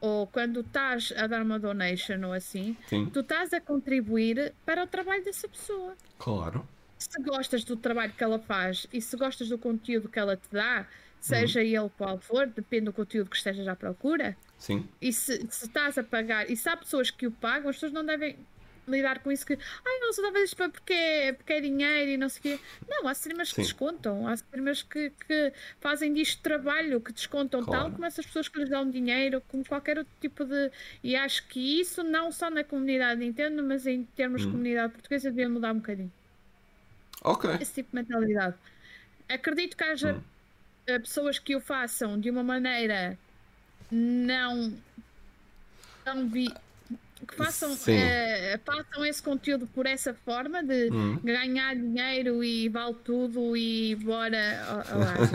[0.00, 3.06] ou quando estás a dar uma donation ou assim, Sim.
[3.06, 5.94] tu estás a contribuir para o trabalho dessa pessoa.
[6.18, 6.66] Claro.
[6.98, 10.48] Se gostas do trabalho que ela faz e se gostas do conteúdo que ela te
[10.50, 10.86] dá,
[11.18, 11.62] seja hum.
[11.62, 14.36] ele qual for, depende do conteúdo que estejas à procura.
[14.58, 14.88] Sim.
[15.00, 17.92] E se, se estás a pagar, e se há pessoas que o pagam, as pessoas
[17.92, 18.36] não devem
[18.90, 22.28] lidar com isso que ai não só isto porque é, porque é dinheiro e não
[22.28, 22.64] sei o quê.
[22.88, 27.84] Não, há streamers que descontam, há streamers que, que fazem disto trabalho, que descontam claro.
[27.84, 30.70] tal como essas pessoas que lhes dão dinheiro, como qualquer outro tipo de.
[31.02, 34.46] E acho que isso não só na comunidade Nintendo, mas em termos hum.
[34.46, 36.12] de comunidade portuguesa devia mudar um bocadinho.
[37.22, 37.50] Ok.
[37.60, 38.56] Esse tipo de mentalidade.
[39.28, 40.22] Acredito que haja hum.
[40.86, 43.16] Eh, pessoas que o façam de uma maneira
[43.90, 44.72] não
[46.04, 46.52] tão vi
[47.26, 47.76] que façam, uh,
[48.64, 51.18] façam esse conteúdo por essa forma de hum.
[51.22, 54.84] ganhar dinheiro e vale tudo e bora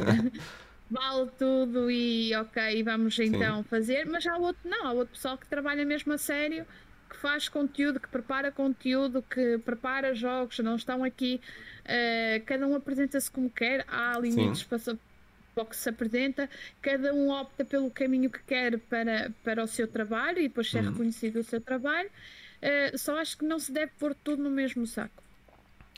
[0.90, 3.70] vale tudo e ok, vamos então Sim.
[3.70, 6.66] fazer, mas há outro não, há outro pessoal que trabalha mesmo a sério,
[7.10, 11.40] que faz conteúdo, que prepara conteúdo, que prepara jogos, não estão aqui,
[11.86, 14.80] uh, cada um apresenta-se como quer, há limites para
[15.64, 16.50] que se apresenta,
[16.82, 20.84] cada um opta pelo caminho que quer para, para o seu trabalho e depois ser
[20.84, 20.92] uhum.
[20.92, 22.10] reconhecido o seu trabalho.
[22.62, 25.24] Uh, só acho que não se deve pôr tudo no mesmo saco.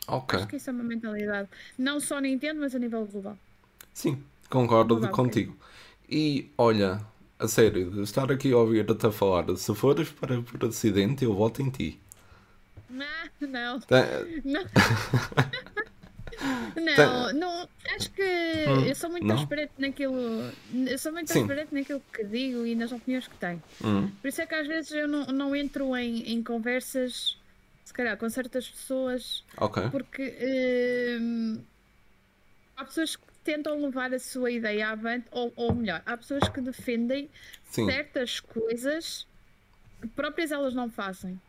[0.07, 0.37] Ok.
[0.37, 1.49] Acho que isso é uma mentalidade.
[1.77, 3.37] Não só Nintendo, mas a nível global.
[3.93, 5.57] Sim, concordo global, contigo.
[6.09, 7.01] E olha,
[7.39, 11.33] a sério, de estar aqui a ouvir-te a falar, se fores para por acidente, eu
[11.33, 11.99] voto em ti.
[12.89, 13.05] Não,
[13.41, 13.79] não.
[13.81, 14.05] Tá.
[14.45, 14.63] não.
[16.75, 19.35] Não, não, acho que hum, eu sou muito não?
[19.35, 20.15] transparente naquilo.
[20.87, 21.75] Eu sou muito transparente Sim.
[21.75, 23.61] naquilo que digo e nas opiniões que tenho.
[23.83, 24.07] Hum.
[24.21, 27.37] Por isso é que às vezes eu não, não entro em, em conversas,
[27.83, 29.43] se calhar, com certas pessoas.
[29.57, 29.89] Ok.
[29.89, 31.63] Porque hum,
[32.75, 36.61] há pessoas que tentam levar a sua ideia avante, ou, ou melhor, há pessoas que
[36.61, 37.29] defendem
[37.71, 37.85] Sim.
[37.85, 39.27] certas coisas
[40.01, 41.39] que próprias elas não fazem.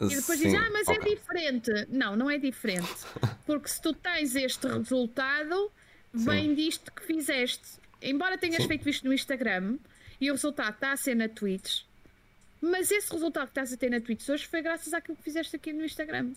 [0.00, 1.12] E depois dizem, ah, mas é okay.
[1.12, 1.70] é diferente.
[1.88, 3.04] Não, não é diferente.
[3.44, 5.72] Porque se tu tens este resultado,
[6.12, 6.54] vem Sim.
[6.54, 7.78] disto que fizeste.
[8.00, 8.68] Embora tenhas Sim.
[8.68, 9.76] feito isto no Instagram
[10.20, 11.82] e o resultado está a ser na Twitch,
[12.60, 15.56] mas esse resultado que estás a ter na Twitch hoje foi graças àquilo que fizeste
[15.56, 16.32] aqui no Instagram.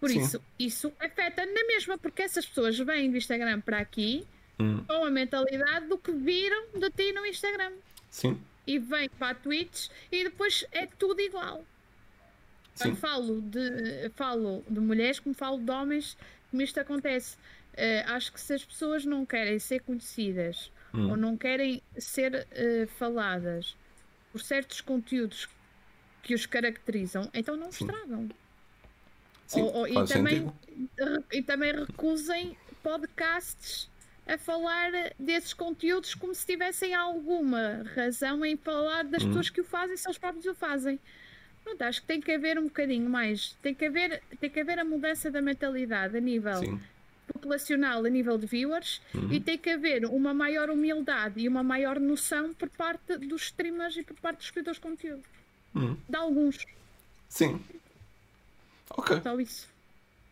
[0.00, 0.20] Por Sim.
[0.20, 4.26] isso, isso afeta na mesma, porque essas pessoas vêm do Instagram para aqui
[4.58, 4.84] hum.
[4.86, 7.72] com a mentalidade do que viram de ti no Instagram.
[8.10, 8.40] Sim.
[8.66, 11.64] E vêm para a Twitch e depois é tudo igual.
[12.82, 12.94] Sim.
[12.94, 16.16] falo de, falo de mulheres como falo de homens,
[16.50, 17.36] como isto acontece.
[17.74, 21.10] Uh, acho que se as pessoas não querem ser conhecidas hum.
[21.10, 23.76] ou não querem ser uh, faladas
[24.32, 25.48] por certos conteúdos
[26.22, 27.84] que os caracterizam, então não Sim.
[27.84, 28.28] estragam.
[29.46, 30.52] Sim, ou, ou, e, também,
[31.32, 33.88] e também recusem podcasts
[34.26, 39.28] a falar desses conteúdos como se tivessem alguma razão em falar das hum.
[39.28, 41.00] pessoas que o fazem, se eles próprios o fazem.
[41.68, 44.78] Pronto, acho que tem que haver um bocadinho mais, tem que haver, tem que haver
[44.78, 46.80] a mudança da mentalidade a nível Sim.
[47.30, 49.30] populacional, a nível de viewers, uhum.
[49.30, 53.98] e tem que haver uma maior humildade e uma maior noção por parte dos streamers
[53.98, 55.22] e por parte dos criadores de conteúdo.
[55.74, 55.96] Uhum.
[56.08, 56.64] De alguns.
[57.28, 57.60] Sim.
[58.90, 59.20] Ok.
[59.22, 59.68] Só isso.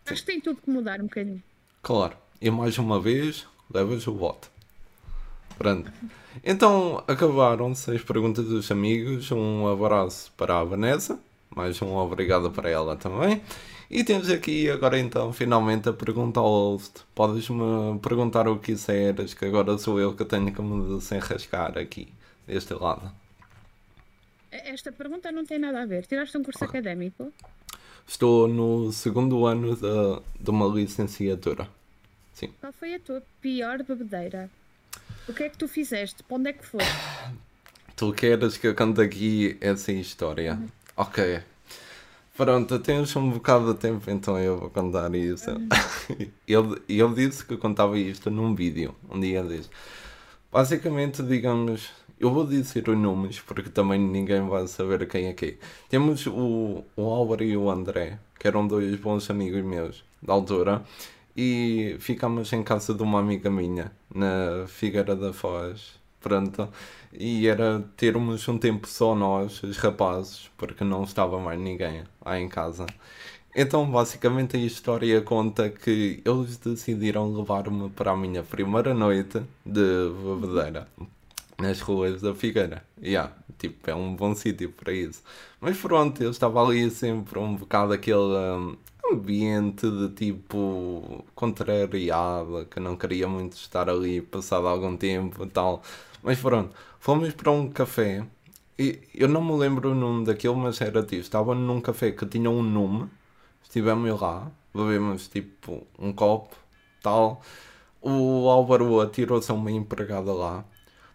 [0.06, 0.14] Sim.
[0.14, 1.42] Acho que tem tudo que mudar um bocadinho.
[1.82, 2.16] Claro.
[2.40, 4.50] E mais uma vez, levas o voto.
[5.58, 5.92] Pronto.
[6.44, 9.30] Então acabaram-se as perguntas dos amigos.
[9.30, 11.18] Um abraço para a Vanessa,
[11.57, 13.43] mais um obrigado para ela também.
[13.91, 17.01] E temos aqui agora então finalmente a pergunta ao host.
[17.15, 22.12] Podes-me perguntar o que quiseres, que agora sou eu que tenho que me desenrascar aqui,
[22.47, 23.11] deste lado.
[24.51, 26.07] Esta pergunta não tem nada a ver.
[26.07, 27.33] Tiraste um curso académico?
[28.07, 31.69] Estou no segundo ano de, de uma licenciatura.
[32.35, 32.53] Sim.
[32.61, 34.51] Qual foi a tua pior bebedeira?
[35.27, 36.23] O que é que tu fizeste?
[36.23, 36.81] Para onde é que foi?
[37.97, 40.53] Tu queres que eu conte aqui essa história?
[40.53, 40.69] Uhum.
[40.97, 41.43] Ok.
[42.36, 45.51] Pronto, temos um bocado de tempo, então eu vou contar isso.
[45.51, 45.68] Uhum.
[46.47, 49.70] ele, ele disse que contava isto num vídeo, um dia desses.
[50.52, 55.59] Basicamente, digamos, eu vou dizer os nomes porque também ninguém vai saber quem é quem.
[55.89, 60.82] Temos o, o Álvaro e o André, que eram dois bons amigos meus da altura
[61.36, 65.94] e ficámos em casa de uma amiga minha, na Figueira da Foz.
[66.20, 66.68] Pronto.
[67.18, 72.38] E era termos um tempo só nós, os rapazes, porque não estava mais ninguém lá
[72.38, 72.86] em casa.
[73.55, 80.10] Então, basicamente, a história conta que eles decidiram levar-me para a minha primeira noite de
[80.10, 80.86] bebedeira
[81.59, 82.84] nas ruas da Figueira.
[83.02, 85.22] Yeah, tipo, é um bom sítio para isso.
[85.60, 88.18] Mas pronto, eu estava ali sempre um bocado aquele.
[88.18, 88.76] Um,
[89.12, 95.82] ambiente de tipo contrariado, que não queria muito estar ali passado algum tempo e tal.
[96.27, 98.27] Mas pronto, fomos para um café
[98.77, 102.27] e eu não me lembro o nome daquilo, mas era tipo, estava num café que
[102.27, 103.09] tinha um nome,
[103.62, 106.57] estivemos lá, bebemos tipo um copo,
[107.01, 107.40] tal.
[108.03, 110.65] O Álvaro atirou-se a uma empregada lá.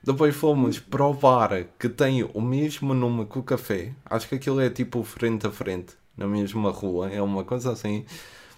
[0.01, 3.93] Depois fomos provar que tem o mesmo nome que o café.
[4.05, 8.05] Acho que aquilo é tipo frente a frente na mesma rua, é uma coisa assim.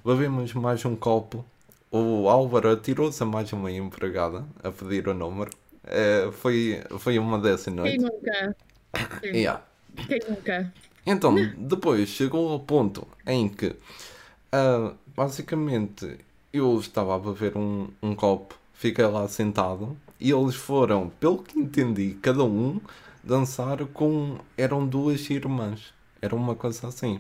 [0.06, 1.44] Bebemos mais um copo.
[1.90, 5.63] O Álvaro atirou-se a mais uma empregada a pedir o número.
[5.86, 8.04] É, foi, foi uma dessas noites.
[8.04, 8.56] Quem nunca?
[9.24, 9.64] Yeah.
[10.08, 10.74] Quem nunca?
[11.06, 16.18] Então, depois chegou ao ponto em que, uh, basicamente,
[16.52, 21.60] eu estava a beber um, um copo, fiquei lá sentado e eles foram, pelo que
[21.60, 22.80] entendi, cada um
[23.24, 24.38] dançar com.
[24.58, 27.20] Eram duas irmãs, era uma coisa assim.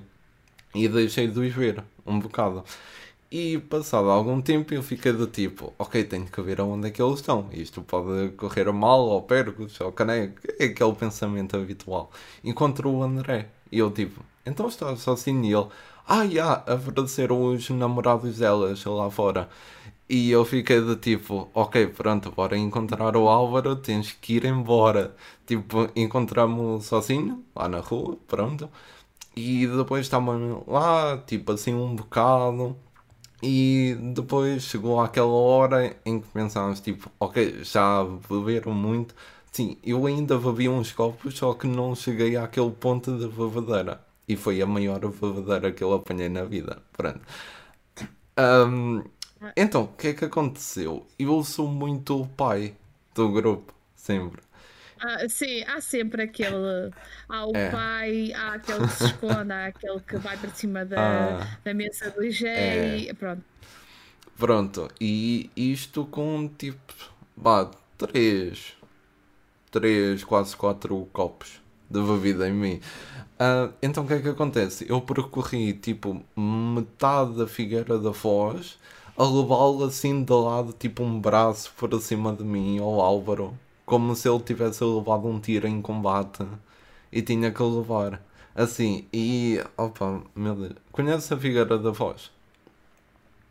[0.76, 2.64] E deixei de os ver um bocado.
[3.35, 7.01] E passado algum tempo eu fiquei do tipo, ok, tenho que ver aonde é que
[7.01, 7.49] eles estão.
[7.51, 10.39] Isto pode correr mal, ou percos, ou caneco.
[10.60, 12.11] É aquele pensamento habitual.
[12.43, 13.49] Encontro o André.
[13.72, 15.68] E eu tipo, então está sozinho e ele,
[16.07, 19.49] ah, já, apareceram os namorados delas lá fora.
[20.07, 25.15] E eu fiquei de tipo, ok, pronto, bora encontrar o Álvaro, tens que ir embora.
[25.47, 28.69] Tipo, encontramos sozinho, lá na rua, pronto.
[29.35, 32.77] E depois estávamos lá, tipo assim, um bocado.
[33.43, 39.13] E depois chegou aquela hora em que pensámos, tipo, ok, já beberam muito.
[39.51, 44.01] Sim, eu ainda bebi uns copos, só que não cheguei àquele ponto de bebedeira.
[44.27, 46.81] E foi a maior bebedeira que eu apanhei na vida.
[46.93, 47.19] Pronto.
[48.39, 49.03] Um,
[49.57, 51.05] então, o que é que aconteceu?
[51.19, 52.75] Eu sou muito o pai
[53.13, 54.41] do grupo, sempre.
[55.05, 56.91] Ah, sim, há sempre aquele.
[57.27, 57.69] Há o é.
[57.69, 61.73] pai, há aquele que se esconde, há aquele que vai para cima da, ah, da
[61.73, 62.97] mesa do IG é.
[62.97, 63.43] e pronto.
[64.38, 66.93] Pronto, e isto com tipo.
[67.35, 68.77] Bah, três.
[69.69, 72.81] Três, quase quatro copos de bebida em mim.
[73.34, 74.85] Uh, então o que é que acontece?
[74.88, 78.77] Eu percorri tipo metade da Figueira da Foz
[79.17, 84.15] a levá-lo assim de lado, tipo um braço por cima de mim, ao Álvaro, como
[84.15, 86.45] se ele tivesse levado um tiro em combate
[87.11, 88.22] e tinha que levar.
[88.55, 92.31] Assim, e opa, meu Deus, conheces a Figueira da Foz?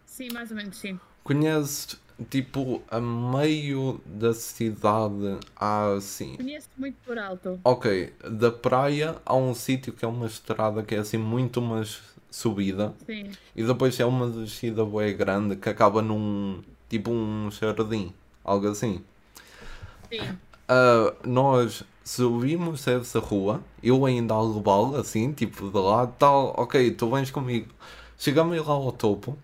[0.07, 0.99] Sim, mais ou menos sim.
[1.25, 1.99] Conheces
[2.31, 6.37] tipo, a meio da cidade há assim.
[6.37, 7.59] Conheço muito por alto.
[7.65, 12.01] Ok, da praia há um sítio que é uma estrada que é assim muito mais
[12.31, 12.95] subida.
[13.07, 13.31] Sim.
[13.55, 18.13] E depois é uma descida bem grande que acaba num tipo um jardim,
[18.45, 19.03] algo assim.
[20.13, 26.91] Uh, nós subimos essa rua, eu ainda a levá assim, tipo de lá, tal, ok,
[26.93, 27.69] tu vens comigo.
[28.19, 29.37] Chegamos lá ao topo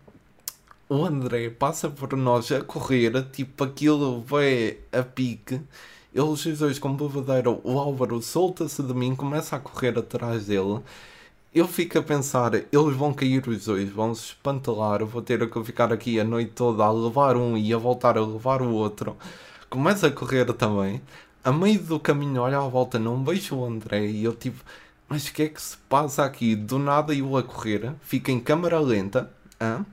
[0.89, 5.61] o André passa por nós a correr, tipo aquilo vai a pique.
[6.15, 10.81] Eles dois com bebedeira, o Álvaro solta-se de mim, começa a correr atrás dele.
[11.55, 15.65] Eu fico a pensar, eles vão cair os dois, vão se espantelar, vou ter que
[15.65, 19.17] ficar aqui a noite toda a levar um e a voltar a levar o outro.
[19.71, 21.01] Começa a correr também.
[21.45, 24.63] A meio do caminho, olha à volta, não vejo o André e eu tipo,
[25.09, 26.55] mas o que é que se passa aqui?
[26.57, 29.31] Do nada eu a correr, fico em câmera lenta,
[29.61, 29.87] hein?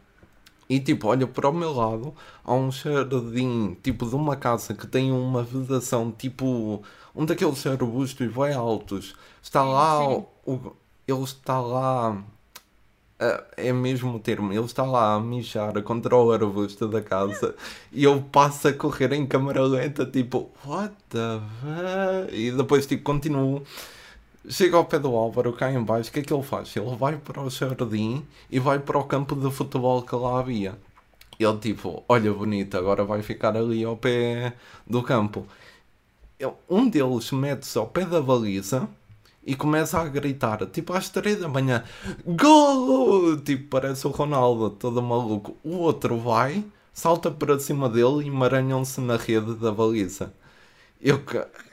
[0.67, 4.87] E tipo, olha para o meu lado, há um jardim tipo de uma casa que
[4.87, 6.83] tem uma vedação tipo
[7.15, 9.15] um daqueles arbustos bem altos.
[9.41, 10.07] Está lá.
[10.45, 10.75] O,
[11.07, 12.23] ele está lá,
[13.55, 17.55] é mesmo o termo, ele está lá a mijar contra o arbusto da casa
[17.91, 22.35] e eu passo a correr em câmera lenta, tipo, what the fuck?
[22.35, 23.63] E depois tipo continuo
[24.47, 26.75] Chega ao pé do Álvaro, cá em baixo, o que é que ele faz?
[26.75, 30.77] Ele vai para o jardim e vai para o campo de futebol que lá havia.
[31.39, 34.53] Ele tipo, olha bonito, agora vai ficar ali ao pé
[34.85, 35.47] do campo.
[36.69, 38.87] Um deles mete-se ao pé da baliza
[39.45, 41.83] e começa a gritar, tipo às 3 da manhã,
[42.25, 43.37] Gol!
[43.41, 45.57] Tipo, parece o Ronaldo, todo maluco.
[45.63, 50.33] O outro vai, salta para cima dele e maranham-se na rede da baliza.
[51.01, 51.21] Eu,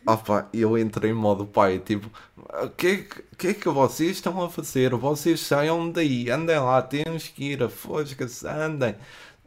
[0.06, 3.06] opa, eu entrei em modo pai, tipo, o que,
[3.38, 4.94] que é que vocês estão a fazer?
[4.94, 8.94] Vocês saiam daí, andem lá, temos que ir, a fosca-se, andem.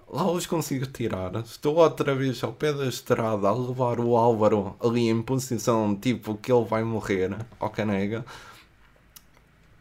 [0.08, 1.36] Lá os consigo tirar.
[1.38, 6.36] Estou outra vez ao pé da estrada a levar o Álvaro ali em posição tipo
[6.36, 8.26] que ele vai morrer, ao canega.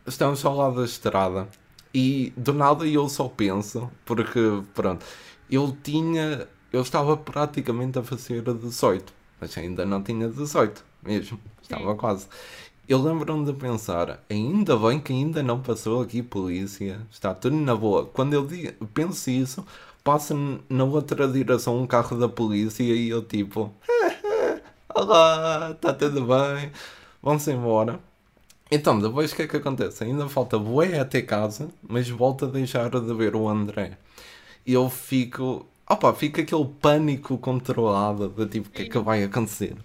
[0.06, 1.48] Estamos ao lado da estrada
[1.92, 4.40] e do nada eu só penso, porque
[4.74, 5.04] pronto,
[5.50, 11.92] eu tinha, eu estava praticamente a fazer 18 mas ainda não tinha 18 mesmo, estava
[11.92, 11.96] Sim.
[11.98, 12.26] quase.
[12.88, 17.74] Eu lembro-me de pensar, ainda bem que ainda não passou aqui polícia, está tudo na
[17.74, 18.06] boa.
[18.06, 19.64] Quando eu digo, penso isso,
[20.04, 20.34] passa
[20.68, 23.72] na outra direção um carro da polícia e eu tipo,
[24.94, 26.70] olá, está tudo bem,
[27.22, 27.98] vamos embora.
[28.70, 30.04] Então, depois o que é que acontece?
[30.04, 33.96] Ainda falta bué até casa, mas volto a deixar de ver o André.
[34.66, 39.22] E eu fico, Opa, fica aquele pânico controlado de tipo, o que é que vai
[39.24, 39.76] acontecer?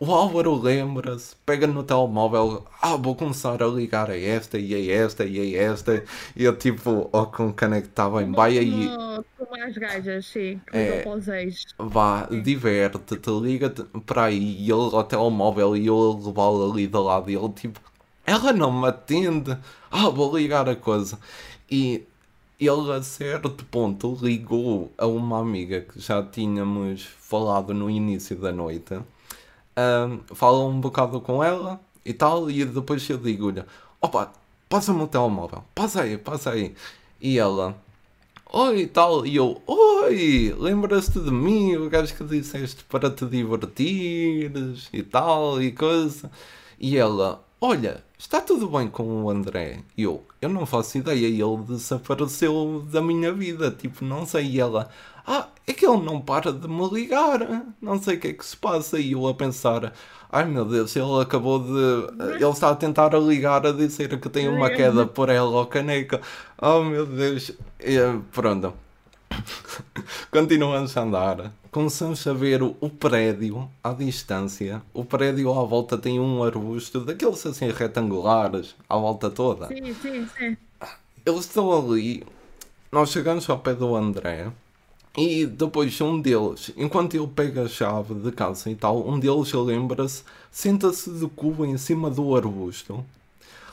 [0.00, 4.94] O Álvaro lembra-se, pega no telemóvel, ah, vou começar a ligar a esta e a
[4.94, 6.04] esta e a esta,
[6.36, 8.88] e eu tipo, ó, com canectava estava em baia e.
[9.36, 11.02] Com mais gajas, sim, é,
[11.78, 17.28] Vá, diverte-te, liga-te para aí, e ele ao telemóvel e eu levá-lo ali do lado,
[17.28, 17.80] e ele tipo,
[18.24, 19.56] ela não me atende,
[19.90, 21.18] ah, vou ligar a coisa.
[21.70, 22.06] E
[22.60, 28.52] ele a certo ponto ligou a uma amiga que já tínhamos falado no início da
[28.52, 28.98] noite
[29.78, 33.64] um, fala um bocado com ela e tal, e depois eu digo-lhe:
[34.00, 34.32] opa,
[34.68, 36.74] passa-me o telemóvel, passa aí, passa aí.
[37.20, 37.76] E ela,
[38.52, 44.88] oi tal, e eu, oi, lembras-te de mim, o gajo que disseste para te divertires
[44.92, 46.30] e tal, e coisa.
[46.78, 49.84] E ela, olha, está tudo bem com o André?
[49.96, 54.46] E eu, eu não faço ideia, ele desapareceu da minha vida, tipo, não sei.
[54.46, 54.90] E ela,
[55.26, 57.40] ah, é que ele não para de me ligar,
[57.80, 58.98] não sei o que é que se passa.
[58.98, 59.92] E eu a pensar,
[60.30, 62.34] ai meu Deus, ele acabou de.
[62.34, 66.20] Ele está a tentar ligar a dizer que tem uma queda por ela ou caneca.
[66.60, 67.52] Oh meu Deus.
[67.80, 67.98] E,
[68.32, 68.87] pronto.
[70.30, 71.52] Continuamos a andar.
[71.70, 74.82] Começamos a ver o prédio à distância.
[74.92, 79.68] O prédio à volta tem um arbusto daqueles assim retangulares à volta toda.
[79.68, 80.56] Sim, sim, sim.
[81.24, 82.24] Eles estão ali.
[82.90, 84.50] Nós chegamos ao pé do André.
[85.16, 89.52] E depois um deles, enquanto ele pega a chave de casa e tal, um deles
[89.52, 93.04] lembra-se, senta-se de cubo em cima do arbusto,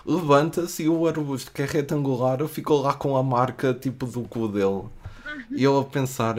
[0.03, 4.47] levanta-se e o arbusto que é retangular ficou lá com a marca tipo do cu
[4.47, 4.85] dele.
[5.51, 6.35] E eu a pensar,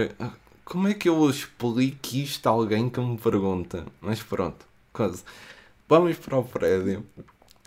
[0.65, 3.87] como é que eu explico isto a alguém que me pergunta?
[4.01, 5.23] Mas pronto, quase.
[5.89, 7.05] Vamos para o prédio.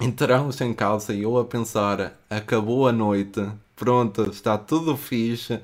[0.01, 3.45] Entramos em casa e eu a pensar, acabou a noite,
[3.75, 5.61] pronto, está tudo fixe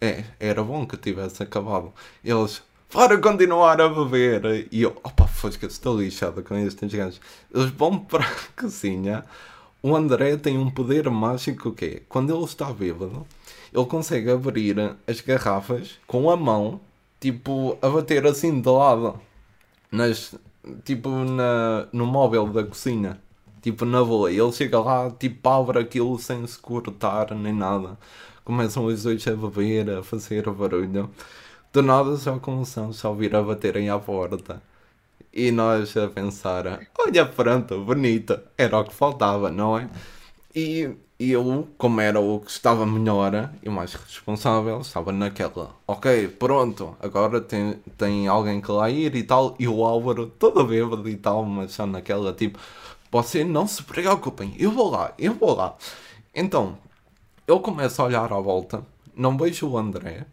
[0.00, 1.92] é, era bom que tivesse acabado.
[2.24, 2.62] Eles,
[2.92, 4.68] para continuar a beber.
[4.70, 7.20] E eu, opa, fosca, estou lixado com estes gajos.
[7.52, 9.24] Eles vão para a cozinha.
[9.82, 13.26] O André tem um poder mágico que é, quando ele está bêbado,
[13.72, 14.76] ele consegue abrir
[15.06, 16.80] as garrafas com a mão,
[17.20, 19.20] tipo, a bater assim de lado.
[19.90, 20.34] Nas,
[20.84, 23.20] tipo, na, no móvel da cozinha.
[23.62, 24.30] Tipo, na boa.
[24.30, 27.98] Ele chega lá, tipo, abre aquilo sem se cortar nem nada
[28.48, 31.10] começam os dois a beber, a fazer barulho.
[31.70, 34.62] Do nada só começamos a ouvir a baterem à porta.
[35.30, 39.90] E nós a pensar, olha pronto, bonita, era o que faltava, não é?
[40.56, 40.88] E
[41.18, 47.40] eu, como era o que estava melhor e mais responsável, estava naquela, ok, pronto, agora
[47.40, 51.44] tem, tem alguém que lá ir e tal, e o Álvaro todo bêbado e tal,
[51.44, 52.58] mas só naquela tipo,
[53.10, 55.76] você não se preocupem, eu vou lá, eu vou lá.
[56.34, 56.78] Então,
[57.46, 58.84] eu começo a olhar à volta,
[59.16, 60.26] não vejo o André.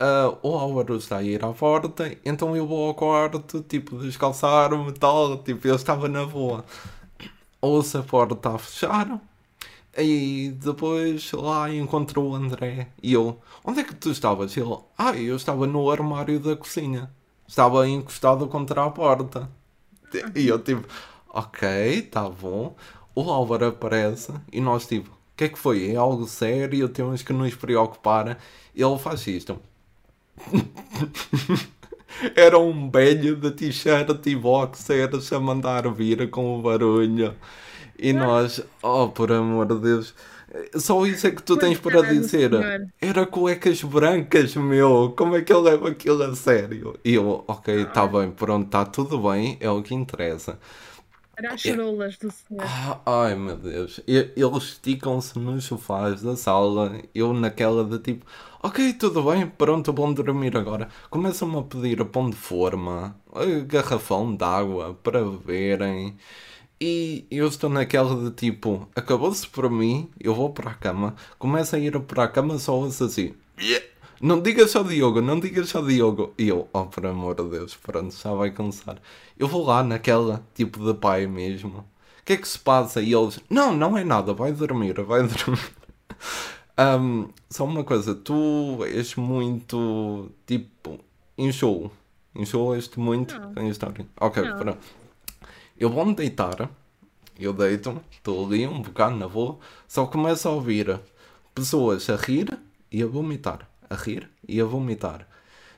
[0.00, 4.90] Uh, o Álvaro está a ir à porta, então eu vou ao quarto, tipo, descalçar-me
[4.90, 6.64] e tal, tipo, eu estava na boa.
[7.60, 9.20] Ouço a porta a fechar,
[9.98, 14.56] e depois lá encontro o André, e eu, onde é que tu estavas?
[14.56, 17.10] Ele, ah, eu estava no armário da cozinha,
[17.46, 19.50] estava encostado contra a porta.
[20.34, 20.86] E eu, tipo,
[21.28, 22.76] ok, tá bom.
[23.14, 25.90] O Álvaro aparece, e nós, tipo, o que é que foi?
[25.90, 26.88] É algo sério?
[26.88, 28.38] Temos que nos preocupar.
[28.74, 29.58] Ele faz isto.
[32.36, 37.34] Era um velho de t-shirt e boxers a mandar vir com o barulho.
[37.98, 40.14] E nós, oh, por amor de Deus,
[40.76, 42.50] só isso é que tu tens para dizer.
[43.00, 45.12] Era cuecas brancas, meu.
[45.16, 46.98] Como é que ele leva aquilo a sério?
[47.04, 48.06] E eu, ok, está ah.
[48.06, 50.58] bem, pronto, está tudo bem, é o que interessa.
[51.36, 52.64] Era as charolas do senhor.
[52.64, 54.00] Ah, ai meu Deus.
[54.06, 57.00] Eles esticam-se nos sofás da sala.
[57.12, 58.24] Eu naquela de tipo,
[58.62, 60.88] ok, tudo bem, pronto, vão dormir agora.
[61.10, 63.16] Começam-me a pedir pão de forma,
[63.66, 66.16] garrafão de água para beberem.
[66.86, 71.14] E eu estou naquela de tipo, acabou-se para mim, eu vou para a cama.
[71.38, 73.34] Começa a ir para a cama só assim.
[73.58, 76.32] Yeah não digas ao Diogo, não digas ao Diogo.
[76.38, 78.98] E eu, oh, por amor de Deus, pronto, já vai começar.
[79.38, 81.78] Eu vou lá naquela, tipo de pai mesmo.
[81.78, 83.02] O que é que se passa?
[83.02, 85.74] E eles, não, não é nada, vai dormir, vai dormir.
[86.78, 90.98] um, só uma coisa, tu és muito, tipo,
[91.36, 91.90] enxoo.
[92.34, 94.06] Enxoas-te muito com a história.
[94.18, 94.56] Ok, não.
[94.56, 95.03] pronto.
[95.78, 96.70] Eu vou-me deitar,
[97.38, 101.00] eu deito-me, estou ali um bocado na boa, só começo a ouvir
[101.54, 102.58] pessoas a rir
[102.90, 105.26] e a vomitar a rir e a vomitar.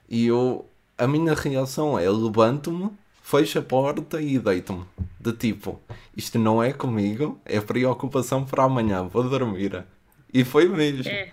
[0.08, 2.90] E eu, a minha reação é levanto-me,
[3.22, 4.84] fecho a porta e deito-me.
[5.20, 5.80] De tipo,
[6.16, 9.84] isto não é comigo, é preocupação para amanhã, vou dormir.
[10.32, 11.10] E foi mesmo.
[11.10, 11.32] É.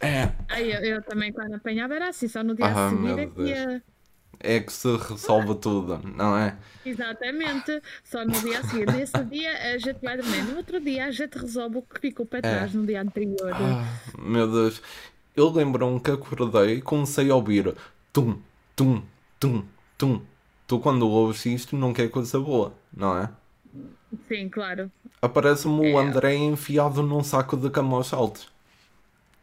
[0.00, 0.32] é.
[0.58, 3.82] eu, eu, também quando apanhava era assim, só no dia ah, seguinte é que ia...
[4.44, 6.56] é que se resolve tudo, não é?
[6.84, 8.92] Exatamente, só no dia a seguir.
[8.92, 12.26] Nesse dia a gente vai dormir, no outro dia a gente resolve o que ficou
[12.26, 12.76] para trás é.
[12.76, 13.52] no dia anterior.
[13.52, 13.84] Ah,
[14.18, 14.82] meu Deus,
[15.34, 17.74] eu lembro-me que acordei e comecei a ouvir
[18.12, 18.38] tum,
[18.76, 19.02] tum,
[19.40, 19.64] tum,
[19.96, 20.20] tum.
[20.66, 23.28] Tu quando ouves isto não quer coisa boa, não é?
[24.28, 24.90] Sim, claro.
[25.20, 25.94] Aparece-me é.
[25.94, 28.48] o André enfiado num saco de camas altos.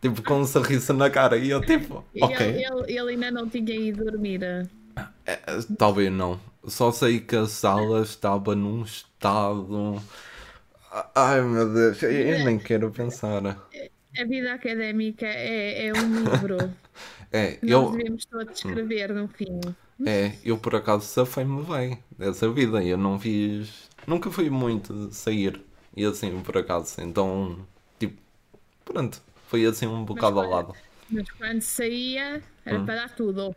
[0.02, 1.38] Tipo, com um sorriso na cara.
[1.38, 2.48] E eu, tipo, ok.
[2.48, 4.42] Ele, ele, ele ainda não tinha ido dormir.
[5.26, 5.40] É,
[5.78, 6.40] talvez não.
[6.68, 10.02] Só sei que a sala estava num estado.
[11.16, 13.46] Ai meu Deus, eu nem quero pensar.
[13.46, 16.58] A vida académica é, é um livro.
[17.32, 17.92] é, Nós eu...
[17.92, 19.60] devemos todos escrever no fim.
[20.06, 22.84] É, eu por acaso safei-me bem dessa vida.
[22.84, 23.90] Eu não fiz.
[24.06, 25.62] Nunca fui muito sair.
[25.96, 27.02] E assim, por acaso.
[27.02, 27.58] Então,
[28.00, 28.20] tipo,
[28.84, 29.22] pronto.
[29.48, 30.74] Foi assim um bocado mas, ao lado.
[31.10, 32.86] Mas quando saía, era hum.
[32.86, 33.56] para dar tudo.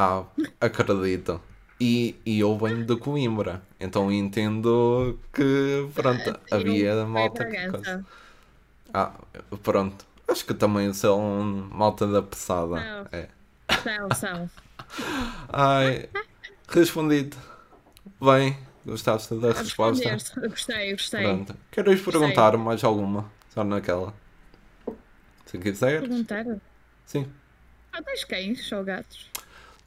[0.00, 0.24] Ah,
[0.60, 1.40] acredito.
[1.80, 8.06] E, e eu venho de Coimbra, então entendo que, pronto, uh, havia malta que coisa.
[8.94, 9.12] Ah,
[9.60, 10.06] pronto.
[10.28, 11.20] Acho que também são
[11.72, 12.76] malta da pesada.
[12.76, 13.08] Não.
[13.10, 13.28] É.
[13.82, 14.50] São, são.
[15.52, 16.08] Ai,
[16.68, 17.36] respondido.
[18.20, 18.56] Bem,
[18.86, 20.16] gostaste da resposta?
[20.48, 21.22] Gostei, gostei.
[21.24, 21.56] Pronto.
[21.72, 22.64] Queres perguntar gostei.
[22.64, 23.28] mais alguma?
[23.50, 24.14] Só naquela.
[25.46, 26.02] Se quiser.
[26.02, 26.44] Perguntar?
[27.04, 27.28] Sim.
[27.92, 29.28] Ah, tens cães ou gatos?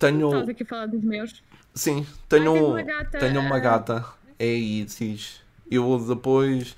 [0.02, 0.28] Tenho.
[0.30, 1.44] Estás aqui a falar dos meus?
[1.76, 3.20] Sim, tenho, ah, uma gata.
[3.20, 4.06] Tenho uma gata.
[4.40, 5.42] É Isis.
[5.70, 6.76] Eu depois.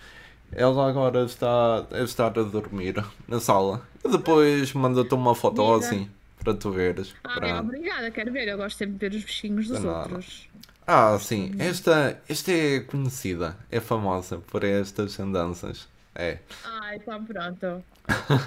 [0.51, 3.81] Ela agora está a estar a dormir na sala.
[4.03, 7.15] E depois manda-te uma foto assim para tu veres.
[7.23, 7.47] Ah, para...
[7.47, 8.49] é, obrigada, quero ver.
[8.49, 10.49] Eu gosto sempre de ver os bichinhos dos outros.
[10.85, 11.55] Ah, sim.
[11.57, 15.87] Esta, esta é conhecida, é famosa por estas andanças.
[16.15, 16.39] É.
[16.63, 17.83] Ah, então pronto.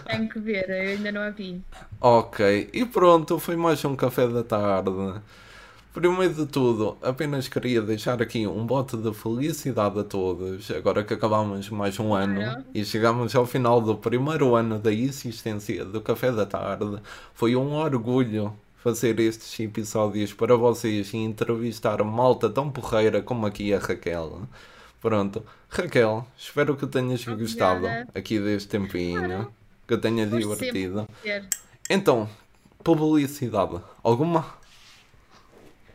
[0.06, 1.62] Tenho que ver, eu ainda não a vi.
[2.00, 5.20] Ok, e pronto, foi mais um café da tarde.
[5.92, 11.14] Primeiro de tudo, apenas queria deixar aqui um bote de felicidade a todos, agora que
[11.14, 16.30] acabamos mais um ano e chegamos ao final do primeiro ano da existência do Café
[16.30, 17.00] da Tarde.
[17.32, 23.72] Foi um orgulho fazer estes episódios para vocês e entrevistar malta tão porreira como aqui
[23.72, 24.42] a Raquel.
[25.06, 27.40] Pronto, Raquel, espero que tenhas Obrigada.
[27.40, 29.54] gostado aqui deste tempinho, claro.
[29.86, 31.08] que tenha divertido.
[31.88, 32.28] Então,
[32.82, 34.44] publicidade, alguma?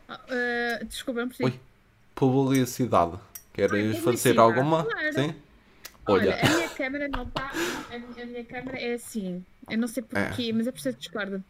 [0.08, 1.50] Uh, desculpa, não percebi.
[1.50, 1.60] Oi.
[2.14, 3.18] Publicidade.
[3.52, 4.84] Queres fazer alguma?
[4.84, 5.12] Claro.
[5.12, 5.34] Sim?
[6.06, 7.52] Olha, Olha, a minha câmera não está.
[7.90, 9.44] A, minha câmera é assim.
[9.70, 10.52] Eu não sei porquê, é.
[10.54, 11.44] mas é por isso que discordo.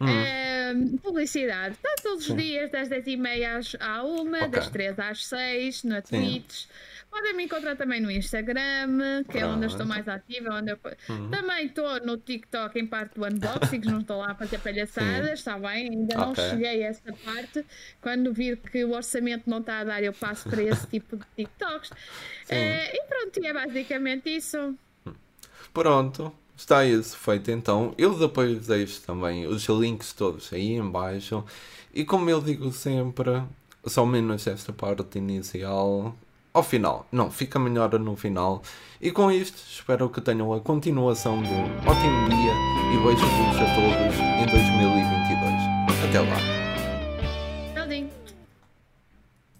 [0.00, 0.94] Hum.
[0.94, 1.74] Uh, publicidade.
[1.74, 2.36] Está todos os Sim.
[2.36, 4.48] dias, das 10h30 à 1, okay.
[4.48, 6.66] das 3 às 6, na Twitch.
[7.10, 10.54] Podem me encontrar também no Instagram, que é onde eu estou mais ativa.
[10.54, 10.78] Onde eu...
[11.08, 11.30] Uhum.
[11.30, 15.58] Também estou no TikTok em parte do unboxing, não estou lá a fazer palhaçadas, está
[15.58, 15.90] bem?
[15.90, 16.26] Ainda okay.
[16.26, 17.64] não cheguei a essa parte.
[18.00, 21.24] Quando vir que o orçamento não está a dar, eu passo para esse tipo de
[21.36, 21.90] TikToks.
[22.48, 24.74] É, e pronto, é basicamente isso.
[25.72, 26.32] Pronto.
[26.58, 27.94] Está isso feito então.
[27.96, 31.44] Eu depois deixo também os links todos aí embaixo.
[31.94, 33.44] E como eu digo sempre,
[33.86, 36.16] só menos esta parte inicial,
[36.58, 37.06] ao final.
[37.10, 38.62] Não, fica melhor no final.
[39.00, 42.52] E com isto, espero que tenham a continuação de um ótimo dia
[42.92, 46.08] e beijo-vos a todos em 2022.
[46.08, 46.57] Até lá.